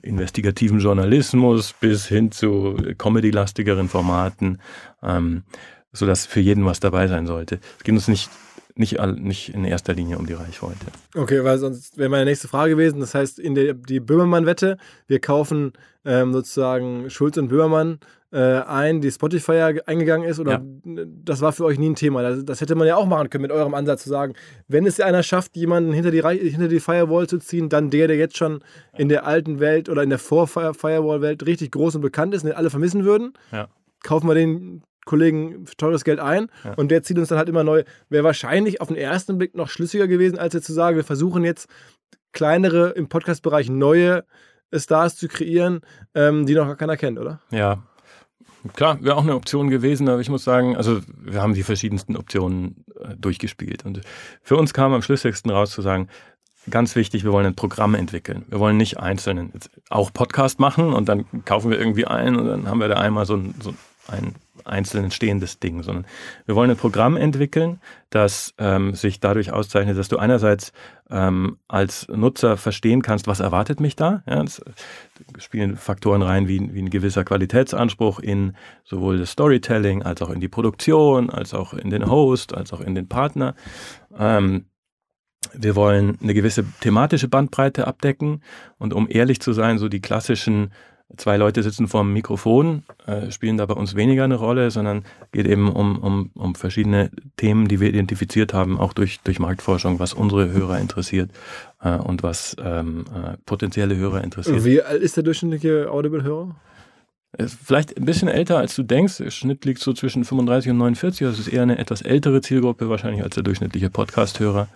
investigativen 0.02 0.80
Journalismus 0.80 1.72
bis 1.72 2.06
hin 2.06 2.32
zu 2.32 2.76
comedy-lastigeren 2.98 3.88
Formaten, 3.88 4.58
ähm, 5.02 5.44
sodass 5.92 6.26
für 6.26 6.40
jeden 6.40 6.64
was 6.64 6.80
dabei 6.80 7.08
sein 7.08 7.26
sollte. 7.26 7.60
Es 7.78 7.84
geht 7.84 7.94
uns 7.94 8.08
nicht, 8.08 8.30
nicht, 8.74 8.98
nicht 9.16 9.54
in 9.54 9.64
erster 9.64 9.94
Linie 9.94 10.18
um 10.18 10.26
die 10.26 10.34
Reichweite. 10.34 10.86
Okay, 11.14 11.42
weil 11.44 11.58
sonst 11.58 11.96
wäre 11.98 12.10
meine 12.10 12.26
nächste 12.26 12.48
Frage 12.48 12.72
gewesen. 12.72 13.00
Das 13.00 13.14
heißt, 13.14 13.38
in 13.38 13.54
der, 13.54 13.74
die 13.74 14.00
Böhmermann-Wette, 14.00 14.76
wir 15.06 15.20
kaufen 15.20 15.72
ähm, 16.04 16.32
sozusagen 16.32 17.10
Schulz 17.10 17.36
und 17.36 17.48
Böhmermann 17.48 17.98
ein, 18.36 19.00
die 19.00 19.10
Spotify 19.10 19.80
eingegangen 19.86 20.28
ist? 20.28 20.40
Oder 20.40 20.62
ja. 20.84 21.04
das 21.24 21.40
war 21.40 21.52
für 21.52 21.64
euch 21.64 21.78
nie 21.78 21.90
ein 21.90 21.94
Thema? 21.94 22.22
Das, 22.22 22.44
das, 22.44 22.60
hätte 22.60 22.74
man 22.74 22.86
ja 22.86 22.96
auch 22.96 23.06
machen 23.06 23.30
können 23.30 23.42
mit 23.42 23.52
eurem 23.52 23.74
Ansatz 23.74 24.02
zu 24.02 24.08
sagen, 24.08 24.34
wenn 24.68 24.86
es 24.86 25.00
einer 25.00 25.22
schafft, 25.22 25.56
jemanden 25.56 25.92
hinter 25.92 26.10
die, 26.10 26.22
hinter 26.22 26.68
die 26.68 26.80
Firewall 26.80 27.26
zu 27.26 27.38
ziehen, 27.38 27.68
dann 27.68 27.90
der, 27.90 28.08
der 28.08 28.16
jetzt 28.16 28.36
schon 28.36 28.60
in 28.96 29.08
der 29.08 29.26
alten 29.26 29.60
Welt 29.60 29.88
oder 29.88 30.02
in 30.02 30.10
der 30.10 30.18
Vor-Firewall-Welt 30.18 31.46
richtig 31.46 31.72
groß 31.72 31.96
und 31.96 32.00
bekannt 32.00 32.34
ist 32.34 32.42
und 32.42 32.50
den 32.50 32.56
alle 32.56 32.70
vermissen 32.70 33.04
würden. 33.04 33.32
Ja. 33.52 33.68
Kaufen 34.02 34.28
wir 34.28 34.34
den 34.34 34.82
Kollegen 35.04 35.66
für 35.66 35.76
teures 35.76 36.04
Geld 36.04 36.18
ein 36.18 36.48
ja. 36.64 36.74
und 36.74 36.90
der 36.90 37.02
zieht 37.02 37.18
uns 37.18 37.28
dann 37.28 37.38
halt 37.38 37.48
immer 37.48 37.64
neu. 37.64 37.84
Wäre 38.08 38.24
wahrscheinlich 38.24 38.80
auf 38.80 38.88
den 38.88 38.96
ersten 38.96 39.38
Blick 39.38 39.54
noch 39.54 39.68
schlüssiger 39.68 40.08
gewesen, 40.08 40.38
als 40.38 40.52
jetzt 40.52 40.66
zu 40.66 40.72
sagen, 40.72 40.96
wir 40.96 41.04
versuchen 41.04 41.44
jetzt 41.44 41.68
kleinere 42.32 42.90
im 42.90 43.08
Podcast-Bereich 43.08 43.70
neue 43.70 44.24
Stars 44.74 45.16
zu 45.16 45.28
kreieren, 45.28 45.80
ähm, 46.14 46.44
die 46.44 46.54
noch 46.54 46.66
gar 46.66 46.76
keiner 46.76 46.96
kennt, 46.96 47.18
oder? 47.18 47.40
Ja, 47.50 47.84
Klar, 48.74 49.02
wäre 49.02 49.16
auch 49.16 49.22
eine 49.22 49.34
Option 49.34 49.70
gewesen, 49.70 50.08
aber 50.08 50.20
ich 50.20 50.28
muss 50.28 50.44
sagen, 50.44 50.76
also 50.76 51.00
wir 51.18 51.40
haben 51.40 51.54
die 51.54 51.62
verschiedensten 51.62 52.16
Optionen 52.16 52.84
äh, 53.00 53.14
durchgespielt. 53.16 53.84
Und 53.84 54.00
für 54.42 54.56
uns 54.56 54.74
kam 54.74 54.92
am 54.92 55.02
schlüssigsten 55.02 55.50
raus 55.50 55.70
zu 55.70 55.82
sagen, 55.82 56.08
ganz 56.70 56.96
wichtig, 56.96 57.24
wir 57.24 57.32
wollen 57.32 57.46
ein 57.46 57.54
Programm 57.54 57.94
entwickeln. 57.94 58.44
Wir 58.48 58.58
wollen 58.58 58.76
nicht 58.76 58.98
einzelnen, 58.98 59.52
auch 59.88 60.12
Podcast 60.12 60.58
machen 60.58 60.92
und 60.92 61.08
dann 61.08 61.24
kaufen 61.44 61.70
wir 61.70 61.78
irgendwie 61.78 62.06
ein 62.06 62.36
und 62.36 62.46
dann 62.46 62.68
haben 62.68 62.80
wir 62.80 62.88
da 62.88 62.96
einmal 62.96 63.26
so 63.26 63.36
ein, 63.36 63.54
so 63.60 63.74
ein 64.08 64.34
einzeln 64.66 65.10
stehendes 65.10 65.58
Ding, 65.58 65.82
sondern 65.82 66.06
wir 66.46 66.54
wollen 66.54 66.70
ein 66.70 66.76
Programm 66.76 67.16
entwickeln, 67.16 67.80
das 68.10 68.54
ähm, 68.58 68.94
sich 68.94 69.20
dadurch 69.20 69.52
auszeichnet, 69.52 69.98
dass 69.98 70.08
du 70.08 70.18
einerseits 70.18 70.72
ähm, 71.10 71.58
als 71.68 72.08
Nutzer 72.08 72.56
verstehen 72.56 73.02
kannst, 73.02 73.26
was 73.26 73.40
erwartet 73.40 73.80
mich 73.80 73.96
da. 73.96 74.22
Ja, 74.28 74.42
das 74.42 74.62
spielen 75.38 75.76
Faktoren 75.76 76.22
rein 76.22 76.48
wie, 76.48 76.74
wie 76.74 76.82
ein 76.82 76.90
gewisser 76.90 77.24
Qualitätsanspruch 77.24 78.18
in 78.18 78.56
sowohl 78.84 79.18
das 79.18 79.30
Storytelling 79.30 80.02
als 80.02 80.22
auch 80.22 80.30
in 80.30 80.40
die 80.40 80.48
Produktion, 80.48 81.30
als 81.30 81.54
auch 81.54 81.74
in 81.74 81.90
den 81.90 82.10
Host, 82.10 82.54
als 82.54 82.72
auch 82.72 82.80
in 82.80 82.94
den 82.94 83.08
Partner. 83.08 83.54
Ähm, 84.18 84.66
wir 85.52 85.76
wollen 85.76 86.18
eine 86.22 86.34
gewisse 86.34 86.64
thematische 86.80 87.28
Bandbreite 87.28 87.86
abdecken 87.86 88.42
und 88.78 88.92
um 88.92 89.06
ehrlich 89.08 89.40
zu 89.40 89.52
sein, 89.52 89.78
so 89.78 89.88
die 89.88 90.00
klassischen 90.00 90.72
zwei 91.16 91.36
Leute 91.36 91.62
sitzen 91.62 91.86
vor 91.86 92.02
dem 92.02 92.12
Mikrofon, 92.12 92.82
äh, 93.06 93.30
spielen 93.30 93.56
da 93.56 93.66
bei 93.66 93.74
uns 93.74 93.94
weniger 93.94 94.24
eine 94.24 94.34
Rolle, 94.34 94.70
sondern 94.70 95.04
geht 95.32 95.46
eben 95.46 95.70
um, 95.70 95.98
um, 95.98 96.30
um 96.34 96.54
verschiedene 96.54 97.10
Themen, 97.36 97.68
die 97.68 97.80
wir 97.80 97.88
identifiziert 97.88 98.52
haben, 98.52 98.78
auch 98.78 98.92
durch, 98.92 99.20
durch 99.20 99.38
Marktforschung, 99.38 99.98
was 99.98 100.14
unsere 100.14 100.50
Hörer 100.50 100.78
interessiert 100.78 101.30
äh, 101.80 101.96
und 101.96 102.22
was 102.22 102.56
ähm, 102.62 103.04
äh, 103.14 103.36
potenzielle 103.46 103.96
Hörer 103.96 104.24
interessiert. 104.24 104.64
Wie 104.64 104.82
alt 104.82 105.02
ist 105.02 105.16
der 105.16 105.24
durchschnittliche 105.24 105.90
Audible-Hörer? 105.90 106.56
Vielleicht 107.38 107.96
ein 107.96 108.06
bisschen 108.06 108.28
älter, 108.28 108.56
als 108.56 108.74
du 108.74 108.82
denkst. 108.82 109.18
Der 109.18 109.30
Schnitt 109.30 109.64
liegt 109.66 109.80
so 109.80 109.92
zwischen 109.92 110.24
35 110.24 110.70
und 110.70 110.78
49. 110.78 111.26
Das 111.26 111.38
ist 111.38 111.48
eher 111.48 111.62
eine 111.62 111.78
etwas 111.78 112.00
ältere 112.00 112.40
Zielgruppe 112.40 112.88
wahrscheinlich 112.88 113.22
als 113.22 113.34
der 113.34 113.42
durchschnittliche 113.42 113.90
Podcast-Hörer. 113.90 114.68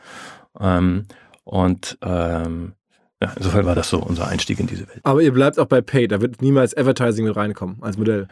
Ähm, 0.61 1.07
und 1.45 1.97
ähm, 2.03 2.75
ja, 3.23 3.33
insofern 3.37 3.67
war 3.67 3.75
das 3.75 3.91
so 3.91 4.03
unser 4.03 4.29
Einstieg 4.29 4.61
in 4.61 4.67
diese 4.67 4.89
Welt. 4.89 5.01
Aber 5.03 5.21
ihr 5.21 5.33
bleibt 5.33 5.59
auch 5.59 5.67
bei 5.67 5.83
Paid, 5.83 6.11
da 6.11 6.23
wird 6.23 6.41
niemals 6.41 6.75
Advertising 6.75 7.27
mit 7.27 7.37
reinkommen 7.37 7.77
als 7.83 7.99
Modell. 7.99 8.29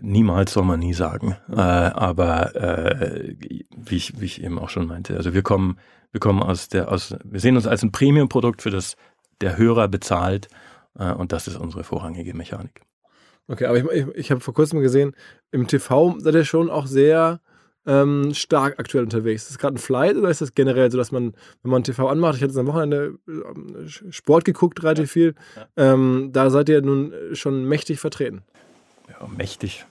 Niemals 0.00 0.52
soll 0.52 0.64
man 0.64 0.80
nie 0.80 0.94
sagen. 0.94 1.36
Mhm. 1.46 1.58
Äh, 1.58 1.60
aber 1.60 2.56
äh, 2.56 3.34
wie, 3.76 3.96
ich, 3.96 4.20
wie 4.20 4.24
ich 4.24 4.42
eben 4.42 4.58
auch 4.58 4.68
schon 4.68 4.86
meinte, 4.86 5.16
also 5.16 5.32
wir 5.32 5.42
kommen, 5.42 5.78
wir 6.10 6.20
kommen 6.20 6.42
aus 6.42 6.68
der, 6.68 6.90
aus, 6.90 7.14
wir 7.24 7.38
sehen 7.38 7.54
uns 7.54 7.68
als 7.68 7.84
ein 7.84 7.92
Premium-Produkt, 7.92 8.62
für 8.62 8.70
das 8.70 8.96
der 9.40 9.56
Hörer 9.56 9.86
bezahlt 9.86 10.48
äh, 10.98 11.12
und 11.12 11.30
das 11.32 11.46
ist 11.46 11.56
unsere 11.56 11.84
vorrangige 11.84 12.34
Mechanik. 12.34 12.82
Okay, 13.46 13.66
aber 13.66 13.78
ich, 13.78 13.84
ich, 13.84 14.06
ich 14.14 14.30
habe 14.30 14.40
vor 14.40 14.54
kurzem 14.54 14.80
gesehen, 14.80 15.14
im 15.52 15.68
TV 15.68 16.16
seid 16.18 16.34
ihr 16.34 16.44
schon 16.44 16.68
auch 16.68 16.86
sehr 16.86 17.40
ähm, 17.86 18.32
stark 18.34 18.78
aktuell 18.78 19.04
unterwegs. 19.04 19.42
Ist 19.42 19.50
das 19.52 19.58
gerade 19.58 19.76
ein 19.76 19.78
Flight 19.78 20.16
oder 20.16 20.30
ist 20.30 20.40
das 20.40 20.54
generell 20.54 20.90
so, 20.90 20.98
dass 20.98 21.12
man, 21.12 21.34
wenn 21.62 21.70
man 21.70 21.84
TV 21.84 22.08
anmacht, 22.08 22.36
ich 22.36 22.42
hatte 22.42 22.58
am 22.58 22.66
Wochenende 22.66 23.18
äh, 23.28 24.10
Sport 24.10 24.44
geguckt, 24.44 24.82
relativ 24.82 25.08
ja. 25.08 25.12
viel, 25.12 25.34
ja. 25.56 25.92
Ähm, 25.92 26.30
da 26.32 26.50
seid 26.50 26.68
ihr 26.68 26.82
nun 26.82 27.12
schon 27.32 27.64
mächtig 27.64 28.00
vertreten. 28.00 28.42
Ja, 29.08 29.26
mächtig. 29.36 29.84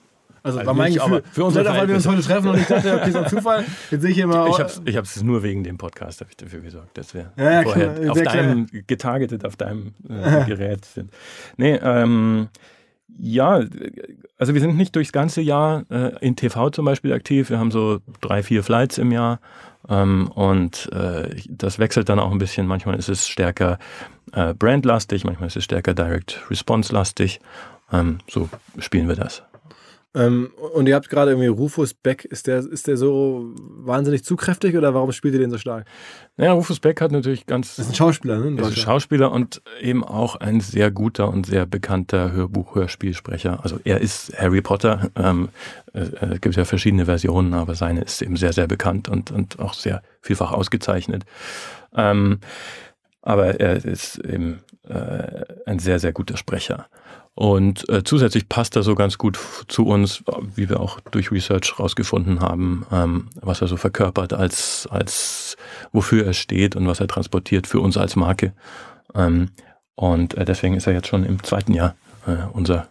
Also, 0.44 0.58
also 0.58 0.66
war 0.66 0.74
mein 0.74 0.92
nicht, 0.92 1.00
Gefühl, 1.00 1.22
für 1.30 1.44
uns 1.44 1.56
auch, 1.56 1.64
weil 1.64 1.86
wir 1.86 1.94
uns 1.94 2.06
heute 2.06 2.22
treffen 2.22 2.48
und 2.48 2.58
ich 2.58 2.66
dachte, 2.66 2.94
okay, 2.94 3.10
so 3.12 3.18
ein 3.18 3.28
Zufall. 3.28 3.64
Jetzt 3.90 4.00
sehe 4.02 4.10
ich 4.10 4.16
hier 4.16 4.26
mal. 4.26 4.48
Ich 4.50 4.58
habe 4.58 4.72
ich 4.84 4.96
hab's 4.96 5.22
nur 5.22 5.42
wegen 5.44 5.62
dem 5.62 5.78
Podcast 5.78 6.24
ich 6.28 6.36
dafür 6.36 6.60
gesorgt, 6.60 6.98
dass 6.98 7.14
wir 7.14 7.32
ja, 7.36 7.62
vorher 7.62 7.94
klar, 7.94 8.10
auf 8.10 8.22
deinem, 8.22 8.66
getargetet 8.86 9.44
auf 9.44 9.54
deinem 9.54 9.94
äh, 10.08 10.44
Gerät 10.46 10.84
sind. 10.84 11.12
Nee, 11.56 11.78
ähm, 11.80 12.48
ja, 13.18 13.62
also 14.38 14.54
wir 14.54 14.60
sind 14.60 14.76
nicht 14.76 14.96
durchs 14.96 15.12
ganze 15.12 15.40
Jahr 15.40 15.84
äh, 15.90 16.16
in 16.20 16.36
TV 16.36 16.70
zum 16.70 16.84
Beispiel 16.84 17.12
aktiv. 17.12 17.50
Wir 17.50 17.58
haben 17.58 17.70
so 17.70 18.00
drei, 18.20 18.42
vier 18.42 18.62
Flights 18.62 18.98
im 18.98 19.12
Jahr 19.12 19.40
ähm, 19.88 20.28
und 20.28 20.90
äh, 20.92 21.34
das 21.48 21.78
wechselt 21.78 22.08
dann 22.08 22.18
auch 22.18 22.32
ein 22.32 22.38
bisschen. 22.38 22.66
Manchmal 22.66 22.96
ist 22.96 23.08
es 23.08 23.28
stärker 23.28 23.78
äh, 24.32 24.54
brandlastig, 24.54 25.24
manchmal 25.24 25.48
ist 25.48 25.56
es 25.56 25.64
stärker 25.64 25.94
Direct 25.94 26.42
Response 26.50 26.92
lastig. 26.92 27.40
Ähm, 27.92 28.18
so 28.28 28.48
spielen 28.78 29.08
wir 29.08 29.16
das. 29.16 29.42
Ähm, 30.14 30.50
und 30.74 30.86
ihr 30.88 30.94
habt 30.94 31.08
gerade 31.08 31.30
irgendwie 31.30 31.48
Rufus 31.48 31.94
Beck, 31.94 32.24
ist 32.26 32.46
der, 32.46 32.58
ist 32.58 32.86
der 32.86 32.98
so 32.98 33.50
wahnsinnig 33.56 34.24
zukräftig 34.24 34.76
oder 34.76 34.92
warum 34.92 35.10
spielt 35.12 35.32
ihr 35.34 35.40
den 35.40 35.50
so 35.50 35.56
stark? 35.56 35.86
Naja, 36.36 36.52
Rufus 36.52 36.80
Beck 36.80 37.00
hat 37.00 37.12
natürlich 37.12 37.46
ganz. 37.46 37.76
Das 37.76 37.86
ist 37.86 37.92
ein 37.92 37.94
Schauspieler, 37.94 38.38
ne? 38.38 38.60
Ist 38.60 38.66
ein 38.66 38.76
Schauspieler 38.76 39.32
und 39.32 39.62
eben 39.80 40.04
auch 40.04 40.36
ein 40.36 40.60
sehr 40.60 40.90
guter 40.90 41.28
und 41.28 41.46
sehr 41.46 41.64
bekannter 41.64 42.32
Hörbuch-Hörspielsprecher. 42.32 43.62
Also 43.62 43.80
er 43.84 44.02
ist 44.02 44.38
Harry 44.38 44.60
Potter. 44.60 45.10
Ähm, 45.16 45.48
äh, 45.94 46.00
es 46.34 46.40
gibt 46.42 46.56
ja 46.56 46.66
verschiedene 46.66 47.06
Versionen, 47.06 47.54
aber 47.54 47.74
seine 47.74 48.02
ist 48.02 48.20
eben 48.20 48.36
sehr, 48.36 48.52
sehr 48.52 48.66
bekannt 48.66 49.08
und, 49.08 49.30
und 49.30 49.60
auch 49.60 49.72
sehr 49.72 50.02
vielfach 50.20 50.52
ausgezeichnet. 50.52 51.24
Ähm, 51.96 52.40
aber 53.22 53.60
er 53.60 53.82
ist 53.84 54.18
eben 54.18 54.60
äh, 54.88 55.44
ein 55.64 55.78
sehr, 55.78 55.98
sehr 55.98 56.12
guter 56.12 56.36
Sprecher. 56.36 56.86
Und 57.34 57.88
äh, 57.88 58.04
zusätzlich 58.04 58.48
passt 58.48 58.76
er 58.76 58.82
so 58.82 58.94
ganz 58.94 59.16
gut 59.16 59.38
zu 59.68 59.86
uns, 59.86 60.22
wie 60.54 60.68
wir 60.68 60.80
auch 60.80 61.00
durch 61.00 61.30
Research 61.30 61.78
rausgefunden 61.78 62.40
haben, 62.40 62.86
ähm, 62.92 63.30
was 63.40 63.62
er 63.62 63.68
so 63.68 63.78
verkörpert 63.78 64.34
als, 64.34 64.86
als 64.90 65.56
wofür 65.92 66.26
er 66.26 66.34
steht 66.34 66.76
und 66.76 66.86
was 66.86 67.00
er 67.00 67.08
transportiert 67.08 67.66
für 67.66 67.80
uns 67.80 67.96
als 67.96 68.16
Marke. 68.16 68.52
Ähm, 69.14 69.50
und 69.94 70.34
äh, 70.34 70.44
deswegen 70.44 70.74
ist 70.74 70.86
er 70.86 70.92
jetzt 70.92 71.08
schon 71.08 71.24
im 71.24 71.42
zweiten 71.42 71.72
Jahr 71.72 71.96
äh, 72.26 72.36
unser, 72.52 72.88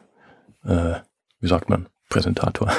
äh, 0.63 0.95
wie 1.39 1.47
sagt 1.47 1.69
man, 1.69 1.87
Präsentator. 2.09 2.71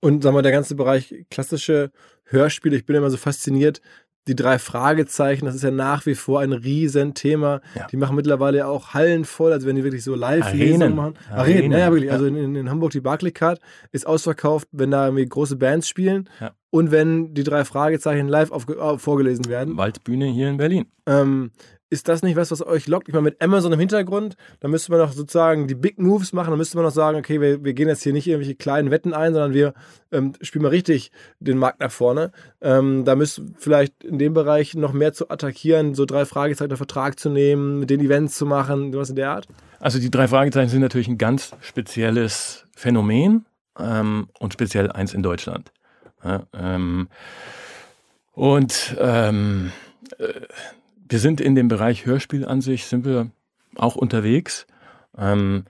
Und 0.00 0.22
sagen 0.22 0.36
wir, 0.36 0.42
der 0.42 0.52
ganze 0.52 0.74
Bereich 0.74 1.14
klassische 1.30 1.90
Hörspiele, 2.24 2.76
ich 2.76 2.84
bin 2.84 2.96
immer 2.96 3.10
so 3.10 3.16
fasziniert, 3.16 3.80
die 4.28 4.34
drei 4.34 4.58
Fragezeichen, 4.58 5.44
das 5.46 5.54
ist 5.54 5.62
ja 5.62 5.70
nach 5.70 6.04
wie 6.06 6.14
vor 6.14 6.40
ein 6.40 6.52
Riesenthema. 6.52 7.60
Ja. 7.74 7.86
Die 7.86 7.96
machen 7.96 8.16
mittlerweile 8.16 8.66
auch 8.66 8.92
Hallen 8.94 9.24
voll, 9.24 9.52
also 9.52 9.66
wenn 9.66 9.76
die 9.76 9.84
wirklich 9.84 10.02
so 10.02 10.14
Live-Lesungen 10.14 10.96
machen. 10.96 11.14
Arenen, 11.30 11.38
Arenen, 11.38 11.72
ja, 11.72 11.78
ja 11.78 11.90
wirklich. 11.90 12.08
Ja. 12.08 12.12
Also 12.14 12.26
in, 12.26 12.56
in, 12.56 12.70
Hamburg 12.70 12.90
die 12.90 13.00
Barclaycard 13.00 13.60
ist 13.92 14.06
ausverkauft, 14.06 14.68
wenn 14.72 14.90
da 14.90 15.06
irgendwie 15.06 15.26
große 15.26 15.56
Bands 15.56 15.88
spielen 15.88 16.28
ja. 16.40 16.52
und 16.70 16.90
wenn 16.90 17.34
die 17.34 17.44
drei 17.44 17.64
Fragezeichen 17.64 18.26
live 18.26 18.50
auf, 18.50 18.68
auf, 18.68 19.00
vorgelesen 19.00 19.46
werden. 19.46 19.76
Waldbühne 19.76 20.26
hier 20.26 20.48
in 20.48 20.56
Berlin. 20.56 20.86
Ähm, 21.06 21.52
ist 21.88 22.08
das 22.08 22.22
nicht 22.22 22.36
was, 22.36 22.50
was 22.50 22.66
euch 22.66 22.88
lockt? 22.88 23.08
Ich 23.08 23.14
meine, 23.14 23.24
mit 23.24 23.40
Amazon 23.40 23.72
im 23.72 23.78
Hintergrund, 23.78 24.36
da 24.60 24.68
müsste 24.68 24.90
man 24.90 25.00
noch 25.00 25.12
sozusagen 25.12 25.68
die 25.68 25.74
Big 25.74 25.98
Moves 25.98 26.32
machen, 26.32 26.50
da 26.50 26.56
müsste 26.56 26.76
man 26.76 26.84
noch 26.84 26.92
sagen, 26.92 27.18
okay, 27.18 27.40
wir, 27.40 27.64
wir 27.64 27.74
gehen 27.74 27.88
jetzt 27.88 28.02
hier 28.02 28.12
nicht 28.12 28.26
irgendwelche 28.26 28.56
kleinen 28.56 28.90
Wetten 28.90 29.14
ein, 29.14 29.32
sondern 29.32 29.54
wir 29.54 29.72
ähm, 30.10 30.32
spielen 30.40 30.62
mal 30.62 30.70
richtig 30.70 31.12
den 31.38 31.58
Markt 31.58 31.80
nach 31.80 31.92
vorne. 31.92 32.32
Ähm, 32.60 33.04
da 33.04 33.14
müsste 33.14 33.46
vielleicht 33.56 34.02
in 34.02 34.18
dem 34.18 34.34
Bereich 34.34 34.74
noch 34.74 34.92
mehr 34.92 35.12
zu 35.12 35.30
attackieren, 35.30 35.94
so 35.94 36.06
drei 36.06 36.24
Fragezeichen 36.24 36.70
der 36.70 36.76
Vertrag 36.76 37.20
zu 37.20 37.30
nehmen, 37.30 37.78
mit 37.78 37.90
den 37.90 38.00
Events 38.00 38.36
zu 38.36 38.46
machen, 38.46 38.92
was 38.94 39.10
in 39.10 39.16
der 39.16 39.30
Art? 39.30 39.46
Also 39.78 39.98
die 40.00 40.10
drei 40.10 40.26
Fragezeichen 40.26 40.70
sind 40.70 40.80
natürlich 40.80 41.08
ein 41.08 41.18
ganz 41.18 41.52
spezielles 41.60 42.66
Phänomen 42.74 43.46
ähm, 43.78 44.28
und 44.40 44.52
speziell 44.52 44.90
eins 44.90 45.14
in 45.14 45.22
Deutschland. 45.22 45.72
Ja, 46.24 46.46
ähm, 46.52 47.08
und 48.32 48.96
ähm, 48.98 49.72
äh, 50.18 50.32
wir 51.08 51.18
sind 51.18 51.40
in 51.40 51.54
dem 51.54 51.68
Bereich 51.68 52.06
Hörspiel 52.06 52.44
an 52.44 52.60
sich, 52.60 52.86
sind 52.86 53.04
wir 53.04 53.30
auch 53.76 53.96
unterwegs. 53.96 54.66
Ähm, 55.16 55.64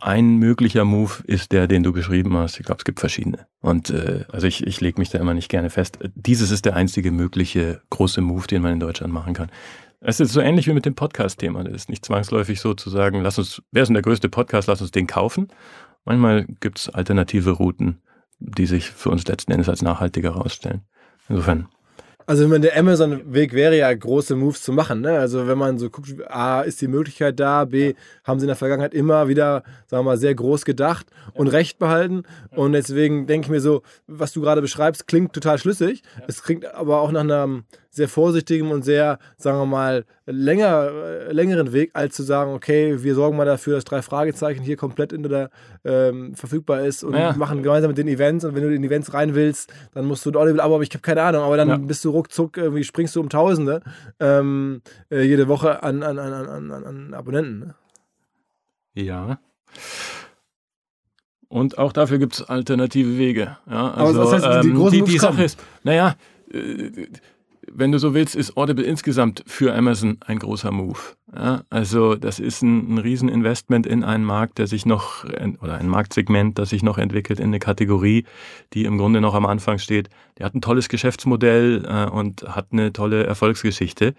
ein 0.00 0.36
möglicher 0.38 0.84
Move 0.84 1.22
ist 1.24 1.52
der, 1.52 1.68
den 1.68 1.82
du 1.82 1.92
beschrieben 1.92 2.36
hast. 2.36 2.58
Ich 2.58 2.66
glaube, 2.66 2.78
es 2.78 2.84
gibt 2.84 3.00
verschiedene. 3.00 3.46
Und 3.60 3.90
äh, 3.90 4.24
also 4.32 4.46
ich, 4.46 4.66
ich 4.66 4.80
lege 4.80 5.00
mich 5.00 5.10
da 5.10 5.18
immer 5.18 5.34
nicht 5.34 5.48
gerne 5.48 5.70
fest. 5.70 5.98
Dieses 6.14 6.50
ist 6.50 6.64
der 6.64 6.74
einzige 6.74 7.12
mögliche 7.12 7.80
große 7.90 8.20
Move, 8.20 8.46
den 8.46 8.62
man 8.62 8.72
in 8.72 8.80
Deutschland 8.80 9.12
machen 9.12 9.34
kann. 9.34 9.50
Es 10.00 10.20
ist 10.20 10.32
so 10.32 10.40
ähnlich 10.40 10.66
wie 10.66 10.74
mit 10.74 10.84
dem 10.84 10.94
Podcast-Thema. 10.94 11.62
Es 11.62 11.74
ist 11.74 11.88
nicht 11.88 12.04
zwangsläufig 12.04 12.60
so 12.60 12.74
zu 12.74 12.90
sagen, 12.90 13.22
lass 13.22 13.38
uns, 13.38 13.62
wer 13.70 13.82
ist 13.82 13.88
denn 13.88 13.94
der 13.94 14.02
größte 14.02 14.28
Podcast, 14.28 14.68
lass 14.68 14.82
uns 14.82 14.90
den 14.90 15.06
kaufen. 15.06 15.48
Manchmal 16.04 16.44
gibt 16.60 16.80
es 16.80 16.88
alternative 16.90 17.52
Routen, 17.52 18.02
die 18.38 18.66
sich 18.66 18.90
für 18.90 19.10
uns 19.10 19.26
letzten 19.26 19.52
Endes 19.52 19.68
als 19.68 19.80
nachhaltiger 19.80 20.34
herausstellen. 20.34 20.82
Insofern 21.28 21.68
also 22.26 22.50
wenn 22.50 22.62
der 22.62 22.76
Amazon-Weg 22.76 23.52
wäre 23.52 23.76
ja, 23.76 23.92
große 23.92 24.36
Moves 24.36 24.62
zu 24.62 24.72
machen. 24.72 25.00
Ne? 25.00 25.18
Also 25.18 25.46
wenn 25.46 25.58
man 25.58 25.78
so 25.78 25.90
guckt, 25.90 26.14
A, 26.28 26.62
ist 26.62 26.80
die 26.80 26.88
Möglichkeit 26.88 27.38
da, 27.38 27.64
B, 27.64 27.94
haben 28.24 28.40
sie 28.40 28.44
in 28.44 28.48
der 28.48 28.56
Vergangenheit 28.56 28.94
immer 28.94 29.28
wieder, 29.28 29.62
sagen 29.86 30.04
wir 30.04 30.10
mal, 30.10 30.18
sehr 30.18 30.34
groß 30.34 30.64
gedacht 30.64 31.06
und 31.34 31.48
Recht 31.48 31.78
behalten. 31.78 32.22
Und 32.50 32.72
deswegen 32.72 33.26
denke 33.26 33.46
ich 33.46 33.50
mir 33.50 33.60
so, 33.60 33.82
was 34.06 34.32
du 34.32 34.40
gerade 34.40 34.62
beschreibst, 34.62 35.06
klingt 35.06 35.32
total 35.32 35.58
schlüssig. 35.58 36.02
Es 36.26 36.42
klingt 36.42 36.66
aber 36.74 37.00
auch 37.00 37.12
nach 37.12 37.20
einem 37.20 37.64
sehr 37.94 38.08
vorsichtigen 38.08 38.70
und 38.70 38.84
sehr, 38.84 39.18
sagen 39.36 39.58
wir 39.58 39.66
mal, 39.66 40.04
länger, 40.26 40.90
äh, 40.90 41.32
längeren 41.32 41.72
Weg, 41.72 41.90
als 41.94 42.14
zu 42.16 42.22
sagen, 42.22 42.52
okay, 42.52 43.02
wir 43.02 43.14
sorgen 43.14 43.36
mal 43.36 43.46
dafür, 43.46 43.74
dass 43.76 43.84
drei 43.84 44.02
Fragezeichen 44.02 44.62
hier 44.62 44.76
komplett 44.76 45.12
in 45.12 45.22
der 45.22 45.50
ähm, 45.84 46.34
verfügbar 46.34 46.84
ist 46.84 47.04
und 47.04 47.14
ja. 47.14 47.32
machen 47.34 47.62
gemeinsam 47.62 47.90
mit 47.90 47.98
den 47.98 48.08
Events. 48.08 48.44
Und 48.44 48.54
wenn 48.54 48.62
du 48.62 48.74
in 48.74 48.82
Events 48.82 49.14
rein 49.14 49.34
willst, 49.34 49.72
dann 49.94 50.06
musst 50.06 50.26
du 50.26 50.30
ein 50.30 50.36
Audible-Abo, 50.36 50.74
aber 50.74 50.82
ich 50.82 50.90
habe 50.90 51.02
keine 51.02 51.22
Ahnung, 51.22 51.42
aber 51.42 51.56
dann 51.56 51.68
ja. 51.68 51.76
bist 51.76 52.04
du 52.04 52.10
ruckzuck, 52.10 52.56
irgendwie 52.56 52.84
springst 52.84 53.14
du 53.16 53.20
um 53.20 53.28
Tausende 53.28 53.82
ähm, 54.20 54.82
äh, 55.10 55.22
jede 55.22 55.48
Woche 55.48 55.82
an, 55.82 56.02
an, 56.02 56.18
an, 56.18 56.32
an, 56.32 56.70
an 56.70 57.14
Abonnenten. 57.14 57.58
Ne? 57.60 57.74
Ja. 58.94 59.38
Und 61.48 61.78
auch 61.78 61.92
dafür 61.92 62.18
gibt 62.18 62.34
es 62.34 62.42
alternative 62.42 63.16
Wege. 63.16 63.58
Ja, 63.70 63.92
also, 63.92 64.20
aber 64.20 64.30
das 64.30 64.44
heißt, 64.44 64.64
die, 64.64 64.70
ähm, 64.70 64.90
die, 64.90 65.02
die 65.02 65.18
Sache 65.18 65.44
ist, 65.44 65.58
naja, 65.84 66.16
äh, 66.52 67.06
wenn 67.72 67.92
du 67.92 67.98
so 67.98 68.14
willst, 68.14 68.36
ist 68.36 68.56
Audible 68.56 68.84
insgesamt 68.84 69.42
für 69.46 69.74
Amazon 69.74 70.18
ein 70.26 70.38
großer 70.38 70.70
Move. 70.70 70.98
Ja, 71.34 71.64
also 71.70 72.14
das 72.14 72.38
ist 72.38 72.62
ein, 72.62 72.94
ein 72.94 72.98
Rieseninvestment 72.98 73.86
in 73.86 74.04
einen 74.04 74.24
Markt, 74.24 74.58
der 74.58 74.66
sich 74.66 74.86
noch, 74.86 75.24
oder 75.60 75.74
ein 75.74 75.88
Marktsegment, 75.88 76.58
das 76.58 76.70
sich 76.70 76.82
noch 76.82 76.98
entwickelt 76.98 77.40
in 77.40 77.46
eine 77.46 77.58
Kategorie, 77.58 78.24
die 78.72 78.84
im 78.84 78.98
Grunde 78.98 79.20
noch 79.20 79.34
am 79.34 79.46
Anfang 79.46 79.78
steht. 79.78 80.10
Der 80.38 80.46
hat 80.46 80.54
ein 80.54 80.60
tolles 80.60 80.88
Geschäftsmodell 80.88 81.84
äh, 81.86 82.10
und 82.10 82.42
hat 82.42 82.68
eine 82.72 82.92
tolle 82.92 83.24
Erfolgsgeschichte. 83.24 84.14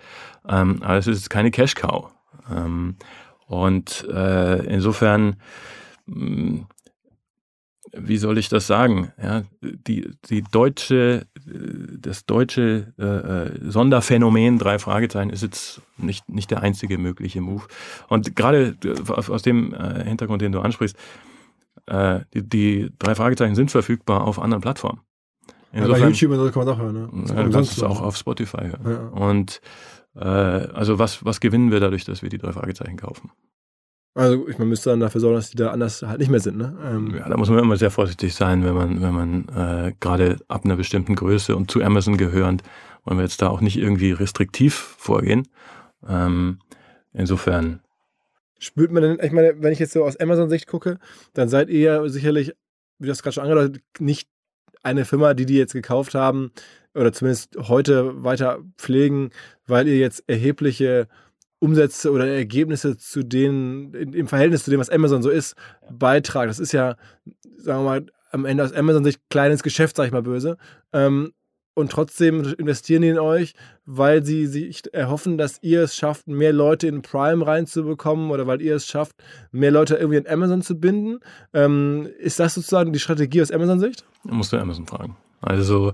Ähm, 0.48 0.82
aber 0.82 0.98
es 0.98 1.08
ist 1.08 1.30
keine 1.30 1.52
Cash-Cow. 1.52 2.12
Ähm, 2.52 2.96
und 3.48 4.08
äh, 4.12 4.66
insofern 4.66 5.38
mh, 6.08 6.66
wie 7.98 8.18
soll 8.18 8.38
ich 8.38 8.50
das 8.50 8.68
sagen? 8.68 9.12
Ja, 9.22 9.44
die, 9.62 10.10
die 10.30 10.44
deutsche, 10.44 11.28
das 11.46 12.26
deutsche 12.26 12.94
äh, 12.98 13.04
äh, 13.04 13.72
Sonderphänomen 13.72 14.58
drei 14.58 14.80
Fragezeichen 14.80 15.30
ist 15.30 15.44
jetzt 15.44 15.82
nicht, 15.98 16.28
nicht 16.28 16.50
der 16.52 16.62
einzige 16.64 16.98
mögliche 16.98 17.42
Move. 17.42 17.64
Und 18.08 18.36
gerade 18.36 18.76
aus 19.08 19.42
dem 19.44 19.74
äh, 19.74 20.04
Hintergrund, 20.04 20.42
den 20.42 20.52
du 20.52 20.60
ansprichst, 20.60 20.98
äh, 21.86 22.22
die, 22.34 22.42
die, 22.50 22.92
drei 22.98 23.16
Fragezeichen 23.16 23.56
sind 23.56 23.70
verfügbar 23.70 24.26
auf 24.26 24.40
anderen 24.40 24.62
Plattformen. 24.62 25.02
Insofern, 25.72 26.00
ja, 26.00 26.06
bei 26.06 26.12
YouTube 26.12 26.54
kann 26.54 26.66
man 26.66 26.74
auch 26.74 26.80
hören. 26.80 26.94
Ne? 26.94 27.10
Das 27.28 27.32
ja, 27.32 27.50
kannst 27.50 27.82
du 27.82 27.86
auch 27.86 28.02
auf 28.02 28.18
Spotify 28.18 28.70
hören. 28.70 28.86
Ja. 28.86 29.08
Und 29.10 29.62
äh, 30.16 30.20
also 30.20 30.98
was, 30.98 31.24
was 31.26 31.40
gewinnen 31.40 31.72
wir 31.72 31.80
dadurch, 31.80 32.06
dass 32.06 32.22
wir 32.22 32.30
die 32.30 32.38
drei 32.38 32.54
Fragezeichen 32.54 32.98
kaufen? 32.98 33.32
Also 34.16 34.48
ich, 34.48 34.58
man 34.58 34.70
müsste 34.70 34.90
dann 34.90 35.02
dafür 35.02 35.20
sorgen, 35.20 35.36
dass 35.36 35.50
die 35.50 35.58
da 35.58 35.72
anders 35.72 36.02
halt 36.02 36.20
nicht 36.20 36.32
mehr 36.32 36.40
sind. 36.40 36.58
Ne? 36.58 36.76
Ähm 36.84 37.14
ja, 37.18 37.28
da 37.28 37.36
muss 37.36 37.50
man 37.50 37.60
immer 37.60 37.76
sehr 37.76 37.92
vorsichtig 37.92 38.34
sein, 38.34 38.64
wenn 38.64 38.74
man, 38.74 39.02
wenn 39.02 39.14
man 39.14 39.50
äh, 39.50 39.94
gerade 40.00 40.38
ab 40.48 40.64
einer 40.64 40.78
bestimmten 40.78 41.16
Größe 41.16 41.54
und 41.54 41.70
zu 41.70 41.84
Amazon 41.84 42.16
gehörend, 42.16 42.64
wollen 43.04 43.18
wir 43.18 43.24
jetzt 43.24 43.42
da 43.42 43.50
auch 43.50 43.60
nicht 43.60 43.78
irgendwie 43.78 44.14
restriktiv 44.14 44.74
vorgehen. 44.74 45.48
Ähm, 46.08 46.60
insofern. 47.12 47.82
Spürt 48.58 48.90
man 48.92 49.04
denn, 49.04 49.20
ich 49.22 49.34
meine, 49.34 49.62
wenn 49.62 49.74
ich 49.74 49.80
jetzt 49.80 49.92
so 49.92 50.06
aus 50.06 50.18
Amazon-Sicht 50.18 50.66
gucke, 50.66 50.98
dann 51.34 51.50
seid 51.50 51.70
ihr 51.70 51.80
ja 51.82 52.08
sicherlich, 52.08 52.54
wie 53.00 53.08
das 53.08 53.22
gerade 53.22 53.34
schon 53.34 53.44
angedeutet, 53.44 53.84
nicht 54.00 54.30
eine 54.82 55.04
Firma, 55.04 55.34
die 55.34 55.46
die 55.46 55.58
jetzt 55.58 55.74
gekauft 55.74 56.16
haben 56.16 56.52
oder 56.94 57.12
zumindest 57.12 57.58
heute 57.58 58.24
weiter 58.24 58.60
pflegen, 58.78 59.32
weil 59.68 59.90
ihr 59.90 59.98
jetzt 59.98 60.24
erhebliche 60.28 61.10
Umsätze 61.60 62.12
oder 62.12 62.28
Ergebnisse 62.28 62.98
zu 62.98 63.24
denen, 63.24 63.94
im 63.94 64.28
Verhältnis 64.28 64.64
zu 64.64 64.72
dem, 64.72 64.80
was 64.80 64.90
Amazon 64.90 65.24
so 65.24 65.30
ist, 65.30 65.56
beitragen. 65.90 66.48
Das 66.48 66.60
ist 66.60 66.72
ja, 66.72 66.96
sagen 67.58 67.84
wir 67.84 67.90
mal, 67.90 68.06
am 68.32 68.46
Ende 68.46 68.64
aus 68.64 68.74
Amazon-Sicht 68.74 69.22
kleines 69.30 69.64
Geschäft, 69.64 69.96
sag 69.96 70.06
ich 70.06 70.12
mal 70.12 70.22
böse. 70.22 70.58
Ähm, 70.94 71.32
und 71.74 71.92
trotzdem 71.92 72.54
investieren 72.58 73.02
die 73.02 73.10
in 73.10 73.20
euch, 73.20 73.54
weil 73.86 74.24
sie 74.24 74.48
sich 74.48 74.82
erhoffen, 74.94 75.38
dass 75.38 75.62
ihr 75.62 75.84
es 75.84 75.96
schafft, 75.96 76.28
mehr 76.28 76.54
Leute 76.54 76.88
in 76.88 77.02
Prime 77.02 77.46
reinzubekommen 77.46 78.32
oder 78.32 78.48
weil 78.48 78.62
ihr 78.62 78.78
es 78.78 78.88
schafft, 78.88 79.16
mehr 79.52 79.72
Leute 79.72 79.96
irgendwie 79.96 80.18
in 80.18 80.28
Amazon 80.28 80.62
zu 80.62 80.80
binden. 80.80 81.20
Ähm, 81.54 82.08
ist 82.18 82.40
das 82.40 82.56
sozusagen 82.56 82.94
die 82.94 83.00
Strategie 83.00 83.42
aus 83.42 83.52
Amazon-Sicht? 83.52 84.06
Musst 84.24 84.54
du 84.54 84.58
Amazon 84.58 84.88
fragen. 84.88 85.18
Also 85.42 85.92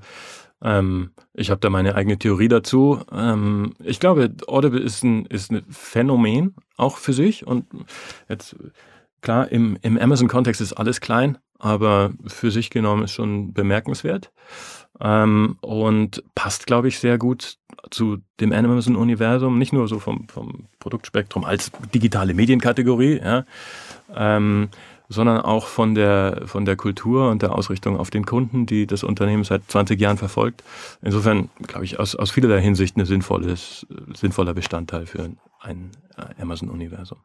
ähm, 0.64 1.12
ich 1.34 1.50
habe 1.50 1.60
da 1.60 1.70
meine 1.70 1.96
eigene 1.96 2.18
Theorie 2.18 2.48
dazu. 2.48 3.00
Ähm, 3.12 3.74
ich 3.84 4.00
glaube, 4.00 4.32
Audible 4.48 4.80
ist 4.80 5.04
ein, 5.04 5.26
ist 5.26 5.52
ein 5.52 5.64
Phänomen, 5.70 6.56
auch 6.78 6.98
für 6.98 7.14
sich. 7.14 7.48
Und 7.48 7.66
jetzt, 8.30 8.56
klar, 9.22 9.52
im, 9.52 9.78
im 9.82 9.98
Amazon-Kontext 9.98 10.62
ist 10.62 10.74
alles 10.74 11.02
klein, 11.02 11.38
aber 11.58 12.12
für 12.28 12.52
sich 12.52 12.70
genommen 12.70 13.04
ist 13.04 13.12
schon 13.12 13.54
bemerkenswert. 13.54 14.32
Ähm, 15.00 15.58
und 15.62 16.24
passt, 16.36 16.68
glaube 16.68 16.88
ich, 16.88 17.00
sehr 17.00 17.18
gut 17.18 17.58
zu 17.90 18.20
dem 18.40 18.54
Amazon-Universum, 18.54 19.58
nicht 19.58 19.74
nur 19.74 19.88
so 19.88 20.00
vom, 20.00 20.28
vom 20.28 20.68
Produktspektrum 20.80 21.44
als 21.44 21.72
digitale 21.94 22.36
Medienkategorie, 22.36 23.20
ja, 23.20 23.46
ähm, 24.16 24.70
sondern 25.12 25.42
auch 25.42 25.68
von 25.68 25.94
der, 25.94 26.44
von 26.46 26.66
der 26.66 26.78
Kultur 26.78 27.30
und 27.30 27.42
der 27.42 27.54
Ausrichtung 27.54 27.98
auf 27.98 28.10
den 28.10 28.26
Kunden, 28.26 28.66
die 28.66 28.88
das 28.88 29.04
Unternehmen 29.04 29.44
seit 29.44 29.70
20 29.70 30.00
Jahren 30.00 30.18
verfolgt. 30.18 30.64
Insofern, 31.02 31.50
glaube 31.68 31.86
ich, 31.86 32.00
aus, 32.00 32.16
aus 32.16 32.32
vielerlei 32.32 32.62
Hinsicht 32.62 32.98
ein 32.98 33.06
sinnvolles, 33.06 33.86
sinnvoller 34.16 34.54
Bestandteil 34.54 35.06
für 35.06 35.30
ein 35.60 35.92
Amazon-Universum. 36.40 37.18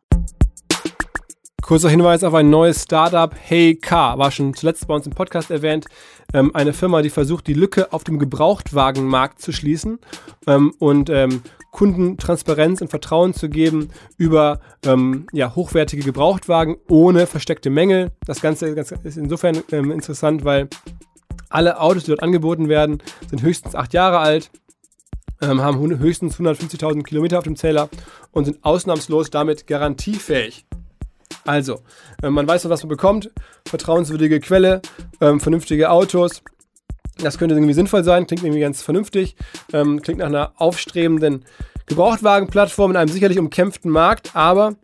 Kurzer 1.66 1.88
Hinweis 1.88 2.22
auf 2.22 2.32
ein 2.32 2.48
neues 2.48 2.84
Startup, 2.84 3.34
Hey 3.36 3.74
Car, 3.74 4.20
war 4.20 4.30
schon 4.30 4.54
zuletzt 4.54 4.86
bei 4.86 4.94
uns 4.94 5.04
im 5.04 5.12
Podcast 5.12 5.50
erwähnt. 5.50 5.86
Ähm, 6.32 6.54
eine 6.54 6.72
Firma, 6.72 7.02
die 7.02 7.10
versucht, 7.10 7.48
die 7.48 7.54
Lücke 7.54 7.92
auf 7.92 8.04
dem 8.04 8.20
Gebrauchtwagenmarkt 8.20 9.42
zu 9.42 9.50
schließen 9.50 9.98
ähm, 10.46 10.72
und 10.78 11.10
ähm, 11.10 11.42
Kunden 11.72 12.18
Transparenz 12.18 12.82
und 12.82 12.88
Vertrauen 12.90 13.34
zu 13.34 13.48
geben 13.48 13.90
über 14.16 14.60
ähm, 14.84 15.26
ja, 15.32 15.56
hochwertige 15.56 16.04
Gebrauchtwagen 16.04 16.76
ohne 16.88 17.26
versteckte 17.26 17.68
Mängel. 17.68 18.12
Das 18.24 18.40
Ganze 18.40 18.68
ist 18.68 19.16
insofern 19.16 19.60
ähm, 19.72 19.90
interessant, 19.90 20.44
weil 20.44 20.68
alle 21.48 21.80
Autos, 21.80 22.04
die 22.04 22.12
dort 22.12 22.22
angeboten 22.22 22.68
werden, 22.68 23.02
sind 23.28 23.42
höchstens 23.42 23.74
acht 23.74 23.92
Jahre 23.92 24.20
alt, 24.20 24.52
ähm, 25.42 25.60
haben 25.60 25.80
höchstens 25.98 26.38
150.000 26.38 27.02
Kilometer 27.02 27.38
auf 27.38 27.44
dem 27.44 27.56
Zähler 27.56 27.88
und 28.30 28.44
sind 28.44 28.64
ausnahmslos 28.64 29.30
damit 29.30 29.66
garantiefähig. 29.66 30.64
Also, 31.46 31.80
äh, 32.22 32.30
man 32.30 32.46
weiß, 32.46 32.68
was 32.68 32.82
man 32.82 32.88
bekommt, 32.88 33.30
vertrauenswürdige 33.66 34.40
Quelle, 34.40 34.82
ähm, 35.20 35.40
vernünftige 35.40 35.90
Autos, 35.90 36.42
das 37.18 37.38
könnte 37.38 37.54
irgendwie 37.54 37.72
sinnvoll 37.72 38.04
sein, 38.04 38.26
klingt 38.26 38.42
irgendwie 38.42 38.60
ganz 38.60 38.82
vernünftig, 38.82 39.36
ähm, 39.72 40.02
klingt 40.02 40.18
nach 40.18 40.26
einer 40.26 40.52
aufstrebenden 40.56 41.44
Gebrauchtwagenplattform 41.86 42.90
in 42.90 42.96
einem 42.96 43.08
sicherlich 43.08 43.38
umkämpften 43.38 43.90
Markt, 43.90 44.34
aber 44.34 44.74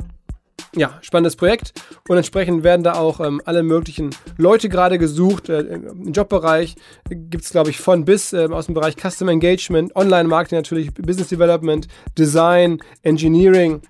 ja, 0.74 0.98
spannendes 1.02 1.36
Projekt 1.36 1.74
und 2.08 2.16
entsprechend 2.16 2.64
werden 2.64 2.82
da 2.82 2.94
auch 2.94 3.20
ähm, 3.20 3.42
alle 3.44 3.62
möglichen 3.62 4.10
Leute 4.38 4.68
gerade 4.68 4.98
gesucht. 4.98 5.48
Äh, 5.48 5.60
Im 5.60 6.12
Jobbereich 6.12 6.76
gibt 7.10 7.44
es, 7.44 7.50
glaube 7.50 7.70
ich, 7.70 7.78
von 7.78 8.04
bis 8.04 8.32
äh, 8.32 8.48
aus 8.50 8.66
dem 8.66 8.74
Bereich 8.74 8.96
Custom 8.96 9.28
Engagement, 9.28 9.94
Online-Marketing 9.96 10.58
natürlich, 10.58 10.94
Business 10.94 11.28
Development, 11.28 11.88
Design, 12.16 12.78
Engineering. 13.02 13.82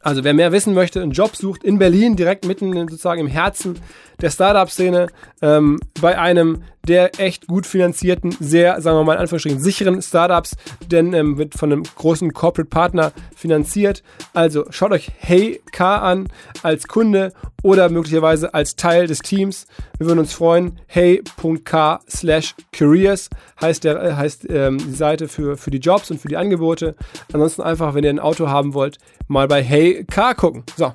Also 0.00 0.22
wer 0.24 0.34
mehr 0.34 0.52
wissen 0.52 0.74
möchte, 0.74 1.02
einen 1.02 1.12
Job 1.12 1.34
sucht 1.34 1.64
in 1.64 1.78
Berlin, 1.78 2.16
direkt 2.16 2.46
mitten 2.46 2.72
sozusagen 2.88 3.20
im 3.20 3.26
Herzen 3.26 3.78
der 4.20 4.30
Startup-Szene, 4.30 5.08
ähm, 5.42 5.78
bei 6.00 6.18
einem 6.18 6.62
der 6.88 7.20
echt 7.20 7.46
gut 7.46 7.66
finanzierten, 7.66 8.34
sehr, 8.40 8.80
sagen 8.80 8.96
wir 8.96 9.04
mal 9.04 9.14
in 9.14 9.20
Anführungsstrichen, 9.20 9.60
sicheren 9.60 10.00
Startups, 10.00 10.56
denn 10.90 11.12
ähm, 11.12 11.36
wird 11.36 11.54
von 11.54 11.70
einem 11.70 11.82
großen 11.82 12.32
Corporate 12.32 12.68
Partner 12.68 13.12
finanziert. 13.36 14.02
Also 14.32 14.64
schaut 14.70 14.92
euch 14.92 15.10
Hey 15.18 15.60
K 15.70 15.98
an 15.98 16.28
als 16.62 16.88
Kunde 16.88 17.32
oder 17.62 17.90
möglicherweise 17.90 18.54
als 18.54 18.76
Teil 18.76 19.06
des 19.06 19.18
Teams. 19.18 19.66
Wir 19.98 20.06
würden 20.06 20.20
uns 20.20 20.32
freuen. 20.32 20.80
hey.k 20.86 22.00
slash 22.08 22.54
careers 22.72 23.28
heißt, 23.60 23.84
der, 23.84 24.02
äh, 24.02 24.12
heißt 24.14 24.46
ähm, 24.48 24.78
die 24.78 24.94
Seite 24.94 25.28
für, 25.28 25.56
für 25.56 25.70
die 25.70 25.78
Jobs 25.78 26.10
und 26.10 26.20
für 26.20 26.28
die 26.28 26.36
Angebote. 26.36 26.94
Ansonsten 27.32 27.62
einfach, 27.62 27.94
wenn 27.94 28.04
ihr 28.04 28.10
ein 28.10 28.20
Auto 28.20 28.48
haben 28.48 28.72
wollt, 28.72 28.98
mal 29.26 29.48
bei 29.48 29.62
Hey 29.62 30.06
gucken. 30.36 30.64
So, 30.76 30.92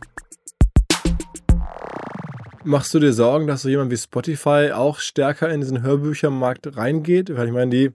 Machst 2.66 2.94
du 2.94 3.00
dir 3.00 3.14
Sorgen, 3.14 3.48
dass 3.48 3.64
so 3.64 3.70
jemand 3.70 3.92
wie 3.92 3.98
Spotify 3.98 4.72
auch 4.74 5.00
stärker 5.00 5.50
in 5.50 5.62
diesen 5.62 5.82
Hörbüchermarkt 5.82 6.78
reingeht? 6.78 7.36
Weil 7.36 7.48
ich 7.48 7.54
meine, 7.54 7.72
die 7.72 7.92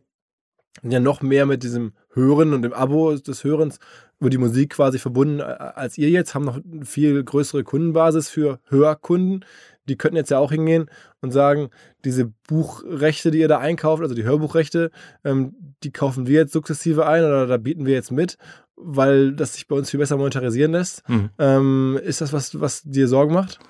sind 0.83 0.91
ja 0.91 1.01
noch 1.01 1.23
mehr 1.23 1.47
mit 1.47 1.63
diesem 1.63 1.93
Hören 2.13 2.53
und 2.53 2.63
dem 2.63 2.73
Abo 2.73 3.15
des 3.17 3.45
Hörens 3.45 3.79
über 4.21 4.31
die 4.31 4.39
Musik 4.39 4.71
quasi 4.71 4.99
verbunden 4.99 5.41
als 5.41 5.97
ihr 5.97 6.11
jetzt, 6.11 6.35
haben 6.35 6.45
noch 6.45 6.59
eine 6.63 6.85
viel 6.85 7.23
größere 7.23 7.65
Kundenbasis 7.65 8.29
für 8.29 8.61
Hörkunden. 8.69 9.45
Die 9.89 9.97
könnten 9.97 10.17
jetzt 10.17 10.31
ja 10.31 10.39
auch 10.39 10.51
hingehen 10.51 10.91
und 11.23 11.31
sagen, 11.31 11.71
diese 12.05 12.27
Buchrechte, 12.47 13.31
die 13.31 13.39
ihr 13.39 13.49
da 13.49 13.59
einkauft, 13.59 14.03
also 14.03 14.15
die 14.15 14.25
Hörbuchrechte, 14.25 14.91
ähm, 15.25 15.55
die 15.83 15.93
kaufen 15.93 16.27
wir 16.27 16.41
jetzt 16.41 16.53
sukzessive 16.53 17.07
ein 17.07 17.25
oder 17.25 17.47
da 17.47 17.57
bieten 17.57 17.87
wir 17.87 17.95
jetzt 17.95 18.13
mit, 18.13 18.37
weil 18.77 19.33
das 19.33 19.55
sich 19.55 19.67
bei 19.67 19.77
uns 19.77 19.91
viel 19.91 20.01
besser 20.01 20.17
monetarisieren 20.17 20.73
lässt. 20.73 21.09
Mhm. 21.09 21.31
Ähm, 21.39 22.01
ist 22.03 22.21
das 22.21 22.33
was, 22.33 22.61
was 22.61 22.83
dir 22.83 23.09
Sorgen 23.09 23.33
macht? 23.33 23.61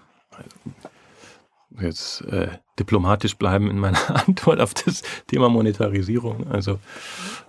Jetzt 1.80 2.22
äh, 2.22 2.48
diplomatisch 2.78 3.36
bleiben 3.36 3.70
in 3.70 3.78
meiner 3.78 3.98
Antwort 4.26 4.60
auf 4.60 4.74
das 4.74 5.02
Thema 5.26 5.48
Monetarisierung. 5.48 6.46
Also, 6.48 6.78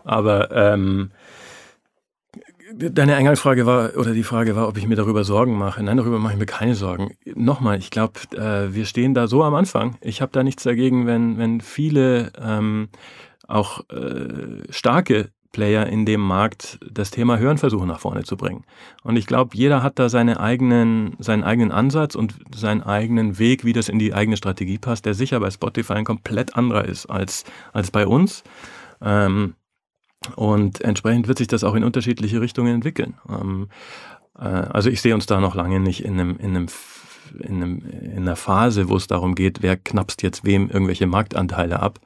aber 0.04 0.52
ähm, 0.52 1.12
deine 2.74 3.16
Eingangsfrage 3.16 3.66
war, 3.66 3.98
oder 3.98 4.14
die 4.14 4.24
Frage 4.24 4.56
war, 4.56 4.68
ob 4.68 4.78
ich 4.78 4.88
mir 4.88 4.96
darüber 4.96 5.24
Sorgen 5.24 5.58
mache. 5.58 5.84
Nein, 5.84 5.98
darüber 5.98 6.20
mache 6.20 6.34
ich 6.34 6.40
mir 6.40 6.46
keine 6.46 6.76
Sorgen. 6.76 7.16
Nochmal, 7.36 7.80
ich 7.80 7.90
glaube, 7.90 8.20
äh, 8.36 8.74
wir 8.74 8.86
stehen 8.86 9.14
da 9.14 9.28
so 9.28 9.44
am 9.44 9.56
Anfang. 9.56 9.98
Ich 10.02 10.22
habe 10.22 10.32
da 10.32 10.44
nichts 10.44 10.64
dagegen, 10.64 11.08
wenn, 11.08 11.38
wenn 11.38 11.62
viele 11.62 12.32
ähm, 12.40 12.90
auch 13.48 13.90
äh, 13.90 14.62
starke 14.70 15.32
Player 15.52 15.88
in 15.88 16.06
dem 16.06 16.22
Markt 16.22 16.80
das 16.92 17.12
Thema 17.12 17.38
Hören 17.38 17.58
versuchen 17.58 17.88
nach 17.88 18.00
vorne 18.00 18.24
zu 18.24 18.38
bringen. 18.38 18.64
Und 19.04 19.16
ich 19.18 19.26
glaube, 19.26 19.56
jeder 19.56 19.82
hat 19.84 20.00
da 20.00 20.10
seine 20.10 20.40
eigenen, 20.40 21.16
seinen 21.20 21.44
eigenen 21.44 21.72
Ansatz 21.72 22.16
und 22.16 22.36
seinen 22.56 22.84
eigenen 22.84 23.40
Weg, 23.40 23.66
wie 23.66 23.74
das 23.74 23.90
in 23.90 24.00
die 24.00 24.14
eigene 24.14 24.38
Strategie 24.38 24.78
passt, 24.78 25.06
der 25.06 25.14
sicher 25.14 25.40
bei 25.40 25.52
Spotify 25.52 25.94
ein 25.94 26.06
komplett 26.06 26.56
anderer 26.56 26.86
ist 26.86 27.08
als, 27.08 27.44
als 27.74 27.92
bei 27.92 28.06
uns. 28.06 28.44
Ähm, 29.02 29.56
Und 30.36 30.82
entsprechend 30.82 31.28
wird 31.28 31.38
sich 31.38 31.48
das 31.48 31.64
auch 31.64 31.76
in 31.76 31.84
unterschiedliche 31.84 32.42
Richtungen 32.42 32.76
entwickeln. 32.76 33.16
Ähm, 33.30 33.70
äh, 34.38 34.44
also 34.44 34.90
ich 34.90 35.02
sehe 35.02 35.16
uns 35.16 35.26
da 35.26 35.40
noch 35.40 35.56
lange 35.56 35.80
nicht 35.80 36.04
in 36.04 36.20
einem, 36.20 36.38
in 36.38 36.56
einem 36.56 36.68
in, 37.40 37.62
einem, 37.62 37.82
in 37.86 38.18
einer 38.24 38.36
Phase, 38.36 38.90
wo 38.90 38.96
es 38.96 39.06
darum 39.08 39.36
geht, 39.36 39.62
wer 39.62 39.78
knapst 39.78 40.24
jetzt 40.24 40.46
wem 40.46 40.68
irgendwelche 40.70 41.06
Marktanteile 41.06 41.80
ab, 41.80 42.00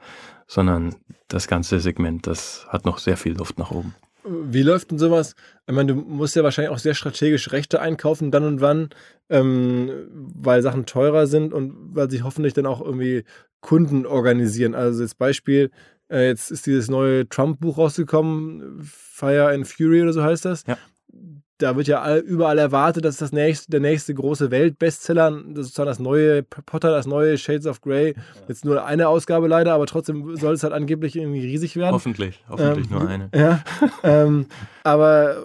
sondern 0.46 0.94
das 1.28 1.48
ganze 1.48 1.80
Segment, 1.80 2.26
das 2.26 2.66
hat 2.68 2.84
noch 2.84 2.98
sehr 2.98 3.16
viel 3.16 3.36
Luft 3.36 3.58
nach 3.58 3.70
oben. 3.70 3.94
Wie 4.26 4.62
läuft 4.62 4.90
denn 4.90 4.98
sowas? 4.98 5.34
Ich 5.66 5.74
meine, 5.74 5.94
du 5.94 6.00
musst 6.00 6.34
ja 6.34 6.42
wahrscheinlich 6.42 6.72
auch 6.72 6.78
sehr 6.78 6.94
strategisch 6.94 7.52
Rechte 7.52 7.80
einkaufen, 7.80 8.30
dann 8.30 8.44
und 8.44 8.60
wann, 8.62 8.88
ähm, 9.28 9.90
weil 10.12 10.62
Sachen 10.62 10.86
teurer 10.86 11.26
sind 11.26 11.52
und 11.52 11.94
weil 11.94 12.10
sich 12.10 12.22
hoffentlich 12.22 12.54
dann 12.54 12.64
auch 12.64 12.80
irgendwie 12.80 13.24
Kunden 13.60 14.06
organisieren. 14.06 14.74
Also 14.74 15.02
jetzt 15.02 15.18
Beispiel, 15.18 15.70
äh, 16.08 16.26
jetzt 16.26 16.50
ist 16.50 16.66
dieses 16.66 16.88
neue 16.88 17.28
Trump-Buch 17.28 17.76
rausgekommen, 17.76 18.80
Fire 18.82 19.48
and 19.48 19.68
Fury 19.68 20.02
oder 20.02 20.14
so 20.14 20.22
heißt 20.22 20.46
das. 20.46 20.64
Ja 20.66 20.78
da 21.58 21.76
wird 21.76 21.86
ja 21.86 22.18
überall 22.18 22.58
erwartet, 22.58 23.04
dass 23.04 23.16
das 23.16 23.30
nächste, 23.32 23.70
der 23.70 23.80
nächste 23.80 24.12
große 24.12 24.50
Weltbestseller, 24.50 25.32
sozusagen 25.54 25.86
das 25.86 26.00
neue 26.00 26.42
Potter, 26.42 26.90
das 26.90 27.06
neue 27.06 27.38
Shades 27.38 27.66
of 27.66 27.80
Grey, 27.80 28.14
jetzt 28.48 28.64
nur 28.64 28.84
eine 28.84 29.08
Ausgabe 29.08 29.46
leider, 29.46 29.74
aber 29.74 29.86
trotzdem 29.86 30.36
soll 30.36 30.54
es 30.54 30.64
halt 30.64 30.72
angeblich 30.72 31.16
irgendwie 31.16 31.40
riesig 31.40 31.76
werden. 31.76 31.94
Hoffentlich, 31.94 32.42
hoffentlich 32.48 32.90
ähm, 32.90 32.98
nur 32.98 33.08
eine. 33.08 33.30
Ja, 33.34 33.62
ähm, 34.02 34.46
aber 34.82 35.36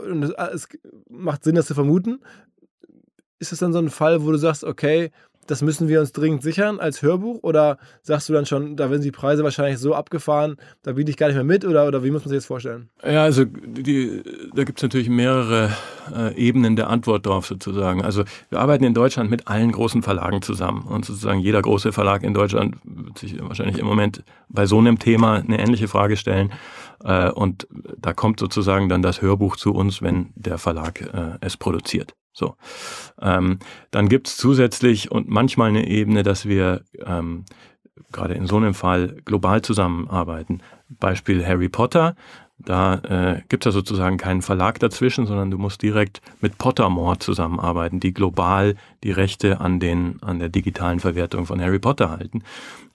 es 0.53 0.68
macht 1.10 1.43
Sinn, 1.43 1.55
das 1.55 1.68
zu 1.68 1.76
vermuten. 1.76 2.20
Ist 3.38 3.53
es 3.53 3.60
dann 3.60 3.72
so 3.72 3.80
ein 3.80 3.89
Fall, 3.89 4.26
wo 4.26 4.32
du 4.32 4.38
sagst, 4.38 4.64
okay, 4.64 5.12
das 5.50 5.64
müssen 5.64 5.88
wir 5.88 6.00
uns 6.00 6.12
dringend 6.12 6.43
sichern 6.43 6.80
als 6.80 7.02
Hörbuch? 7.02 7.39
Oder 7.41 7.80
sagst 8.04 8.30
du 8.30 8.34
dann 8.34 8.45
schon, 8.45 8.76
da 8.76 8.91
werden 8.91 9.02
die 9.02 9.12
Preise 9.12 9.43
wahrscheinlich 9.43 9.80
so 9.80 9.95
abgefahren, 9.95 10.58
da 10.84 10.93
biete 10.93 11.10
ich 11.10 11.18
gar 11.18 11.28
nicht 11.28 11.36
mehr 11.36 11.43
mit? 11.43 11.66
Oder, 11.66 11.88
oder 11.88 12.04
wie 12.04 12.12
muss 12.12 12.22
man 12.22 12.30
sich 12.30 12.38
das 12.38 12.45
vorstellen? 12.45 12.89
Ja, 13.04 13.24
also 13.24 13.45
die, 13.45 14.22
da 14.54 14.64
gibt 14.64 14.78
es 14.78 14.84
natürlich 14.84 15.10
mehrere 15.10 15.72
äh, 16.16 16.36
Ebenen 16.36 16.76
der 16.76 16.89
Antwort 16.89 17.26
drauf 17.26 17.47
sozusagen. 17.47 18.04
Also 18.04 18.24
wir 18.50 18.60
arbeiten 18.60 18.84
in 18.84 18.93
Deutschland 18.93 19.32
mit 19.32 19.47
allen 19.47 19.72
großen 19.72 20.04
Verlagen 20.04 20.43
zusammen. 20.43 20.84
Und 20.84 21.06
sozusagen 21.06 21.39
jeder 21.39 21.62
große 21.62 21.91
Verlag 21.91 22.24
in 22.24 22.36
Deutschland 22.36 22.76
wird 22.84 23.18
sich 23.18 23.41
wahrscheinlich 23.41 23.80
im 23.80 23.88
Moment 23.88 24.24
bei 24.50 24.68
so 24.68 24.78
einem 24.78 25.00
Thema 25.00 25.38
eine 25.38 25.60
ähnliche 25.60 25.88
Frage 25.88 26.16
stellen. 26.16 26.52
Äh, 27.04 27.32
und 27.32 27.68
da 27.97 28.14
kommt 28.14 28.39
sozusagen 28.39 28.88
dann 28.88 29.02
das 29.02 29.24
Hörbuch 29.24 29.56
zu 29.56 29.74
uns, 29.74 30.04
wenn 30.04 30.30
der 30.36 30.60
Verlag 30.60 31.02
äh, 31.02 31.38
es 31.41 31.58
produziert. 31.58 32.14
So. 32.34 32.55
Ähm, 33.21 33.59
dann 33.91 34.09
gibt 34.09 34.27
es 34.27 34.38
zusätzlich 34.38 35.11
und 35.11 35.30
manchmal 35.30 35.69
eine 35.69 35.88
Ebene, 35.88 36.23
dass 36.23 36.45
wir 36.47 36.84
ähm, 37.05 37.45
gerade 38.11 38.34
in 38.34 38.47
so 38.47 38.57
einem 38.57 38.73
Fall 38.73 39.17
global 39.25 39.61
zusammenarbeiten. 39.61 40.61
Beispiel 40.89 41.45
Harry 41.45 41.69
Potter. 41.69 42.15
Da 42.61 42.95
äh, 42.95 43.41
gibt 43.47 43.65
es 43.65 43.69
ja 43.69 43.71
sozusagen 43.71 44.17
keinen 44.17 44.41
Verlag 44.41 44.80
dazwischen, 44.80 45.25
sondern 45.25 45.49
du 45.49 45.57
musst 45.57 45.82
direkt 45.82 46.21
mit 46.41 46.57
Pottermore 46.57 47.17
zusammenarbeiten, 47.17 48.01
die 48.01 48.13
global 48.13 48.75
die 49.03 49.11
Rechte 49.11 49.61
an, 49.61 49.80
den, 49.80 50.21
an 50.21 50.39
der 50.39 50.49
digitalen 50.49 50.99
Verwertung 50.99 51.45
von 51.45 51.61
Harry 51.61 51.80
Potter 51.80 52.09
halten. 52.09 52.43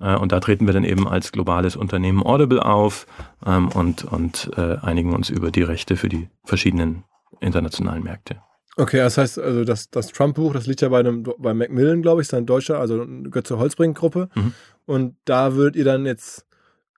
Äh, 0.00 0.16
und 0.16 0.32
da 0.32 0.40
treten 0.40 0.66
wir 0.66 0.74
dann 0.74 0.84
eben 0.84 1.08
als 1.08 1.32
globales 1.32 1.76
Unternehmen 1.76 2.22
Audible 2.22 2.62
auf 2.62 3.06
ähm, 3.46 3.68
und, 3.68 4.04
und 4.04 4.50
äh, 4.56 4.76
einigen 4.82 5.14
uns 5.14 5.30
über 5.30 5.50
die 5.50 5.62
Rechte 5.62 5.96
für 5.96 6.10
die 6.10 6.28
verschiedenen 6.44 7.04
internationalen 7.40 8.02
Märkte. 8.02 8.42
Okay, 8.76 8.98
das 8.98 9.18
heißt, 9.18 9.38
also 9.38 9.64
das, 9.64 9.90
das 9.90 10.08
Trump-Buch, 10.08 10.52
das 10.52 10.66
liegt 10.66 10.80
ja 10.80 10.88
bei, 10.88 10.98
einem, 10.98 11.22
bei 11.22 11.54
Macmillan, 11.54 12.02
glaube 12.02 12.22
ich, 12.22 12.28
sein 12.28 12.44
deutscher, 12.44 12.80
also 12.80 13.06
Götze 13.30 13.58
Holzbrink-Gruppe. 13.58 14.28
Mhm. 14.34 14.54
Und 14.86 15.16
da 15.24 15.54
würdet 15.54 15.76
ihr 15.76 15.84
dann 15.84 16.06
jetzt 16.06 16.44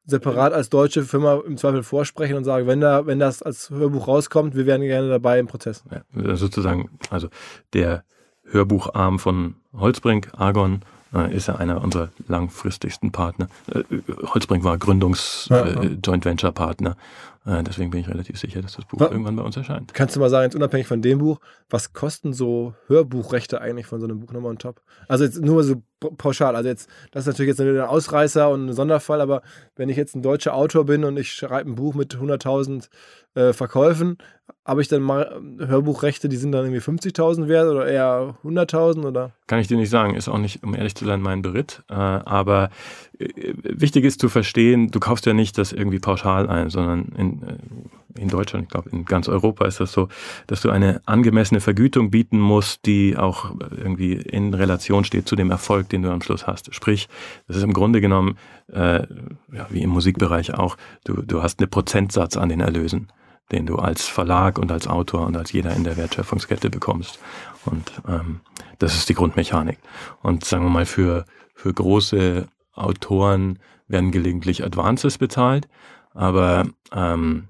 separat 0.07 0.53
als 0.53 0.71
deutsche 0.71 1.03
Firma 1.03 1.41
im 1.47 1.57
Zweifel 1.57 1.83
vorsprechen 1.83 2.37
und 2.37 2.45
sagen, 2.45 2.67
wenn 2.67 2.81
da, 2.81 3.07
wenn 3.07 3.19
das 3.19 3.43
als 3.43 3.71
Hörbuch 3.71 4.09
rauskommt, 4.09 4.55
wir 4.55 4.65
wären 4.65 4.81
gerne 4.83 5.09
dabei 5.09 5.39
im 5.39 5.49
Prozess. 5.49 5.85
Ja, 5.91 6.37
sozusagen, 6.37 6.91
also 7.11 7.29
der 7.73 8.05
Hörbucharm 8.45 9.19
von 9.19 9.57
Holzbrink, 9.75 10.31
Argon, 10.37 10.83
äh, 11.13 11.35
ist 11.35 11.49
ja 11.49 11.57
einer 11.57 11.83
unserer 11.83 12.11
langfristigsten 12.29 13.13
Partner. 13.13 13.49
Äh, 13.73 13.83
Holzbrink 14.27 14.65
war 14.65 14.79
Gründungs-Joint 14.79 16.25
äh, 17.47 17.63
deswegen 17.63 17.91
bin 17.91 18.01
ich 18.01 18.09
relativ 18.09 18.39
sicher, 18.39 18.61
dass 18.61 18.75
das 18.75 18.85
Buch 18.85 18.99
was, 18.99 19.11
irgendwann 19.11 19.37
bei 19.37 19.43
uns 19.43 19.57
erscheint. 19.57 19.95
Kannst 19.95 20.17
du 20.17 20.21
mal 20.21 20.31
sagen, 20.31 20.45
jetzt 20.45 20.57
unabhängig 20.57 20.87
von 20.87 21.01
dem 21.01 21.19
Buch, 21.19 21.39
was 21.71 21.93
kosten 21.93 22.33
so 22.33 22.75
Hörbuchrechte 22.89 23.61
eigentlich 23.61 23.87
von 23.87 24.01
so 24.01 24.07
einem 24.07 24.19
Buch 24.21 24.33
nochmal 24.33 24.51
on 24.51 24.59
top? 24.59 24.83
Also 25.07 25.25
jetzt 25.25 25.41
nur 25.41 25.63
so 25.63 25.77
pauschal. 26.01 26.57
Also 26.57 26.69
jetzt, 26.69 26.89
das 27.11 27.23
ist 27.23 27.27
natürlich 27.27 27.51
jetzt 27.51 27.61
ein 27.61 27.81
Ausreißer 27.81 28.51
und 28.51 28.69
ein 28.69 28.73
Sonderfall, 28.73 29.21
aber 29.21 29.43
wenn 29.77 29.89
ich 29.89 29.97
jetzt 29.97 30.15
ein 30.15 30.23
deutscher 30.23 30.55
Autor 30.55 30.85
bin 30.85 31.05
und 31.05 31.17
ich 31.17 31.33
schreibe 31.33 31.71
ein 31.71 31.75
Buch 31.75 31.95
mit 31.95 32.17
100.000 32.17 32.89
äh, 33.35 33.53
Verkäufen, 33.53 34.19
habe 34.65 34.83
ich 34.83 34.89
dann 34.89 35.03
mal 35.03 35.41
Hörbuchrechte, 35.59 36.29
die 36.29 36.37
sind 36.37 36.53
dann 36.53 36.65
irgendwie 36.65 36.81
50.000 36.81 37.49
wert 37.49 37.69
oder 37.71 37.87
eher 37.87 38.37
100.000 38.45 39.07
oder? 39.07 39.33
Kann 39.47 39.59
ich 39.59 39.69
dir 39.69 39.77
nicht 39.77 39.91
sagen, 39.91 40.15
ist 40.15 40.29
auch 40.29 40.39
nicht, 40.39 40.63
um 40.63 40.75
ehrlich 40.75 40.95
zu 40.95 41.05
sein, 41.05 41.21
mein 41.21 41.43
Beritt. 41.43 41.83
Äh, 41.89 41.95
aber 41.95 42.71
äh, 43.19 43.55
wichtig 43.63 44.05
ist 44.05 44.21
zu 44.21 44.29
verstehen, 44.29 44.91
du 44.91 45.01
kaufst 45.01 45.27
ja 45.27 45.33
nicht 45.33 45.57
das 45.59 45.73
irgendwie 45.73 45.99
pauschal 45.99 46.49
ein, 46.49 46.71
sondern 46.71 47.13
in, 47.17 47.43
äh, 47.43 47.57
in 48.19 48.29
Deutschland, 48.29 48.65
ich 48.65 48.71
glaube 48.71 48.91
in 48.91 49.05
ganz 49.05 49.29
Europa 49.29 49.67
ist 49.67 49.81
das 49.81 49.93
so, 49.93 50.09
dass 50.47 50.63
du 50.63 50.71
eine 50.71 51.01
angemessene 51.07 51.61
Vergütung 51.61 52.11
bieten 52.11 52.39
musst, 52.39 52.87
die 52.87 53.17
auch 53.17 53.53
irgendwie 53.71 54.15
in 54.15 54.55
Relation 54.55 55.05
steht 55.05 55.29
zu 55.29 55.37
dem 55.37 55.51
Erfolg, 55.51 55.89
den 55.89 56.03
du 56.03 56.11
am 56.11 56.23
Schluss 56.23 56.47
hast. 56.47 56.75
Sprich, 56.75 57.09
das 57.49 57.57
ist 57.57 57.63
im 57.63 57.73
Grunde 57.73 58.01
genommen, 58.01 58.39
äh, 58.73 59.03
ja, 59.53 59.67
wie 59.71 59.83
im 59.83 59.91
Musikbereich 59.91 60.55
auch, 60.55 60.77
du, 61.05 61.23
du 61.23 61.43
hast 61.43 61.61
einen 61.61 61.71
Prozentsatz 61.71 62.37
an 62.37 62.49
den 62.49 62.61
Erlösen 62.61 63.09
den 63.53 63.67
du 63.67 63.77
als 63.77 64.07
Verlag 64.07 64.59
und 64.59 64.73
als 64.73 64.89
Autor 64.89 65.27
und 65.27 65.37
als 65.37 65.53
jeder 65.53 65.75
in 65.75 65.85
der 65.85 65.97
Wertschöpfungskette 65.97 66.71
bekommst. 66.71 67.19
Und 67.65 67.93
ähm, 68.09 68.41
das 68.79 68.97
ist 68.97 69.09
die 69.09 69.15
Grundmechanik. 69.15 69.79
Und 70.23 70.45
sagen 70.45 70.65
wir 70.65 70.71
mal, 70.71 70.87
für, 70.87 71.25
für 71.55 71.73
große 71.73 72.49
Autoren 72.75 73.59
werden 73.89 74.11
gelegentlich 74.11 74.65
Advances 74.65 75.19
bezahlt, 75.19 75.69
aber 76.13 76.67
ähm, 76.93 77.49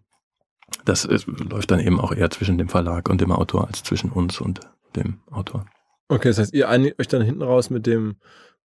das 0.89 1.05
ist, 1.05 1.27
läuft 1.27 1.71
dann 1.71 1.81
eben 1.81 2.01
auch 2.01 2.13
eher 2.13 2.31
zwischen 2.31 2.59
dem 2.59 2.69
Verlag 2.69 3.09
und 3.09 3.21
dem 3.21 3.33
Autor 3.33 3.67
als 3.67 3.83
zwischen 3.83 4.11
uns 4.11 4.41
und 4.41 4.61
dem 4.95 5.19
Autor. 5.31 5.67
Okay, 6.09 6.29
das 6.29 6.39
heißt, 6.39 6.55
ihr 6.55 6.69
einigt 6.69 6.99
euch 6.99 7.09
dann 7.09 7.23
hinten 7.23 7.43
raus 7.43 7.69
mit 7.69 7.87
dem 7.87 8.17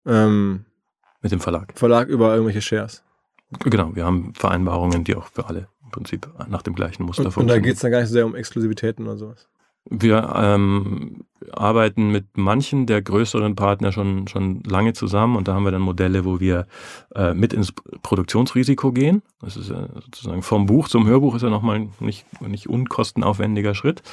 ähm, 0.06 0.66
mit 1.22 1.32
dem 1.32 1.40
Verlag. 1.40 1.78
Verlag 1.78 2.08
über 2.08 2.34
irgendwelche 2.34 2.62
Shares. 2.62 3.04
Genau, 3.66 3.96
wir 3.96 4.06
haben 4.06 4.34
Vereinbarungen, 4.34 5.04
die 5.04 5.16
auch 5.16 5.28
für 5.28 5.48
alle 5.48 5.68
im 5.84 5.92
Prinzip 5.92 6.28
nach 6.48 6.62
dem 6.62 6.74
gleichen 6.74 7.04
Muster 7.04 7.26
und, 7.26 7.32
funktionieren. 7.32 7.58
Und 7.58 7.64
da 7.64 7.68
geht 7.68 7.76
es 7.76 7.82
dann 7.82 7.92
gar 7.92 8.00
nicht 8.00 8.10
so 8.10 8.14
sehr 8.14 8.26
um 8.26 8.36
Exklusivitäten 8.36 9.06
oder 9.06 9.18
sowas. 9.18 9.48
Wir 9.90 10.34
ähm, 10.36 11.26
arbeiten 11.52 12.12
mit 12.12 12.38
manchen 12.38 12.86
der 12.86 13.02
größeren 13.02 13.56
Partner 13.56 13.92
schon, 13.92 14.28
schon 14.28 14.62
lange 14.64 14.94
zusammen 14.94 15.36
und 15.36 15.48
da 15.48 15.54
haben 15.54 15.64
wir 15.64 15.72
dann 15.72 15.82
Modelle, 15.82 16.24
wo 16.24 16.40
wir 16.40 16.68
äh, 17.16 17.34
mit 17.34 17.54
ins 17.54 17.72
Produktionsrisiko 18.04 18.92
gehen. 18.92 19.24
Das 19.42 19.58
ist 19.58 19.70
äh, 19.70 19.88
sozusagen 19.96 20.44
vom 20.44 20.66
Buch 20.66 20.88
zum 20.88 21.08
Hörbuch 21.08 21.36
ist 21.36 21.42
ja 21.42 21.50
nochmal 21.50 21.88
nicht, 22.00 22.26
nicht 22.42 22.70
unkostenaufwendiger 22.70 23.74
Schritt. 23.74 24.04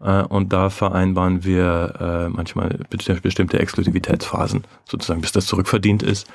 Äh, 0.00 0.22
und 0.22 0.52
da 0.52 0.70
vereinbaren 0.70 1.44
wir 1.44 1.94
äh, 2.00 2.28
manchmal 2.28 2.80
bestimmte 2.88 3.58
Exklusivitätsphasen, 3.58 4.64
sozusagen 4.84 5.20
bis 5.20 5.32
das 5.32 5.46
zurückverdient 5.46 6.02
ist, 6.02 6.26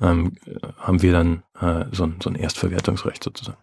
ähm, 0.00 0.32
haben 0.78 1.02
wir 1.02 1.12
dann 1.12 1.42
äh, 1.60 1.86
so, 1.92 2.04
ein, 2.04 2.16
so 2.22 2.30
ein 2.30 2.36
Erstverwertungsrecht 2.36 3.24
sozusagen. 3.24 3.58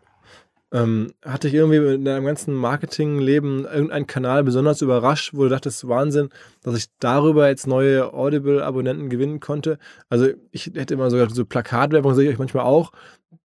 Ähm, 0.74 1.14
hat 1.26 1.44
dich 1.44 1.54
irgendwie 1.54 1.96
in 1.96 2.06
deinem 2.06 2.26
ganzen 2.26 2.54
Marketingleben 2.54 3.66
irgendein 3.66 4.08
Kanal 4.08 4.44
besonders 4.44 4.82
überrascht, 4.82 5.34
wo 5.34 5.44
du 5.44 5.50
dachtest, 5.50 5.88
Wahnsinn, 5.88 6.30
dass 6.64 6.78
ich 6.78 6.86
darüber 7.00 7.50
jetzt 7.50 7.68
neue 7.68 8.14
Audible-Abonnenten 8.14 9.10
gewinnen 9.10 9.42
konnte? 9.42 9.80
Also 10.10 10.30
ich 10.52 10.68
hätte 10.68 10.94
immer 10.94 11.10
sogar 11.10 11.30
so 11.30 11.46
Plakatwerbung, 11.46 12.16
sehe 12.16 12.26
ich 12.26 12.36
euch 12.36 12.40
manchmal 12.40 12.64
auch, 12.64 12.94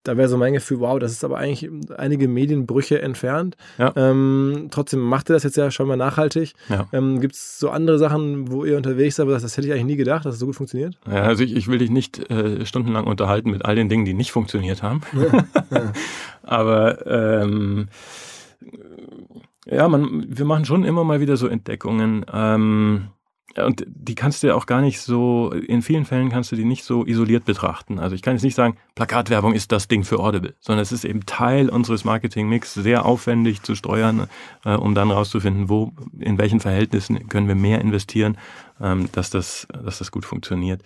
da 0.04 0.16
wäre 0.16 0.30
so 0.30 0.38
mein 0.38 0.54
Gefühl, 0.54 0.80
wow, 0.80 0.98
das 0.98 1.12
ist 1.12 1.24
aber 1.24 1.38
eigentlich 1.38 1.70
einige 1.98 2.28
Medienbrüche 2.28 3.02
entfernt. 3.02 3.58
Ja. 3.78 3.94
Ähm, 3.96 4.68
trotzdem 4.72 5.02
macht 5.02 5.30
ihr 5.30 5.34
das 5.34 5.44
jetzt 5.44 5.58
ja 5.58 5.72
schon 5.72 5.88
mal 5.88 5.98
nachhaltig. 5.98 6.54
Ja. 6.70 6.88
Ähm, 6.94 7.20
Gibt 7.20 7.36
es 7.36 7.60
so 7.60 7.70
andere 7.70 8.00
Sachen, 8.00 8.52
wo 8.52 8.64
ihr 8.64 8.78
unterwegs 8.78 9.18
seid, 9.18 9.26
aber 9.26 9.34
das, 9.34 9.44
das 9.44 9.58
hätte 9.58 9.68
ich 9.68 9.74
eigentlich 9.74 9.86
nie 9.86 9.96
gedacht, 9.98 10.26
dass 10.26 10.36
es 10.36 10.40
so 10.40 10.46
gut 10.46 10.56
funktioniert? 10.56 10.98
Ja, 11.06 11.24
also 11.24 11.44
ich, 11.44 11.56
ich 11.56 11.68
will 11.68 11.80
dich 11.80 11.90
nicht 11.90 12.30
äh, 12.32 12.66
stundenlang 12.66 13.08
unterhalten 13.08 13.52
mit 13.52 13.66
all 13.66 13.76
den 13.76 13.90
Dingen, 13.90 14.06
die 14.06 14.14
nicht 14.14 14.32
funktioniert 14.32 14.84
haben. 14.84 15.02
Ja. 15.14 15.92
aber 16.44 17.06
ähm, 17.06 17.90
ja, 19.66 19.88
man, 19.88 20.26
wir 20.28 20.46
machen 20.46 20.66
schon 20.66 20.84
immer 20.84 21.04
mal 21.04 21.20
wieder 21.20 21.38
so 21.38 21.48
Entdeckungen. 21.48 22.26
Ähm, 22.32 23.10
und 23.66 23.86
die 23.88 24.16
kannst 24.16 24.44
du 24.44 24.48
ja 24.48 24.56
auch 24.56 24.66
gar 24.66 24.82
nicht 24.82 25.02
so, 25.02 25.52
in 25.52 25.82
vielen 25.82 26.06
Fällen 26.06 26.30
kannst 26.30 26.52
du 26.52 26.56
die 26.56 26.66
nicht 26.66 26.84
so 26.84 27.06
isoliert 27.06 27.46
betrachten. 27.46 28.00
Also 28.00 28.16
ich 28.16 28.22
kann 28.22 28.34
jetzt 28.34 28.44
nicht 28.44 28.56
sagen, 28.56 28.78
Plakatwerbung 28.96 29.54
ist 29.54 29.72
das 29.72 29.88
Ding 29.88 30.04
für 30.04 30.20
Audible, 30.20 30.56
sondern 30.60 30.82
es 30.82 30.92
ist 30.92 31.06
eben 31.06 31.26
Teil 31.26 31.70
unseres 31.70 32.06
Marketingmix, 32.06 32.74
sehr 32.74 33.06
aufwendig 33.06 33.64
zu 33.64 33.76
steuern, 33.76 34.28
äh, 34.66 34.76
um 34.76 34.96
dann 34.96 35.12
rauszufinden, 35.12 35.70
wo, 35.70 35.92
in 36.20 36.38
welchen 36.38 36.60
Verhältnissen 36.60 37.30
können 37.30 37.48
wir 37.48 37.56
mehr 37.56 37.82
investieren, 37.82 38.38
ähm, 38.82 39.10
dass, 39.12 39.30
das, 39.30 39.68
dass 39.84 40.00
das 40.00 40.12
gut 40.12 40.26
funktioniert. 40.26 40.82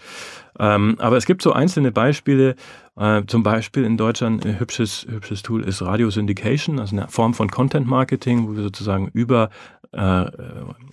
Ähm, 0.59 0.95
aber 0.99 1.17
es 1.17 1.25
gibt 1.25 1.41
so 1.41 1.53
einzelne 1.53 1.91
Beispiele, 1.91 2.55
Äh, 2.95 3.23
zum 3.25 3.43
Beispiel 3.43 3.83
in 3.83 3.97
Deutschland 3.97 4.45
ein 4.45 4.59
hübsches, 4.59 5.05
hübsches 5.09 5.41
Tool 5.41 5.63
ist 5.63 5.81
Radio 5.81 6.09
Syndication, 6.09 6.79
also 6.79 6.95
eine 6.95 7.07
Form 7.07 7.33
von 7.33 7.49
Content 7.49 7.87
Marketing, 7.87 8.47
wo 8.47 8.55
wir 8.55 8.63
sozusagen 8.63 9.09
über, 9.13 9.49
äh, 9.91 10.25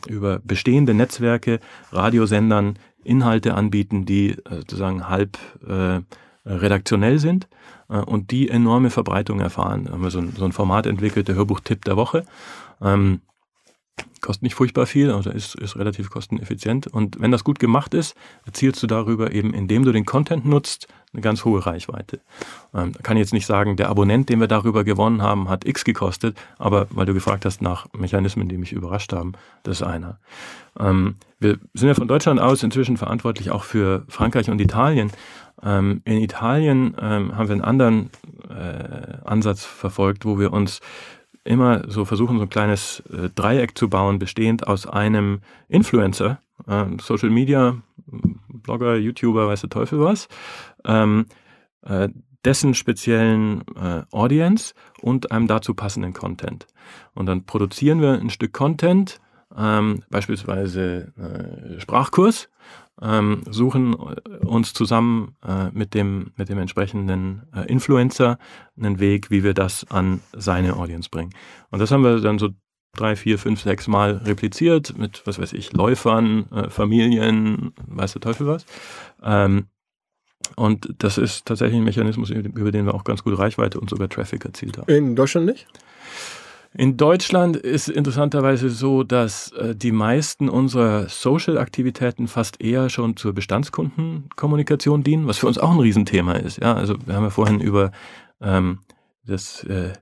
über 0.09 0.39
bestehende 0.39 0.95
Netzwerke, 0.95 1.61
Radiosendern 1.93 2.79
Inhalte 3.05 3.55
anbieten, 3.55 4.07
die 4.07 4.31
äh, 4.31 4.57
sozusagen 4.57 5.09
halb 5.09 5.39
äh, 5.67 6.01
redaktionell 6.47 7.19
sind 7.19 7.49
äh, 7.89 7.99
und 7.99 8.31
die 8.31 8.49
enorme 8.49 8.91
Verbreitung 8.91 9.41
erfahren. 9.41 9.85
Da 9.85 9.93
haben 9.93 10.03
wir 10.03 10.11
so 10.11 10.21
ein, 10.21 10.33
so 10.37 10.45
ein 10.45 10.53
Format 10.53 10.87
entwickelt, 10.87 11.29
der 11.29 11.35
Hörbuch-Tipp 11.35 11.85
der 11.85 11.97
Woche. 11.97 12.25
Ähm, 12.81 13.21
kostet 14.21 14.43
nicht 14.43 14.55
furchtbar 14.55 14.87
viel, 14.87 15.11
also 15.11 15.31
ist, 15.31 15.55
ist 15.55 15.77
relativ 15.77 16.11
kosteneffizient. 16.11 16.87
Und 16.87 17.21
wenn 17.21 17.31
das 17.31 17.45
gut 17.45 17.59
gemacht 17.59 17.95
ist, 17.95 18.17
erzielst 18.45 18.83
du 18.83 18.87
darüber 18.87 19.33
eben, 19.33 19.55
indem 19.55 19.85
du 19.85 19.93
den 19.93 20.07
Content 20.07 20.45
nutzt, 20.45 20.89
eine 21.13 21.23
ganz 21.23 21.45
hohe 21.45 21.65
Reichweite. 21.67 22.21
Ähm, 22.73 22.93
kann 23.03 23.17
jetzt 23.17 23.33
nicht 23.33 23.47
sagen, 23.47 23.77
der 23.77 23.89
Abonnent, 23.89 24.29
den 24.29 24.39
wir 24.39 24.47
darüber 24.47 24.85
gewonnen 24.85 25.23
haben, 25.23 25.49
hat 25.49 25.67
X 25.67 25.85
gekostet, 25.85 26.37
aber 26.59 26.87
weil 26.91 27.07
du 27.07 27.15
gefragt 27.15 27.45
hast 27.45 27.63
nach 27.63 27.87
Mechanismen, 27.93 28.49
die 28.49 28.59
mich 28.59 28.73
überrascht 28.73 29.13
haben, 29.13 29.33
das 29.65 29.81
ist 29.81 29.87
einer. 29.87 30.19
Ähm, 30.79 31.17
wir 31.41 31.59
sind 31.75 31.89
ja 31.89 31.95
von 31.95 32.07
Deutschland 32.07 32.39
aus 32.39 32.63
inzwischen 32.63 32.97
verantwortlich 32.97 33.51
auch 33.51 33.65
für 33.65 34.05
Frankreich 34.09 34.51
und 34.51 34.61
Italien. 34.61 35.11
Ähm, 35.63 36.03
in 36.05 36.19
Italien 36.19 36.95
ähm, 37.01 37.37
haben 37.37 37.49
wir 37.49 37.55
einen 37.55 37.65
anderen 37.65 38.11
äh, 38.49 39.19
Ansatz 39.25 39.65
verfolgt, 39.65 40.25
wo 40.25 40.39
wir 40.39 40.53
uns 40.53 40.81
immer 41.45 41.91
so 41.91 42.05
versuchen, 42.05 42.38
so 42.38 42.45
ein 42.45 42.51
kleines 42.51 43.01
äh, 43.12 43.30
Dreieck 43.34 43.76
zu 43.76 43.88
bauen, 43.88 44.18
bestehend 44.18 44.66
aus 44.66 44.86
einem 44.86 45.41
Influencer, 45.68 46.41
äh, 46.66 46.84
Social 47.01 47.30
Media, 47.30 47.80
Blogger, 48.07 48.97
YouTuber, 48.97 49.49
weiß 49.49 49.62
der 49.62 49.70
Teufel 49.70 50.01
was, 50.01 50.28
ähm, 50.84 51.26
äh, 51.82 52.09
dessen 52.45 52.74
speziellen 52.74 53.62
äh, 53.76 54.03
Audience 54.11 54.74
und 55.01 55.30
einem 55.30 55.47
dazu 55.47 55.74
passenden 55.74 56.12
Content. 56.12 56.66
Und 57.14 57.26
dann 57.26 57.45
produzieren 57.45 58.01
wir 58.01 58.12
ein 58.12 58.30
Stück 58.30 58.53
Content, 58.53 59.20
ähm, 59.57 60.03
beispielsweise 60.11 61.12
äh, 61.16 61.80
Sprachkurs, 61.80 62.49
ähm, 63.03 63.43
suchen 63.49 63.95
uns 63.95 64.72
zusammen 64.72 65.36
äh, 65.47 65.70
mit, 65.72 65.95
dem, 65.95 66.32
mit 66.36 66.49
dem 66.49 66.59
entsprechenden 66.59 67.43
äh, 67.55 67.66
Influencer 67.66 68.38
einen 68.76 69.01
Weg, 69.01 69.30
wie 69.30 69.43
wir 69.43 69.55
das 69.55 69.86
an 69.91 70.20
seine 70.32 70.76
Audience 70.76 71.09
bringen. 71.11 71.32
Und 71.70 71.78
das 71.78 71.91
haben 71.91 72.05
wir 72.05 72.20
dann 72.20 72.38
so 72.38 72.51
drei, 72.95 73.16
vier, 73.16 73.38
fünf, 73.38 73.62
sechs 73.62 73.88
Mal 73.88 74.16
repliziert 74.24 74.99
mit, 74.99 75.22
was 75.24 75.38
weiß 75.38 75.53
ich, 75.53 75.72
Läufern, 75.72 76.51
äh, 76.51 76.70
Familien, 76.70 77.72
weiß 77.86 78.12
der 78.12 78.20
Teufel 78.20 78.47
was. 78.47 78.66
Ähm, 79.22 79.66
und 80.57 80.95
das 80.99 81.18
ist 81.18 81.47
tatsächlich 81.47 81.78
ein 81.78 81.84
Mechanismus, 81.84 82.30
über 82.30 82.72
den 82.72 82.86
wir 82.86 82.95
auch 82.95 83.05
ganz 83.05 83.22
gut 83.22 83.38
Reichweite 83.38 83.78
und 83.78 83.91
sogar 83.91 84.09
Traffic 84.09 84.45
erzielt 84.45 84.78
haben. 84.78 84.93
In 84.93 85.14
Deutschland 85.14 85.47
nicht? 85.47 85.66
In 86.73 86.97
Deutschland 86.97 87.57
ist 87.57 87.89
interessanterweise 87.89 88.71
so, 88.71 89.03
dass 89.03 89.51
äh, 89.53 89.75
die 89.75 89.91
meisten 89.91 90.49
unserer 90.49 91.09
Social-Aktivitäten 91.09 92.29
fast 92.29 92.61
eher 92.62 92.89
schon 92.91 93.16
zur 93.16 93.33
Bestandskundenkommunikation 93.33 95.03
dienen, 95.03 95.27
was 95.27 95.39
für 95.39 95.49
uns 95.49 95.59
auch 95.59 95.73
ein 95.73 95.81
Riesenthema 95.81 96.35
ist. 96.35 96.61
Ja, 96.61 96.75
also 96.75 96.95
wir 97.05 97.14
haben 97.14 97.25
ja 97.25 97.31
vorhin 97.31 97.61
über 97.61 97.91
ähm, 98.41 98.81
das 99.27 99.64
äh, 99.64 99.95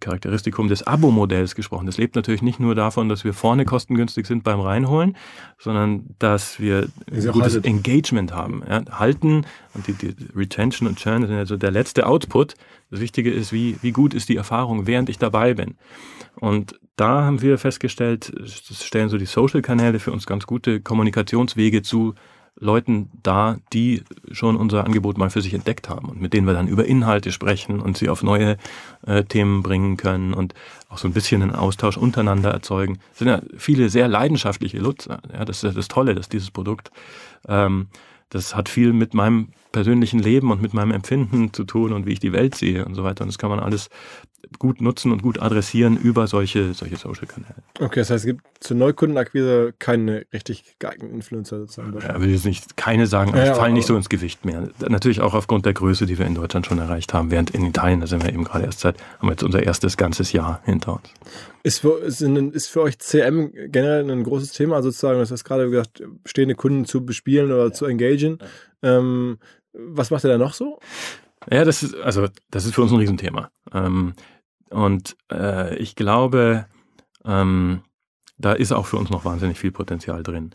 Charakteristikum 0.00 0.68
des 0.68 0.84
Abo-Modells 0.84 1.54
gesprochen. 1.54 1.86
Das 1.86 1.98
lebt 1.98 2.16
natürlich 2.16 2.42
nicht 2.42 2.58
nur 2.58 2.74
davon, 2.74 3.08
dass 3.08 3.22
wir 3.22 3.32
vorne 3.32 3.64
kostengünstig 3.64 4.26
sind 4.26 4.42
beim 4.42 4.60
Reinholen, 4.60 5.16
sondern 5.56 6.16
dass 6.18 6.58
wir 6.58 6.88
ein 7.12 7.26
gutes. 7.30 7.56
Engagement 7.56 8.32
haben. 8.32 8.62
Ja, 8.68 8.82
halten 8.90 9.46
und 9.74 9.86
die, 9.86 9.92
die, 9.92 10.14
Retention 10.34 10.88
und 10.88 10.98
Churn 10.98 11.24
sind 11.26 11.36
also 11.36 11.56
der 11.56 11.70
letzte 11.70 12.06
Output. 12.06 12.54
Das 12.90 13.00
Wichtige 13.00 13.30
ist, 13.30 13.52
wie, 13.52 13.76
wie 13.80 13.92
gut 13.92 14.14
ist 14.14 14.28
die 14.28 14.36
Erfahrung, 14.36 14.88
während 14.88 15.08
ich 15.08 15.18
dabei 15.18 15.54
bin. 15.54 15.76
Und 16.34 16.78
da 16.96 17.22
haben 17.22 17.40
wir 17.40 17.58
festgestellt, 17.58 18.32
das 18.36 18.84
stellen 18.84 19.08
so 19.08 19.16
die 19.16 19.26
Social-Kanäle 19.26 20.00
für 20.00 20.10
uns 20.10 20.26
ganz 20.26 20.46
gute 20.46 20.80
Kommunikationswege 20.80 21.82
zu 21.82 22.14
Leuten 22.60 23.10
da, 23.22 23.58
die 23.72 24.02
schon 24.32 24.56
unser 24.56 24.84
Angebot 24.84 25.18
mal 25.18 25.30
für 25.30 25.42
sich 25.42 25.54
entdeckt 25.54 25.88
haben 25.88 26.08
und 26.08 26.20
mit 26.20 26.32
denen 26.32 26.46
wir 26.46 26.54
dann 26.54 26.68
über 26.68 26.84
Inhalte 26.84 27.32
sprechen 27.32 27.80
und 27.80 27.96
sie 27.96 28.08
auf 28.08 28.22
neue 28.22 28.56
äh, 29.06 29.24
Themen 29.24 29.62
bringen 29.62 29.96
können 29.96 30.34
und 30.34 30.54
auch 30.88 30.98
so 30.98 31.08
ein 31.08 31.12
bisschen 31.12 31.42
einen 31.42 31.54
Austausch 31.54 31.96
untereinander 31.96 32.50
erzeugen. 32.50 32.98
Es 33.12 33.18
sind 33.18 33.28
ja 33.28 33.42
viele 33.56 33.88
sehr 33.88 34.08
leidenschaftliche 34.08 34.78
Nutzer. 34.78 35.20
Ja, 35.32 35.44
das 35.44 35.58
ist 35.58 35.62
ja 35.64 35.70
das 35.70 35.88
Tolle, 35.88 36.14
dass 36.14 36.28
dieses 36.28 36.50
Produkt, 36.50 36.90
ähm, 37.46 37.88
das 38.30 38.54
hat 38.54 38.68
viel 38.68 38.92
mit 38.92 39.14
meinem 39.14 39.48
persönlichen 39.72 40.20
Leben 40.20 40.50
und 40.50 40.62
mit 40.62 40.74
meinem 40.74 40.92
Empfinden 40.92 41.52
zu 41.52 41.64
tun 41.64 41.92
und 41.92 42.06
wie 42.06 42.12
ich 42.12 42.20
die 42.20 42.32
Welt 42.32 42.54
sehe 42.54 42.84
und 42.84 42.94
so 42.94 43.04
weiter. 43.04 43.22
Und 43.22 43.28
das 43.28 43.38
kann 43.38 43.50
man 43.50 43.60
alles 43.60 43.90
gut 44.58 44.80
nutzen 44.80 45.12
und 45.12 45.22
gut 45.22 45.40
adressieren 45.40 45.96
über 45.96 46.26
solche, 46.26 46.72
solche 46.72 46.96
Social-Kanäle. 46.96 47.56
Okay, 47.80 48.00
das 48.00 48.10
heißt, 48.10 48.24
es 48.24 48.26
gibt 48.26 48.44
zur 48.60 48.76
Neukundenakquise 48.76 49.74
keine 49.78 50.26
richtig 50.32 50.76
geeigneten 50.78 51.14
Influencer 51.14 51.58
sozusagen. 51.58 51.98
Ja, 52.00 52.20
will 52.20 52.30
jetzt 52.30 52.44
nicht 52.44 52.76
keine 52.76 53.06
sagen, 53.06 53.30
aber 53.30 53.44
ja, 53.44 53.54
fallen 53.54 53.74
nicht 53.74 53.86
so 53.86 53.96
ins 53.96 54.08
Gewicht 54.08 54.44
mehr. 54.44 54.68
Natürlich 54.88 55.20
auch 55.20 55.34
aufgrund 55.34 55.66
der 55.66 55.74
Größe, 55.74 56.06
die 56.06 56.18
wir 56.18 56.26
in 56.26 56.34
Deutschland 56.34 56.66
schon 56.66 56.78
erreicht 56.78 57.12
haben, 57.12 57.30
während 57.30 57.50
in 57.50 57.64
Italien, 57.64 58.00
da 58.00 58.06
sind 58.06 58.22
wir 58.22 58.32
eben 58.32 58.44
gerade 58.44 58.64
erst 58.64 58.80
seit, 58.80 58.96
haben 59.18 59.28
wir 59.28 59.32
jetzt 59.32 59.42
unser 59.42 59.62
erstes 59.62 59.96
ganzes 59.96 60.32
Jahr 60.32 60.60
hinter 60.64 60.94
uns. 60.94 61.10
Ist 61.62 61.80
für, 61.80 61.98
ist, 61.98 62.68
für 62.68 62.82
euch 62.82 62.98
CM 63.00 63.52
generell 63.52 64.08
ein 64.10 64.22
großes 64.22 64.52
Thema, 64.52 64.82
sozusagen, 64.82 65.18
das 65.18 65.30
hast 65.30 65.44
gerade 65.44 65.68
gesagt, 65.68 66.02
bestehende 66.22 66.54
Kunden 66.54 66.84
zu 66.84 67.04
bespielen 67.04 67.52
oder 67.52 67.72
zu 67.72 67.84
engagieren. 67.84 68.38
Ähm, 68.82 69.38
was 69.72 70.10
macht 70.10 70.24
ihr 70.24 70.30
da 70.30 70.38
noch 70.38 70.54
so? 70.54 70.80
Ja, 71.50 71.64
das 71.64 71.82
ist, 71.82 71.94
also, 71.96 72.26
das 72.50 72.64
ist 72.64 72.74
für 72.74 72.82
uns 72.82 72.92
ein 72.92 72.98
Riesenthema. 72.98 73.50
Ähm, 73.72 74.14
und 74.70 75.16
äh, 75.32 75.76
ich 75.76 75.96
glaube, 75.96 76.66
ähm, 77.24 77.82
da 78.36 78.52
ist 78.52 78.72
auch 78.72 78.86
für 78.86 78.96
uns 78.96 79.10
noch 79.10 79.24
wahnsinnig 79.24 79.58
viel 79.58 79.72
Potenzial 79.72 80.22
drin. 80.22 80.50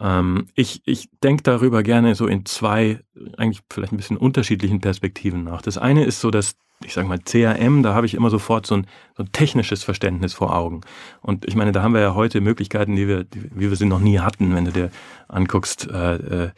Ähm, 0.00 0.46
ich 0.54 0.82
ich 0.84 1.08
denke 1.22 1.42
darüber 1.42 1.82
gerne 1.82 2.14
so 2.14 2.26
in 2.26 2.44
zwei, 2.44 3.00
eigentlich 3.36 3.62
vielleicht 3.70 3.92
ein 3.92 3.96
bisschen 3.96 4.16
unterschiedlichen 4.16 4.80
Perspektiven 4.80 5.44
nach. 5.44 5.62
Das 5.62 5.78
eine 5.78 6.04
ist 6.04 6.20
so, 6.20 6.30
dass 6.30 6.56
ich 6.84 6.92
sage 6.92 7.08
mal, 7.08 7.18
CRM, 7.18 7.82
da 7.82 7.94
habe 7.94 8.06
ich 8.06 8.14
immer 8.14 8.28
sofort 8.28 8.66
so 8.66 8.76
ein, 8.76 8.86
so 9.16 9.22
ein 9.22 9.32
technisches 9.32 9.82
Verständnis 9.82 10.34
vor 10.34 10.54
Augen. 10.54 10.82
Und 11.22 11.46
ich 11.46 11.56
meine, 11.56 11.72
da 11.72 11.82
haben 11.82 11.94
wir 11.94 12.00
ja 12.00 12.14
heute 12.14 12.40
Möglichkeiten, 12.40 12.96
die 12.96 13.08
wir, 13.08 13.24
die, 13.24 13.50
wie 13.54 13.70
wir 13.70 13.76
sie 13.76 13.86
noch 13.86 14.00
nie 14.00 14.18
hatten, 14.18 14.54
wenn 14.54 14.66
du 14.66 14.72
dir 14.72 14.90
anguckst, 15.28 15.88
äh, 15.90 16.16
äh, 16.16 16.50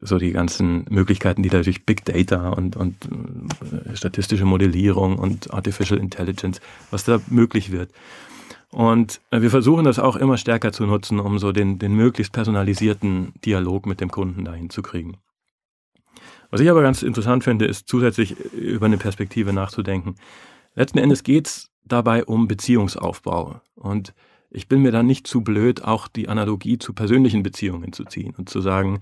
so 0.00 0.18
die 0.18 0.32
ganzen 0.32 0.84
Möglichkeiten, 0.90 1.42
die 1.42 1.48
da 1.48 1.62
durch 1.62 1.86
Big 1.86 2.04
Data 2.04 2.50
und, 2.50 2.76
und 2.76 2.96
äh, 3.86 3.96
statistische 3.96 4.44
Modellierung 4.44 5.18
und 5.18 5.52
Artificial 5.54 5.98
Intelligence, 5.98 6.60
was 6.90 7.04
da 7.04 7.20
möglich 7.28 7.72
wird. 7.72 7.92
Und 8.70 9.20
äh, 9.30 9.40
wir 9.40 9.50
versuchen 9.50 9.84
das 9.84 9.98
auch 9.98 10.16
immer 10.16 10.36
stärker 10.36 10.72
zu 10.72 10.84
nutzen, 10.84 11.18
um 11.18 11.38
so 11.38 11.52
den, 11.52 11.78
den 11.78 11.94
möglichst 11.94 12.32
personalisierten 12.32 13.32
Dialog 13.44 13.86
mit 13.86 14.00
dem 14.00 14.10
Kunden 14.10 14.44
dahin 14.44 14.70
zu 14.70 14.82
kriegen. 14.82 15.16
Was 16.52 16.60
ich 16.60 16.70
aber 16.70 16.82
ganz 16.82 17.02
interessant 17.02 17.44
finde, 17.44 17.64
ist 17.64 17.88
zusätzlich 17.88 18.38
über 18.52 18.84
eine 18.84 18.98
Perspektive 18.98 19.54
nachzudenken. 19.54 20.16
Letzten 20.74 20.98
Endes 20.98 21.22
geht 21.22 21.46
es 21.46 21.70
dabei 21.82 22.26
um 22.26 22.46
Beziehungsaufbau. 22.46 23.62
Und 23.74 24.12
ich 24.50 24.68
bin 24.68 24.82
mir 24.82 24.92
da 24.92 25.02
nicht 25.02 25.26
zu 25.26 25.40
blöd, 25.40 25.82
auch 25.82 26.08
die 26.08 26.28
Analogie 26.28 26.76
zu 26.76 26.92
persönlichen 26.92 27.42
Beziehungen 27.42 27.94
zu 27.94 28.04
ziehen 28.04 28.34
und 28.36 28.50
zu 28.50 28.60
sagen, 28.60 29.00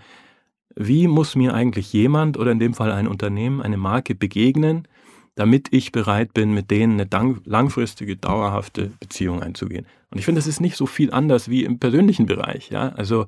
wie 0.77 1.09
muss 1.09 1.35
mir 1.35 1.53
eigentlich 1.53 1.93
jemand 1.93 2.39
oder 2.39 2.53
in 2.53 2.61
dem 2.61 2.73
Fall 2.73 2.93
ein 2.93 3.09
Unternehmen, 3.09 3.61
eine 3.61 3.77
Marke 3.77 4.15
begegnen, 4.15 4.87
damit 5.35 5.73
ich 5.73 5.91
bereit 5.91 6.33
bin, 6.33 6.55
mit 6.55 6.71
denen 6.71 7.01
eine 7.01 7.41
langfristige, 7.45 8.17
dauerhafte 8.17 8.93
Beziehung 9.01 9.43
einzugehen. 9.43 9.87
Und 10.11 10.19
ich 10.19 10.25
finde, 10.25 10.39
das 10.39 10.47
ist 10.47 10.61
nicht 10.61 10.77
so 10.77 10.87
viel 10.87 11.11
anders 11.11 11.49
wie 11.49 11.65
im 11.65 11.81
persönlichen 11.81 12.27
Bereich. 12.27 12.71
Ja? 12.71 12.91
Also 12.91 13.27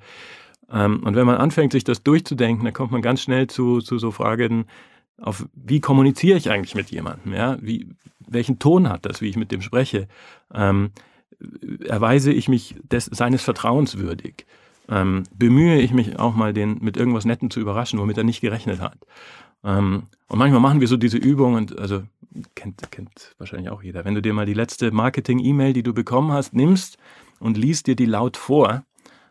und 0.73 1.15
wenn 1.15 1.27
man 1.27 1.37
anfängt, 1.37 1.73
sich 1.73 1.85
das 1.85 2.03
durchzudenken, 2.03 2.65
dann 2.65 2.73
kommt 2.73 2.93
man 2.93 3.03
ganz 3.03 3.21
schnell 3.21 3.47
zu, 3.47 3.81
zu 3.81 3.99
so 3.99 4.11
Fragen, 4.11 4.67
auf 5.21 5.47
wie 5.55 5.81
kommuniziere 5.81 6.39
ich 6.39 6.51
eigentlich 6.51 6.75
mit 6.75 6.91
jemandem? 6.91 7.35
Ja? 7.35 7.59
Wie, 7.61 7.89
welchen 8.27 8.59
Ton 8.59 8.89
hat 8.89 9.05
das, 9.05 9.21
wie 9.21 9.29
ich 9.29 9.37
mit 9.37 9.53
dem 9.53 9.63
spreche? 9.63 10.09
Ähm, 10.53 10.91
erweise 11.87 12.33
ich 12.33 12.49
mich 12.49 12.75
des, 12.91 13.07
seines 13.07 13.43
Vertrauens 13.43 13.99
würdig? 13.99 14.47
Ähm, 14.89 15.25
bemühe 15.35 15.81
ich 15.81 15.93
mich 15.93 16.19
auch 16.19 16.35
mal, 16.35 16.53
den 16.53 16.79
mit 16.81 16.97
irgendwas 16.97 17.25
Netten 17.25 17.51
zu 17.51 17.61
überraschen, 17.61 17.99
womit 17.99 18.19
er 18.19 18.25
nicht 18.25 18.41
gerechnet 18.41 18.81
hat? 18.81 18.99
Ähm, 19.65 20.05
und 20.29 20.39
manchmal 20.39 20.61
machen 20.61 20.81
wir 20.81 20.89
so 20.89 20.97
diese 20.97 21.19
Übung 21.19 21.55
und 21.55 21.79
also 21.79 22.03
kennt, 22.55 22.91
kennt 22.91 23.35
wahrscheinlich 23.39 23.71
auch 23.71 23.83
jeder. 23.83 24.05
Wenn 24.05 24.15
du 24.15 24.23
dir 24.23 24.33
mal 24.33 24.47
die 24.47 24.55
letzte 24.55 24.91
Marketing-E-Mail, 24.91 25.73
die 25.73 25.83
du 25.83 25.93
bekommen 25.93 26.33
hast, 26.33 26.55
nimmst 26.55 26.99
und 27.39 27.57
liest 27.57 27.87
dir 27.87 27.97
die 27.97 28.07
laut 28.07 28.37
vor, 28.37 28.85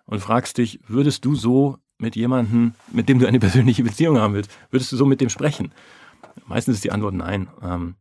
und 0.05 0.19
fragst 0.19 0.57
dich, 0.57 0.79
würdest 0.87 1.25
du 1.25 1.35
so 1.35 1.77
mit 1.97 2.15
jemandem, 2.15 2.73
mit 2.91 3.09
dem 3.09 3.19
du 3.19 3.27
eine 3.27 3.39
persönliche 3.39 3.83
Beziehung 3.83 4.19
haben 4.19 4.33
willst, 4.33 4.51
würdest 4.69 4.91
du 4.91 4.97
so 4.97 5.05
mit 5.05 5.21
dem 5.21 5.29
sprechen? 5.29 5.71
Meistens 6.45 6.75
ist 6.75 6.83
die 6.83 6.91
Antwort 6.91 7.13
nein. 7.13 7.47
Ähm, 7.63 7.95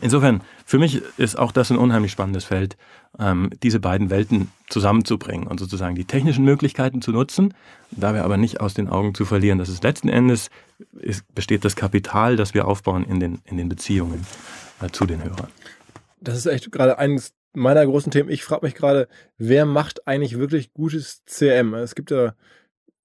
insofern, 0.00 0.42
für 0.64 0.78
mich 0.78 1.02
ist 1.18 1.38
auch 1.38 1.52
das 1.52 1.70
ein 1.70 1.78
unheimlich 1.78 2.12
spannendes 2.12 2.44
Feld, 2.44 2.76
ähm, 3.18 3.50
diese 3.62 3.80
beiden 3.80 4.10
Welten 4.10 4.50
zusammenzubringen 4.68 5.46
und 5.46 5.58
sozusagen 5.58 5.94
die 5.94 6.04
technischen 6.04 6.44
Möglichkeiten 6.44 7.02
zu 7.02 7.12
nutzen, 7.12 7.54
dabei 7.90 8.22
aber 8.22 8.36
nicht 8.36 8.60
aus 8.60 8.74
den 8.74 8.88
Augen 8.88 9.14
zu 9.14 9.24
verlieren. 9.24 9.58
Das 9.58 9.68
ist 9.68 9.82
letzten 9.82 10.08
Endes 10.08 10.50
ist, 10.92 11.32
besteht 11.34 11.64
das 11.64 11.76
Kapital, 11.76 12.36
das 12.36 12.54
wir 12.54 12.66
aufbauen 12.66 13.04
in 13.04 13.20
den, 13.20 13.40
in 13.44 13.56
den 13.56 13.68
Beziehungen 13.68 14.26
äh, 14.80 14.90
zu 14.90 15.06
den 15.06 15.22
Hörern. 15.22 15.48
Das 16.20 16.36
ist 16.36 16.46
echt 16.46 16.70
gerade 16.70 16.98
eines 16.98 17.32
meiner 17.52 17.84
großen 17.84 18.12
Themen. 18.12 18.30
Ich 18.30 18.44
frage 18.44 18.64
mich 18.66 18.74
gerade, 18.74 19.08
wer 19.38 19.66
macht 19.66 20.06
eigentlich 20.06 20.38
wirklich 20.38 20.72
gutes 20.72 21.22
CRM? 21.26 21.74
Es 21.74 21.94
gibt 21.94 22.10
ja 22.10 22.34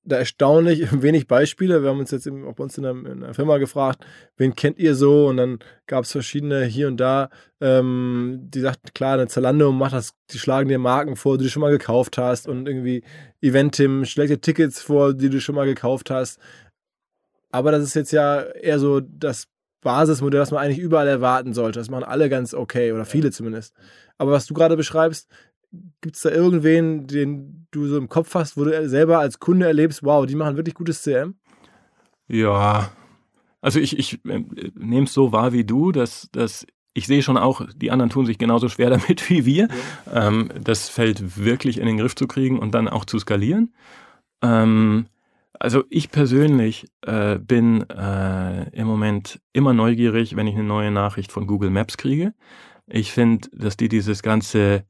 da 0.06 0.18
erstaunlich 0.18 0.88
wenig 1.02 1.28
Beispiele. 1.28 1.82
Wir 1.82 1.90
haben 1.90 2.00
uns 2.00 2.12
jetzt 2.12 2.28
auch 2.28 2.54
bei 2.54 2.64
uns 2.64 2.78
in 2.78 2.84
der, 2.84 2.92
in 2.92 3.22
der, 3.22 3.34
Firma 3.34 3.58
gefragt, 3.58 4.06
wen 4.38 4.56
kennt 4.56 4.78
ihr 4.78 4.96
so? 4.96 5.28
Und 5.28 5.38
dann 5.38 5.60
gab 5.88 6.04
es 6.04 6.12
verschiedene 6.12 6.64
hier 6.66 6.88
und 6.88 6.98
da, 6.98 7.30
ähm, 7.60 8.42
die 8.44 8.62
sagten, 8.62 8.94
klar, 8.94 9.16
eine 9.16 9.28
Zalando 9.28 9.72
macht 9.72 9.94
das, 9.94 10.14
die 10.32 10.38
schlagen 10.38 10.70
dir 10.70 10.80
Marken 10.80 11.16
vor, 11.16 11.38
die 11.38 11.46
du 11.46 11.50
schon 11.50 11.62
mal 11.62 11.72
gekauft 11.72 12.18
hast 12.18 12.48
und 12.48 12.68
irgendwie 12.68 13.04
Eventim 13.42 14.06
schlägt 14.06 14.32
dir 14.32 14.42
Tickets 14.42 14.82
vor, 14.82 15.14
die 15.14 15.30
du 15.30 15.42
schon 15.42 15.56
mal 15.56 15.66
gekauft 15.66 16.10
hast. 16.10 16.40
Aber 17.52 17.72
das 17.72 17.84
ist 17.84 17.96
jetzt 17.96 18.12
ja 18.12 18.42
eher 18.42 18.80
so 18.80 19.00
das 19.00 19.48
Basismodell, 19.86 20.40
das 20.40 20.50
man 20.50 20.64
eigentlich 20.64 20.80
überall 20.80 21.08
erwarten 21.08 21.54
sollte. 21.54 21.78
Das 21.78 21.92
machen 21.92 22.04
alle 22.04 22.28
ganz 22.28 22.56
okay 22.56 22.92
oder 22.92 23.06
viele 23.06 23.30
zumindest. 23.30 23.76
Aber 24.18 24.32
was 24.32 24.48
du 24.48 24.56
gerade 24.56 24.76
beschreibst, 24.76 25.30
gibt 26.02 26.16
es 26.16 26.24
da 26.24 26.32
irgendwen, 26.32 27.06
den 27.06 27.68
du 27.70 27.86
so 27.86 27.98
im 27.98 28.10
Kopf 28.10 28.34
hast, 28.34 28.58
wo 28.58 28.64
du 28.64 28.90
selber 28.90 29.20
als 29.20 29.40
Kunde 29.40 29.68
erlebst, 29.68 30.04
wow, 30.04 30.26
die 30.26 30.34
machen 30.34 30.58
wirklich 30.58 30.74
gutes 30.74 31.04
CM? 31.04 31.36
Ja, 32.28 32.90
also 33.62 33.80
ich, 33.80 34.00
ich 34.00 34.26
äh, 34.26 34.44
nehme 34.74 35.06
es 35.06 35.14
so 35.14 35.32
wahr 35.32 35.54
wie 35.54 35.66
du, 35.66 35.92
dass, 35.92 36.30
dass 36.32 36.66
ich 36.96 37.06
sehe 37.06 37.22
schon 37.22 37.38
auch, 37.38 37.62
die 37.76 37.92
anderen 37.92 38.10
tun 38.10 38.26
sich 38.26 38.40
genauso 38.40 38.70
schwer 38.70 38.90
damit 38.90 39.30
wie 39.30 39.46
wir. 39.46 39.68
Ja. 40.12 40.28
Ähm, 40.28 40.50
das 40.64 40.90
fällt 40.90 41.38
wirklich 41.38 41.78
in 41.78 41.86
den 41.86 41.98
Griff 41.98 42.16
zu 42.16 42.26
kriegen 42.26 42.58
und 42.58 42.74
dann 42.74 42.88
auch 42.88 43.06
zu 43.06 43.20
skalieren. 43.20 43.72
Ähm, 44.42 45.06
also 45.66 45.84
ich 45.90 46.12
persönlich 46.12 46.86
äh, 47.02 47.40
bin 47.40 47.90
äh, 47.90 48.70
im 48.70 48.86
Moment 48.86 49.42
immer 49.52 49.74
neugierig, 49.74 50.36
wenn 50.36 50.46
ich 50.46 50.54
eine 50.54 50.64
neue 50.64 50.92
Nachricht 50.92 51.32
von 51.32 51.48
Google 51.48 51.72
Maps 51.72 51.98
kriege. 51.98 52.36
Ich 52.86 53.12
finde, 53.12 53.50
dass 53.52 53.76
die 53.76 53.90
dieses 53.90 54.22
ganze 54.22 54.86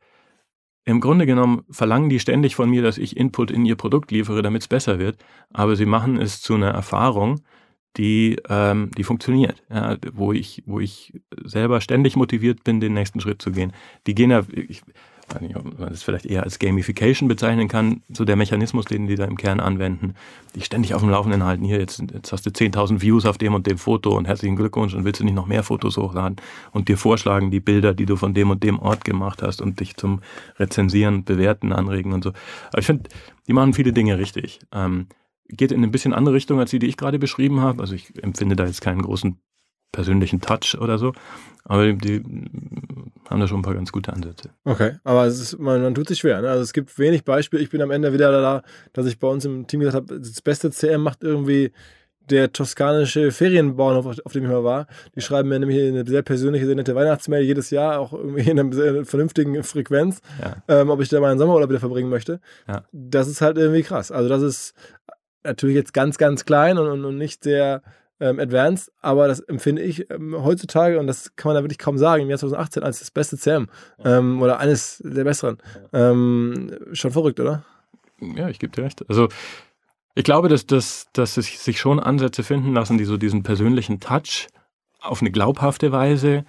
im 0.84 1.00
Grunde 1.00 1.26
genommen 1.26 1.64
verlangen 1.70 2.10
die 2.10 2.20
ständig 2.20 2.58
von 2.58 2.70
mir, 2.70 2.84
dass 2.84 2.98
ich 2.98 3.16
Input 3.16 3.52
in 3.52 3.66
ihr 3.66 3.78
Produkt 3.78 4.12
liefere, 4.12 4.42
damit 4.42 4.64
es 4.64 4.68
besser 4.68 5.00
wird. 5.00 5.18
Aber 5.54 5.78
sie 5.78 5.86
machen 5.86 6.18
es 6.18 6.42
zu 6.42 6.56
einer 6.56 6.72
Erfahrung, 6.72 7.40
die, 7.96 8.36
ähm, 8.50 8.92
die 8.98 9.06
funktioniert, 9.06 9.64
ja, 9.70 9.96
wo 10.12 10.34
ich, 10.34 10.62
wo 10.66 10.82
ich 10.82 11.14
selber 11.46 11.80
ständig 11.80 12.18
motiviert 12.18 12.66
bin, 12.66 12.82
den 12.82 12.94
nächsten 12.94 13.22
Schritt 13.22 13.42
zu 13.42 13.54
gehen. 13.54 13.72
Die 14.08 14.14
gehen 14.14 14.32
ja, 14.32 14.44
ich, 14.52 14.82
weiß 15.30 15.42
nicht, 15.42 15.56
ob 15.56 15.80
man 15.80 15.90
das 15.90 16.04
vielleicht 16.04 16.26
eher 16.26 16.44
als 16.44 16.60
Gamification 16.60 17.28
bezeichnen 17.28 17.68
kann, 17.68 18.02
so 18.10 18.26
der 18.26 18.36
Mechanismus, 18.36 18.86
den 18.86 19.08
die 19.08 19.16
da 19.16 19.26
im 19.26 19.38
Kern 19.38 19.60
anwenden, 19.60 20.16
die 20.56 20.62
ständig 20.62 20.94
auf 20.94 21.02
dem 21.02 21.10
Laufenden 21.10 21.44
halten. 21.44 21.66
Hier, 21.66 21.80
jetzt, 21.80 22.02
jetzt 22.14 22.32
hast 22.32 22.46
du 22.46 22.50
10.000 22.50 23.02
Views 23.02 23.26
auf 23.26 23.38
dem 23.38 23.54
und 23.54 23.68
dem 23.68 23.78
Foto 23.78 24.16
und 24.18 24.26
herzlichen 24.26 24.56
Glückwunsch 24.56 24.94
und 24.94 25.04
willst 25.04 25.20
du 25.20 25.26
nicht 25.26 25.34
noch 25.34 25.48
mehr 25.48 25.64
Fotos 25.64 25.98
hochladen 25.98 26.38
und 26.72 26.88
dir 26.88 26.98
vorschlagen, 26.98 27.52
die 27.52 27.60
Bilder, 27.60 27.94
die 27.94 28.06
du 28.06 28.16
von 28.16 28.34
dem 28.34 28.50
und 28.50 28.64
dem 28.64 28.80
Ort 28.80 29.04
gemacht 29.04 29.42
hast 29.42 29.62
und 29.62 29.80
dich 29.80 29.98
zum 29.98 30.22
Rezensieren, 30.58 31.24
Bewerten 31.24 31.72
anregen 31.74 32.14
und 32.14 32.24
so. 32.24 32.32
Aber 32.70 32.80
ich 32.80 32.86
finde, 32.86 33.10
die 33.48 33.54
machen 33.54 33.74
viele 33.74 33.94
Dinge 33.94 34.18
richtig. 34.18 34.60
Ähm, 34.72 35.08
geht 35.48 35.72
in 35.72 35.84
ein 35.84 35.92
bisschen 35.92 36.14
andere 36.14 36.36
Richtung 36.36 36.60
als 36.60 36.72
die, 36.72 36.80
die 36.80 36.88
ich 36.88 36.98
gerade 36.98 37.20
beschrieben 37.20 37.62
habe. 37.62 37.82
Also 37.82 37.96
ich 37.96 38.12
empfinde 38.24 38.56
da 38.56 38.66
jetzt 38.66 38.82
keinen 38.82 39.02
großen 39.02 39.40
persönlichen 39.96 40.42
Touch 40.42 40.78
oder 40.80 40.98
so. 40.98 41.14
Aber 41.64 41.92
die, 41.92 42.22
haben 43.30 43.40
da 43.40 43.48
schon 43.48 43.60
ein 43.60 43.64
paar 43.64 43.74
ganz 43.74 43.92
gute 43.92 44.14
Ansätze. 44.14 44.50
Okay, 44.66 44.98
aber 45.04 45.26
ist, 45.26 45.58
man, 45.58 45.82
man 45.82 45.96
tut 45.96 46.08
sich 46.08 46.20
schwer. 46.20 46.42
Ne? 46.42 46.50
Also 46.50 46.62
es 46.62 46.74
gibt 46.74 46.98
wenig 47.00 47.24
Beispiele. 47.24 47.64
Ich 47.64 47.72
bin 47.72 47.82
am 47.82 47.90
Ende 47.90 48.14
wieder 48.14 48.32
da, 48.32 48.62
dass 48.94 49.08
ich 49.08 49.18
bei 49.18 49.28
uns 49.28 49.46
im 49.46 49.66
Team 49.66 49.80
gesagt 49.80 49.96
habe, 49.96 50.20
das 50.20 50.42
beste 50.42 50.70
CM 50.70 51.02
macht 51.02 51.24
irgendwie 51.24 51.72
der 52.30 52.52
toskanische 52.52 53.32
Ferienbauernhof, 53.32 54.20
auf, 54.24 54.34
dem 54.34 54.44
ich 54.44 54.50
mal 54.50 54.64
war. 54.64 54.88
Die 55.16 55.22
schreiben 55.22 55.50
mir 55.50 55.60
nämlich 55.60 55.80
eine 55.80 56.06
sehr 56.06 56.24
persönliche, 56.24 56.66
sehr 56.66 56.76
nette 56.76 56.96
Weihnachtsmail 56.96 57.44
jedes 57.44 57.70
Jahr, 57.70 58.00
auch 58.00 58.14
irgendwie 58.14 58.50
in 58.50 58.60
einer 58.60 58.74
sehr 58.74 59.06
vernünftigen 59.06 59.64
Frequenz, 59.64 60.22
ja. 60.42 60.56
ähm, 60.68 60.90
ob 60.90 61.02
ich 61.02 61.10
da 61.10 61.20
meinen 61.20 61.38
Sommerurlaub 61.38 61.70
wieder 61.70 61.80
verbringen 61.80 62.10
möchte. 62.10 62.40
Ja. 62.68 62.84
Das 62.92 63.28
ist 63.28 63.42
halt 63.42 63.58
irgendwie 63.58 63.84
krass. 63.84 64.12
Also 64.12 64.28
das 64.28 64.42
ist 64.42 64.74
natürlich 65.44 65.76
jetzt 65.76 65.94
ganz, 65.94 66.18
ganz 66.18 66.46
klein 66.46 66.78
und, 66.78 67.06
und 67.06 67.18
nicht 67.18 67.44
sehr 67.44 67.84
ähm, 68.20 68.40
advanced, 68.40 68.92
aber 69.02 69.28
das 69.28 69.40
empfinde 69.42 69.82
ich 69.82 70.10
ähm, 70.10 70.36
heutzutage, 70.38 71.00
und 71.00 71.08
das 71.08 71.36
kann 71.36 71.50
man 71.50 71.56
da 71.56 71.64
wirklich 71.64 71.80
kaum 71.80 71.98
sagen, 71.98 72.24
im 72.24 72.30
Jahr 72.30 72.40
2018 72.40 72.84
als 72.84 73.00
das 73.00 73.12
beste 73.12 73.38
CM 73.38 73.68
ähm, 74.04 74.42
oder 74.42 74.60
eines 74.60 75.02
der 75.04 75.24
besseren. 75.24 75.58
Ähm, 75.94 76.78
schon 76.94 77.12
verrückt, 77.12 77.40
oder? 77.40 77.66
Ja, 78.22 78.50
ich 78.50 78.60
gebe 78.60 78.74
dir 78.74 78.84
recht. 78.84 79.08
Also 79.10 79.28
ich 80.16 80.24
glaube, 80.24 80.48
dass, 80.48 80.66
dass, 80.66 81.08
dass 81.12 81.36
es 81.36 81.64
sich 81.64 81.80
schon 81.80 82.00
Ansätze 82.00 82.44
finden 82.44 82.74
lassen, 82.74 82.98
die 82.98 83.06
so 83.06 83.18
diesen 83.18 83.44
persönlichen 83.44 84.00
Touch 84.00 84.48
auf 85.02 85.22
eine 85.22 85.32
glaubhafte 85.32 85.92
Weise 85.92 86.46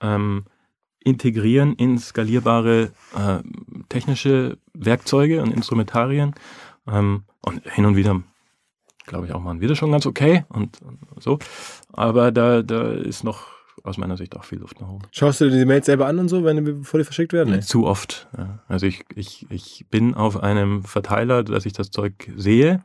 ähm, 0.00 0.44
integrieren 0.98 1.74
in 1.74 1.98
skalierbare 1.98 2.90
äh, 3.16 3.38
technische 3.88 4.58
Werkzeuge 4.72 5.42
und 5.42 5.52
Instrumentarien. 5.52 6.34
Ähm, 6.88 7.24
und 7.40 7.62
hin 7.70 7.84
und 7.84 7.96
wieder 7.96 8.22
glaube 9.04 9.26
ich, 9.26 9.32
auch 9.32 9.40
mal 9.40 9.60
wieder 9.60 9.76
schon 9.76 9.92
ganz 9.92 10.06
okay 10.06 10.44
und, 10.48 10.80
und, 10.82 10.98
so. 11.22 11.38
Aber 11.92 12.32
da, 12.32 12.62
da 12.62 12.92
ist 12.92 13.24
noch 13.24 13.46
aus 13.82 13.98
meiner 13.98 14.16
Sicht 14.16 14.36
auch 14.36 14.44
viel 14.44 14.58
Luft 14.58 14.80
nach 14.80 14.88
oben. 14.88 15.04
Schaust 15.10 15.40
du 15.40 15.50
dir 15.50 15.58
die 15.58 15.64
Mails 15.64 15.86
selber 15.86 16.06
an 16.06 16.18
und 16.18 16.28
so, 16.28 16.42
wenn 16.44 16.56
die 16.56 16.72
bevor 16.72 16.98
die 16.98 17.04
verschickt 17.04 17.32
werden? 17.32 17.54
Nee. 17.54 17.60
Zu 17.60 17.86
oft. 17.86 18.28
Ja. 18.36 18.60
Also 18.66 18.86
ich, 18.86 19.04
ich, 19.14 19.46
ich 19.50 19.86
bin 19.90 20.14
auf 20.14 20.42
einem 20.42 20.84
Verteiler, 20.84 21.44
dass 21.44 21.66
ich 21.66 21.74
das 21.74 21.90
Zeug 21.90 22.30
sehe 22.36 22.82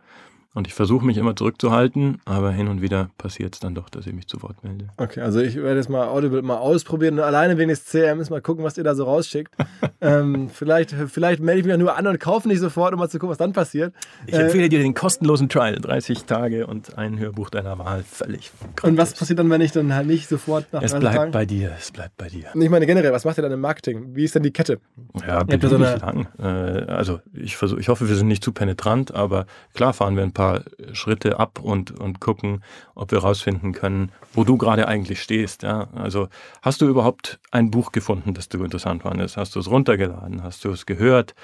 und 0.55 0.65
ich 0.65 0.73
versuche 0.73 1.05
mich 1.05 1.17
immer 1.17 1.35
zurückzuhalten, 1.35 2.21
aber 2.25 2.51
hin 2.51 2.67
und 2.67 2.81
wieder 2.81 3.11
passiert 3.19 3.53
es 3.53 3.59
dann 3.59 3.75
doch, 3.75 3.87
dass 3.87 4.07
ich 4.07 4.13
mich 4.13 4.27
zu 4.27 4.41
Wort 4.41 4.63
melde. 4.63 4.87
Okay, 4.97 5.21
also 5.21 5.39
ich 5.39 5.55
werde 5.55 5.75
jetzt 5.75 5.89
mal 5.89 6.07
Audible 6.07 6.41
mal 6.41 6.57
ausprobieren 6.57 7.19
und 7.19 7.23
alleine 7.23 7.57
wegen 7.59 7.69
des 7.69 7.85
CRMs 7.85 8.31
mal 8.31 8.41
gucken, 8.41 8.63
was 8.63 8.75
ihr 8.75 8.83
da 8.83 8.95
so 8.95 9.03
rausschickt. 9.03 9.53
ähm, 10.01 10.49
vielleicht, 10.49 10.95
vielleicht 11.07 11.39
melde 11.39 11.59
ich 11.59 11.65
mich 11.65 11.71
ja 11.71 11.77
nur 11.77 11.95
an 11.95 12.07
und 12.07 12.19
kaufe 12.19 12.47
nicht 12.47 12.59
sofort, 12.59 12.93
um 12.93 12.99
mal 12.99 13.09
zu 13.09 13.19
gucken, 13.19 13.29
was 13.29 13.37
dann 13.37 13.53
passiert. 13.53 13.93
Ich 14.25 14.33
äh, 14.33 14.41
empfehle 14.41 14.69
dir 14.69 14.79
den 14.79 14.95
kostenlosen 14.95 15.49
Trial, 15.49 15.75
30 15.75 16.25
Tage 16.25 16.65
und 16.65 16.97
ein 16.97 17.19
Hörbuch 17.19 17.51
deiner 17.51 17.77
Wahl, 17.77 18.03
völlig. 18.03 18.51
Gratis. 18.75 18.89
Und 18.89 18.97
was 18.97 19.13
passiert 19.13 19.37
dann, 19.37 19.51
wenn 19.51 19.61
ich 19.61 19.71
dann 19.71 19.93
halt 19.93 20.07
nicht 20.07 20.27
sofort 20.27 20.65
nach 20.73 20.81
Es 20.81 20.97
bleibt 20.97 21.15
Tagen? 21.15 21.31
bei 21.31 21.45
dir, 21.45 21.73
es 21.77 21.91
bleibt 21.91 22.17
bei 22.17 22.27
dir. 22.27 22.45
Ich 22.55 22.69
meine 22.71 22.87
generell, 22.87 23.11
was 23.11 23.23
macht 23.23 23.37
ihr 23.37 23.43
dann 23.43 23.51
im 23.51 23.61
Marketing? 23.61 24.15
Wie 24.15 24.23
ist 24.23 24.33
denn 24.33 24.43
die 24.43 24.51
Kette? 24.51 24.79
Ja, 25.27 25.43
bitte 25.43 25.69
so 25.69 25.75
eine... 25.75 25.95
lang. 25.97 26.27
Äh, 26.39 26.91
also 26.91 27.19
ich, 27.33 27.55
versuch, 27.55 27.77
ich 27.77 27.89
hoffe, 27.89 28.09
wir 28.09 28.15
sind 28.15 28.27
nicht 28.27 28.43
zu 28.43 28.51
penetrant, 28.51 29.13
aber 29.13 29.45
klar 29.75 29.93
fahren 29.93 30.15
wir 30.15 30.23
ein 30.23 30.33
paar 30.33 30.38
Schritte 30.39 31.09
Schritte 31.19 31.39
ab 31.39 31.59
und, 31.61 31.91
und 31.99 32.19
gucken, 32.19 32.63
ob 32.95 33.11
wir 33.11 33.21
herausfinden 33.21 33.73
können, 33.73 34.11
wo 34.33 34.43
du 34.43 34.57
gerade 34.57 34.87
eigentlich 34.87 35.21
stehst. 35.21 35.63
Ja? 35.63 35.89
Also 35.95 36.29
hast 36.61 36.81
du 36.81 36.87
überhaupt 36.87 37.39
ein 37.51 37.71
Buch 37.71 37.91
gefunden, 37.91 38.33
das 38.33 38.49
du 38.49 38.63
interessant 38.63 39.03
fandest? 39.03 39.37
Hast 39.37 39.55
du 39.55 39.59
es 39.59 39.69
runtergeladen? 39.69 40.43
Hast 40.43 40.63
du 40.63 40.71
es 40.71 40.85
gehört? 40.85 41.35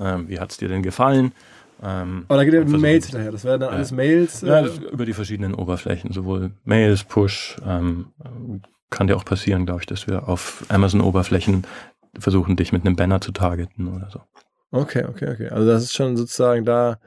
Ähm, 0.00 0.28
wie 0.28 0.38
hat 0.38 0.50
es 0.50 0.58
dir 0.58 0.68
denn 0.68 0.82
gefallen? 0.82 1.32
Ähm, 1.82 2.26
Aber 2.28 2.36
da 2.38 2.44
geht 2.44 2.54
ja 2.54 2.64
Mails 2.64 3.06
hinterher. 3.06 3.32
Das 3.32 3.44
wären 3.44 3.60
dann 3.60 3.72
alles 3.72 3.90
Mails. 3.90 4.42
Äh 4.42 4.48
ja, 4.48 4.66
über 4.66 5.04
die 5.04 5.14
verschiedenen 5.14 5.54
Oberflächen, 5.54 6.12
sowohl 6.12 6.52
Mails, 6.64 7.04
Push. 7.04 7.56
Ähm, 7.66 8.12
kann 8.90 9.06
dir 9.06 9.16
auch 9.16 9.24
passieren, 9.24 9.64
glaube 9.66 9.80
ich, 9.80 9.86
dass 9.86 10.06
wir 10.06 10.28
auf 10.28 10.64
Amazon-Oberflächen 10.68 11.66
versuchen, 12.18 12.56
dich 12.56 12.72
mit 12.72 12.84
einem 12.84 12.94
Banner 12.94 13.20
zu 13.20 13.32
targeten 13.32 13.88
oder 13.88 14.10
so. 14.10 14.20
Okay, 14.70 15.04
okay, 15.08 15.30
okay. 15.32 15.48
Also 15.48 15.66
das 15.66 15.82
ist 15.82 15.94
schon 15.94 16.16
sozusagen 16.16 16.64
da 16.64 16.98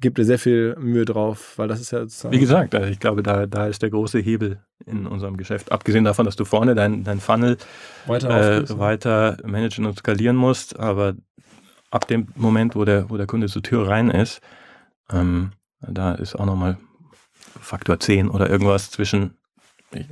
gibt 0.00 0.18
ihr 0.18 0.24
sehr 0.24 0.38
viel 0.38 0.76
Mühe 0.78 1.04
drauf, 1.04 1.54
weil 1.56 1.68
das 1.68 1.80
ist 1.80 1.90
ja 1.90 2.00
sozusagen. 2.00 2.34
Wie 2.34 2.38
gesagt, 2.38 2.74
also 2.74 2.88
ich 2.88 3.00
glaube, 3.00 3.22
da, 3.22 3.46
da 3.46 3.66
ist 3.66 3.82
der 3.82 3.90
große 3.90 4.18
Hebel 4.18 4.60
in 4.84 5.06
unserem 5.06 5.36
Geschäft. 5.36 5.72
Abgesehen 5.72 6.04
davon, 6.04 6.26
dass 6.26 6.36
du 6.36 6.44
vorne 6.44 6.74
dein, 6.74 7.04
dein 7.04 7.20
Funnel 7.20 7.56
weiter, 8.06 8.62
äh, 8.62 8.78
weiter 8.78 9.38
managen 9.44 9.86
und 9.86 9.98
skalieren 9.98 10.36
musst, 10.36 10.78
aber 10.78 11.14
ab 11.90 12.06
dem 12.08 12.28
Moment, 12.34 12.76
wo 12.76 12.84
der, 12.84 13.10
wo 13.10 13.16
der 13.16 13.26
Kunde 13.26 13.48
zur 13.48 13.62
Tür 13.62 13.88
rein 13.88 14.10
ist, 14.10 14.40
ähm, 15.10 15.52
da 15.80 16.14
ist 16.14 16.34
auch 16.34 16.46
nochmal 16.46 16.76
Faktor 17.60 17.98
10 17.98 18.28
oder 18.28 18.50
irgendwas 18.50 18.90
zwischen 18.90 19.36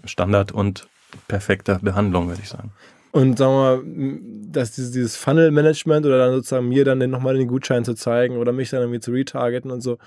Standard 0.04 0.52
und 0.52 0.88
perfekter 1.28 1.78
Behandlung, 1.78 2.28
würde 2.28 2.40
ich 2.42 2.48
sagen. 2.48 2.72
Und 3.14 3.38
sagen 3.38 3.52
wir 3.52 4.10
mal, 4.10 4.20
dass 4.50 4.72
dieses, 4.72 5.14
Funnel-Management 5.14 6.04
oder 6.04 6.18
dann 6.18 6.32
sozusagen 6.32 6.68
mir 6.68 6.84
dann 6.84 6.98
nochmal 7.10 7.36
den 7.36 7.46
Gutschein 7.46 7.84
zu 7.84 7.94
zeigen 7.94 8.38
oder 8.38 8.50
mich 8.50 8.70
dann 8.70 8.80
irgendwie 8.80 8.98
zu 8.98 9.12
retargeten 9.12 9.70
und 9.70 9.82
so, 9.82 9.98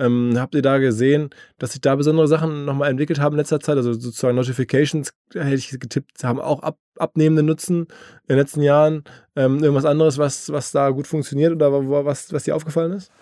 ähm, 0.00 0.34
habt 0.36 0.52
ihr 0.56 0.62
da 0.62 0.78
gesehen, 0.78 1.30
dass 1.58 1.72
sich 1.72 1.80
da 1.80 1.94
besondere 1.94 2.26
Sachen 2.26 2.64
nochmal 2.64 2.90
entwickelt 2.90 3.20
haben 3.20 3.34
in 3.34 3.38
letzter 3.38 3.60
Zeit? 3.60 3.76
Also 3.76 3.92
sozusagen 3.92 4.34
Notifications, 4.34 5.12
hätte 5.32 5.54
ich 5.54 5.78
getippt, 5.78 6.24
haben 6.24 6.40
auch 6.40 6.64
ab, 6.64 6.76
abnehmenden 6.96 7.46
Nutzen 7.46 7.82
in 7.82 7.86
den 8.30 8.38
letzten 8.38 8.62
Jahren. 8.62 9.04
Ähm, 9.36 9.62
irgendwas 9.62 9.84
anderes, 9.84 10.18
was, 10.18 10.50
was 10.50 10.72
da 10.72 10.90
gut 10.90 11.06
funktioniert 11.06 11.52
oder 11.52 11.70
was, 12.04 12.32
was 12.32 12.42
dir 12.42 12.56
aufgefallen 12.56 12.94
ist? 12.94 13.12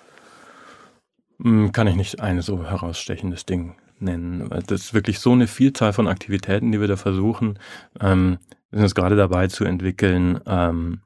Hm, 1.43 1.71
kann 1.71 1.87
ich 1.87 1.97
nicht 1.97 2.19
ein 2.19 2.41
so 2.41 2.65
herausstechendes 2.65 3.45
Ding 3.45 3.75
nennen. 3.99 4.49
Das 4.67 4.81
ist 4.81 4.95
wirklich 4.95 5.19
so 5.19 5.33
eine 5.33 5.49
Vielzahl 5.49 5.93
von 5.93 6.09
Aktivitäten, 6.09 6.73
die 6.73 6.81
wir 6.81 6.89
da 6.89 6.97
versuchen. 6.97 7.59
Ähm, 8.01 8.39
wir 8.75 8.79
sind 8.79 8.87
jetzt 8.87 8.97
gerade 8.97 9.15
dabei 9.15 9.47
zu 9.47 9.65
entwickeln, 9.65 10.41
ähm, 10.47 11.03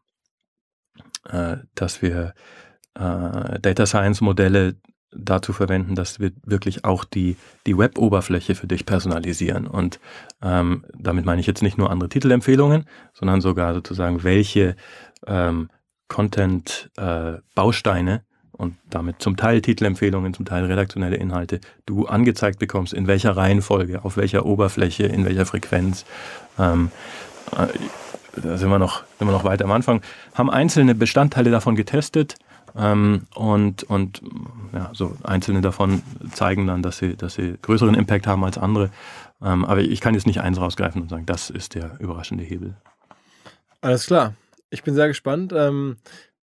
äh, 1.29 1.59
dass 1.75 2.01
wir 2.01 2.33
äh, 2.95 3.61
Data 3.61 3.85
Science 3.85 4.23
Modelle 4.23 4.77
dazu 5.12 5.53
verwenden, 5.53 5.95
dass 5.95 6.19
wir 6.19 6.31
wirklich 6.47 6.87
auch 6.87 7.05
die, 7.05 7.37
die 7.66 7.77
Web-Oberfläche 7.77 8.55
für 8.55 8.66
dich 8.66 8.87
personalisieren. 8.87 9.66
Und 9.66 10.01
ähm, 10.43 10.87
damit 10.99 11.27
meine 11.27 11.43
ich 11.43 11.47
jetzt 11.47 11.62
nicht 11.62 11.77
nur 11.77 11.91
andere 11.91 12.09
Titelempfehlungen, 12.09 12.87
sondern 13.12 13.43
sogar 13.43 13.75
sozusagen, 13.75 14.25
welche 14.25 14.75
ähm, 15.27 15.69
Content-Bausteine 16.09 18.14
äh, 18.14 18.21
und 18.53 18.77
damit 18.89 19.21
zum 19.21 19.37
Teil 19.37 19.61
Titelempfehlungen, 19.61 20.33
zum 20.33 20.47
Teil 20.47 20.64
redaktionelle 20.64 21.16
Inhalte 21.16 21.61
du 21.85 22.07
angezeigt 22.07 22.59
bekommst, 22.59 22.95
in 22.95 23.07
welcher 23.07 23.37
Reihenfolge, 23.37 24.07
auf 24.07 24.16
welcher 24.16 24.47
Oberfläche, 24.47 25.05
in 25.05 25.27
welcher 25.27 25.45
Frequenz. 25.45 26.07
Ähm, 26.59 26.91
äh, 26.91 27.28
da 27.51 28.57
sind 28.57 28.70
wir, 28.70 28.78
noch, 28.78 29.03
sind 29.18 29.28
noch 29.28 29.44
weit 29.44 29.62
am 29.62 29.72
Anfang, 29.72 30.03
haben 30.34 30.51
einzelne 30.51 30.94
Bestandteile 30.94 31.51
davon 31.51 31.74
getestet 31.76 32.36
ähm, 32.76 33.22
und, 33.34 33.84
und 33.84 34.22
ja, 34.72 34.90
so 34.92 35.16
einzelne 35.24 35.61
davon 35.61 36.03
zeigen 36.32 36.66
dann, 36.66 36.82
dass 36.82 36.99
sie, 36.99 37.16
dass 37.16 37.34
sie 37.34 37.57
größeren 37.61 37.94
Impact 37.94 38.26
haben 38.26 38.44
als 38.44 38.59
andere. 38.59 38.90
Ähm, 39.42 39.64
aber 39.64 39.80
ich 39.80 40.01
kann 40.01 40.14
jetzt 40.14 40.26
nicht 40.26 40.40
eins 40.40 40.61
rausgreifen 40.61 41.03
und 41.03 41.09
sagen, 41.09 41.26
das 41.26 41.51
ist 41.51 41.74
der 41.74 41.99
überraschende 42.01 42.44
Hebel. 42.44 42.76
Alles 43.80 44.07
klar. 44.07 44.34
Ich 44.70 44.82
bin 44.82 44.94
sehr 44.94 45.09
gespannt. 45.09 45.53
Ähm, 45.57 45.96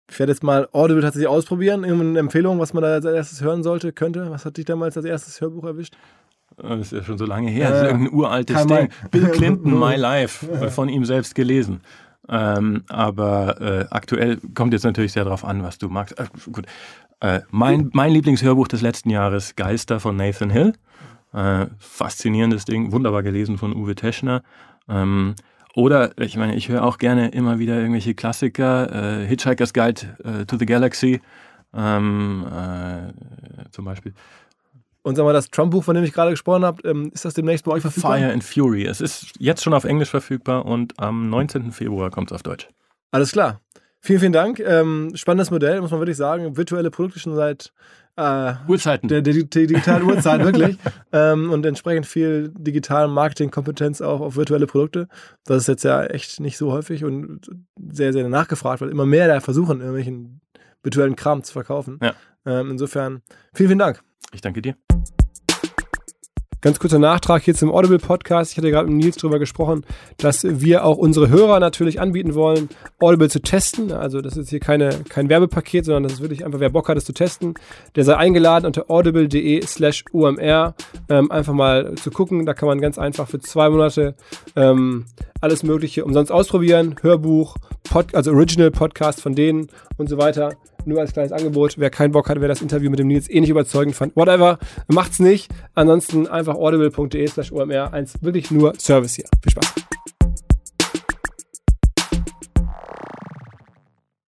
ich 0.09 0.19
werde 0.19 0.33
jetzt 0.33 0.43
mal 0.43 0.67
Audible 0.73 1.01
tatsächlich 1.01 1.29
ausprobieren. 1.29 1.83
Irgendeine 1.83 2.19
Empfehlung, 2.19 2.59
was 2.59 2.73
man 2.73 2.83
da 2.83 2.89
als 2.89 3.05
erstes 3.05 3.41
hören 3.41 3.63
sollte, 3.63 3.93
könnte. 3.93 4.29
Was 4.29 4.45
hat 4.45 4.57
dich 4.57 4.65
damals 4.65 4.97
als 4.97 5.05
erstes 5.05 5.39
Hörbuch 5.39 5.63
erwischt? 5.63 5.95
Das 6.57 6.79
ist 6.79 6.91
ja 6.91 7.03
schon 7.03 7.17
so 7.17 7.25
lange 7.25 7.49
her. 7.49 7.69
Das 7.69 7.81
ist 7.81 7.87
irgendein 7.87 8.13
uraltes 8.13 8.67
Ding. 8.67 8.89
Bill 9.09 9.29
Clinton, 9.29 9.79
My 9.79 9.95
Life, 9.95 10.69
von 10.69 10.89
ihm 10.89 11.05
selbst 11.05 11.35
gelesen. 11.35 11.81
Ähm, 12.29 12.83
aber 12.87 13.59
äh, 13.61 13.85
aktuell 13.89 14.37
kommt 14.55 14.73
jetzt 14.73 14.83
natürlich 14.83 15.11
sehr 15.11 15.25
darauf 15.25 15.43
an, 15.43 15.63
was 15.63 15.77
du 15.77 15.89
magst. 15.89 16.17
Äh, 16.19 16.27
gut. 16.51 16.65
Äh, 17.19 17.41
mein, 17.49 17.89
mein 17.93 18.11
Lieblingshörbuch 18.13 18.67
des 18.67 18.81
letzten 18.81 19.09
Jahres, 19.09 19.55
Geister 19.55 19.99
von 19.99 20.15
Nathan 20.15 20.49
Hill. 20.49 20.73
Äh, 21.33 21.67
faszinierendes 21.77 22.65
Ding, 22.65 22.91
wunderbar 22.91 23.23
gelesen 23.23 23.57
von 23.57 23.75
Uwe 23.75 23.95
Teschner. 23.95 24.43
Ähm, 24.87 25.35
oder, 25.75 26.17
ich 26.19 26.35
meine, 26.37 26.55
ich 26.55 26.69
höre 26.69 26.83
auch 26.83 26.97
gerne 26.97 27.29
immer 27.29 27.59
wieder 27.59 27.77
irgendwelche 27.77 28.13
Klassiker, 28.13 29.21
äh, 29.21 29.27
Hitchhiker's 29.27 29.73
Guide 29.73 30.01
äh, 30.23 30.45
to 30.45 30.57
the 30.57 30.65
Galaxy 30.65 31.21
ähm, 31.73 32.45
zum 33.71 33.85
Beispiel. 33.85 34.13
Und 35.03 35.15
sag 35.15 35.23
mal, 35.23 35.33
das 35.33 35.49
Trump-Buch, 35.49 35.83
von 35.83 35.95
dem 35.95 36.03
ich 36.03 36.13
gerade 36.13 36.31
gesprochen 36.31 36.63
habe, 36.63 36.87
ähm, 36.87 37.11
ist 37.13 37.25
das 37.25 37.33
demnächst 37.33 37.65
bei 37.65 37.71
euch 37.71 37.81
verfügbar? 37.81 38.17
Fire 38.17 38.31
and 38.31 38.43
Fury. 38.43 38.85
Es 38.85 39.01
ist 39.01 39.33
jetzt 39.39 39.63
schon 39.63 39.73
auf 39.73 39.83
Englisch 39.83 40.09
verfügbar 40.09 40.65
und 40.65 40.99
am 40.99 41.29
19. 41.29 41.71
Februar 41.71 42.11
kommt 42.11 42.31
es 42.31 42.35
auf 42.35 42.43
Deutsch. 42.43 42.69
Alles 43.11 43.31
klar. 43.31 43.61
Vielen, 43.99 44.19
vielen 44.19 44.33
Dank. 44.33 44.59
Ähm, 44.59 45.11
spannendes 45.15 45.51
Modell, 45.51 45.81
muss 45.81 45.91
man 45.91 45.99
wirklich 45.99 46.17
sagen. 46.17 46.57
Virtuelle 46.57 46.89
Produkte 46.89 47.19
schon 47.19 47.35
seit 47.35 47.71
äh, 48.15 48.53
Uhrzeiten. 48.67 49.07
Der, 49.07 49.21
der, 49.21 49.33
der 49.33 49.67
digitalen 49.67 50.03
Uhrzeit, 50.03 50.43
wirklich. 50.43 50.77
Ähm, 51.13 51.51
und 51.51 51.65
entsprechend 51.65 52.05
viel 52.05 52.53
digitale 52.57 53.09
Marketingkompetenz 53.09 53.99
auch 53.99 54.21
auf 54.21 54.37
virtuelle 54.37 54.65
Produkte. 54.65 55.09
Das 55.43 55.57
ist 55.57 55.67
jetzt 55.67 55.83
ja 55.83 56.05
echt 56.05 56.39
nicht 56.39 56.57
so 56.57 56.71
häufig 56.71 57.03
und 57.03 57.49
sehr, 57.91 58.13
sehr 58.13 58.29
nachgefragt, 58.29 58.79
weil 58.79 58.87
immer 58.87 59.05
mehr 59.05 59.27
da 59.27 59.41
versuchen, 59.41 59.79
irgendwelchen 59.81 60.39
virtuellen 60.83 61.17
Kram 61.17 61.43
zu 61.43 61.51
verkaufen. 61.51 61.99
Ja. 62.01 62.13
Ähm, 62.45 62.71
insofern, 62.71 63.23
vielen, 63.53 63.67
vielen 63.71 63.79
Dank. 63.79 64.01
Ich 64.33 64.41
danke 64.41 64.61
dir. 64.61 64.75
Ganz 66.61 66.77
kurzer 66.77 66.99
Nachtrag 66.99 67.41
hier 67.41 67.55
zum 67.55 67.71
Audible 67.71 67.97
Podcast. 67.97 68.51
Ich 68.51 68.57
hatte 68.59 68.69
gerade 68.69 68.87
mit 68.87 69.03
Nils 69.03 69.17
darüber 69.17 69.39
gesprochen, 69.39 69.83
dass 70.17 70.43
wir 70.43 70.85
auch 70.85 70.97
unsere 70.97 71.27
Hörer 71.27 71.59
natürlich 71.59 71.99
anbieten 71.99 72.35
wollen, 72.35 72.69
Audible 72.99 73.31
zu 73.31 73.41
testen. 73.41 73.91
Also 73.91 74.21
das 74.21 74.37
ist 74.37 74.51
hier 74.51 74.59
keine, 74.59 74.91
kein 75.09 75.27
Werbepaket, 75.27 75.85
sondern 75.85 76.03
das 76.03 76.13
ist 76.13 76.21
wirklich 76.21 76.45
einfach, 76.45 76.59
wer 76.59 76.69
Bock 76.69 76.87
hat, 76.87 76.97
es 76.97 77.05
zu 77.05 77.13
testen, 77.13 77.55
der 77.95 78.03
sei 78.03 78.15
eingeladen 78.15 78.67
unter 78.67 78.91
audible.de 78.91 79.65
slash 79.65 80.05
umr 80.11 80.75
ähm, 81.09 81.31
einfach 81.31 81.53
mal 81.53 81.95
zu 81.95 82.11
gucken. 82.11 82.45
Da 82.45 82.53
kann 82.53 82.67
man 82.67 82.79
ganz 82.79 82.99
einfach 82.99 83.27
für 83.27 83.39
zwei 83.39 83.67
Monate 83.71 84.13
ähm, 84.55 85.05
alles 85.39 85.63
Mögliche 85.63 86.05
umsonst 86.05 86.31
ausprobieren. 86.31 86.95
Hörbuch, 87.01 87.55
Pod, 87.89 88.13
also 88.13 88.33
Original 88.33 88.69
Podcast 88.69 89.19
von 89.19 89.33
denen 89.33 89.67
und 89.97 90.09
so 90.09 90.19
weiter. 90.19 90.51
Nur 90.85 90.99
als 90.99 91.13
kleines 91.13 91.31
Angebot. 91.31 91.75
Wer 91.77 91.89
keinen 91.89 92.11
Bock 92.11 92.29
hat, 92.29 92.41
wer 92.41 92.47
das 92.47 92.61
Interview 92.61 92.89
mit 92.89 92.99
dem 92.99 93.07
Nils 93.07 93.29
eh 93.29 93.39
nicht 93.39 93.49
überzeugend 93.49 93.95
fand, 93.95 94.15
whatever, 94.15 94.57
macht's 94.87 95.19
nicht. 95.19 95.51
Ansonsten 95.75 96.27
einfach 96.27 96.55
audible.de 96.55 97.27
slash 97.27 97.51
omr. 97.51 97.93
Eins 97.93 98.13
wirklich 98.21 98.51
nur 98.51 98.73
Service 98.77 99.15
hier. 99.15 99.25
Viel 99.41 99.51
Spaß. 99.51 99.73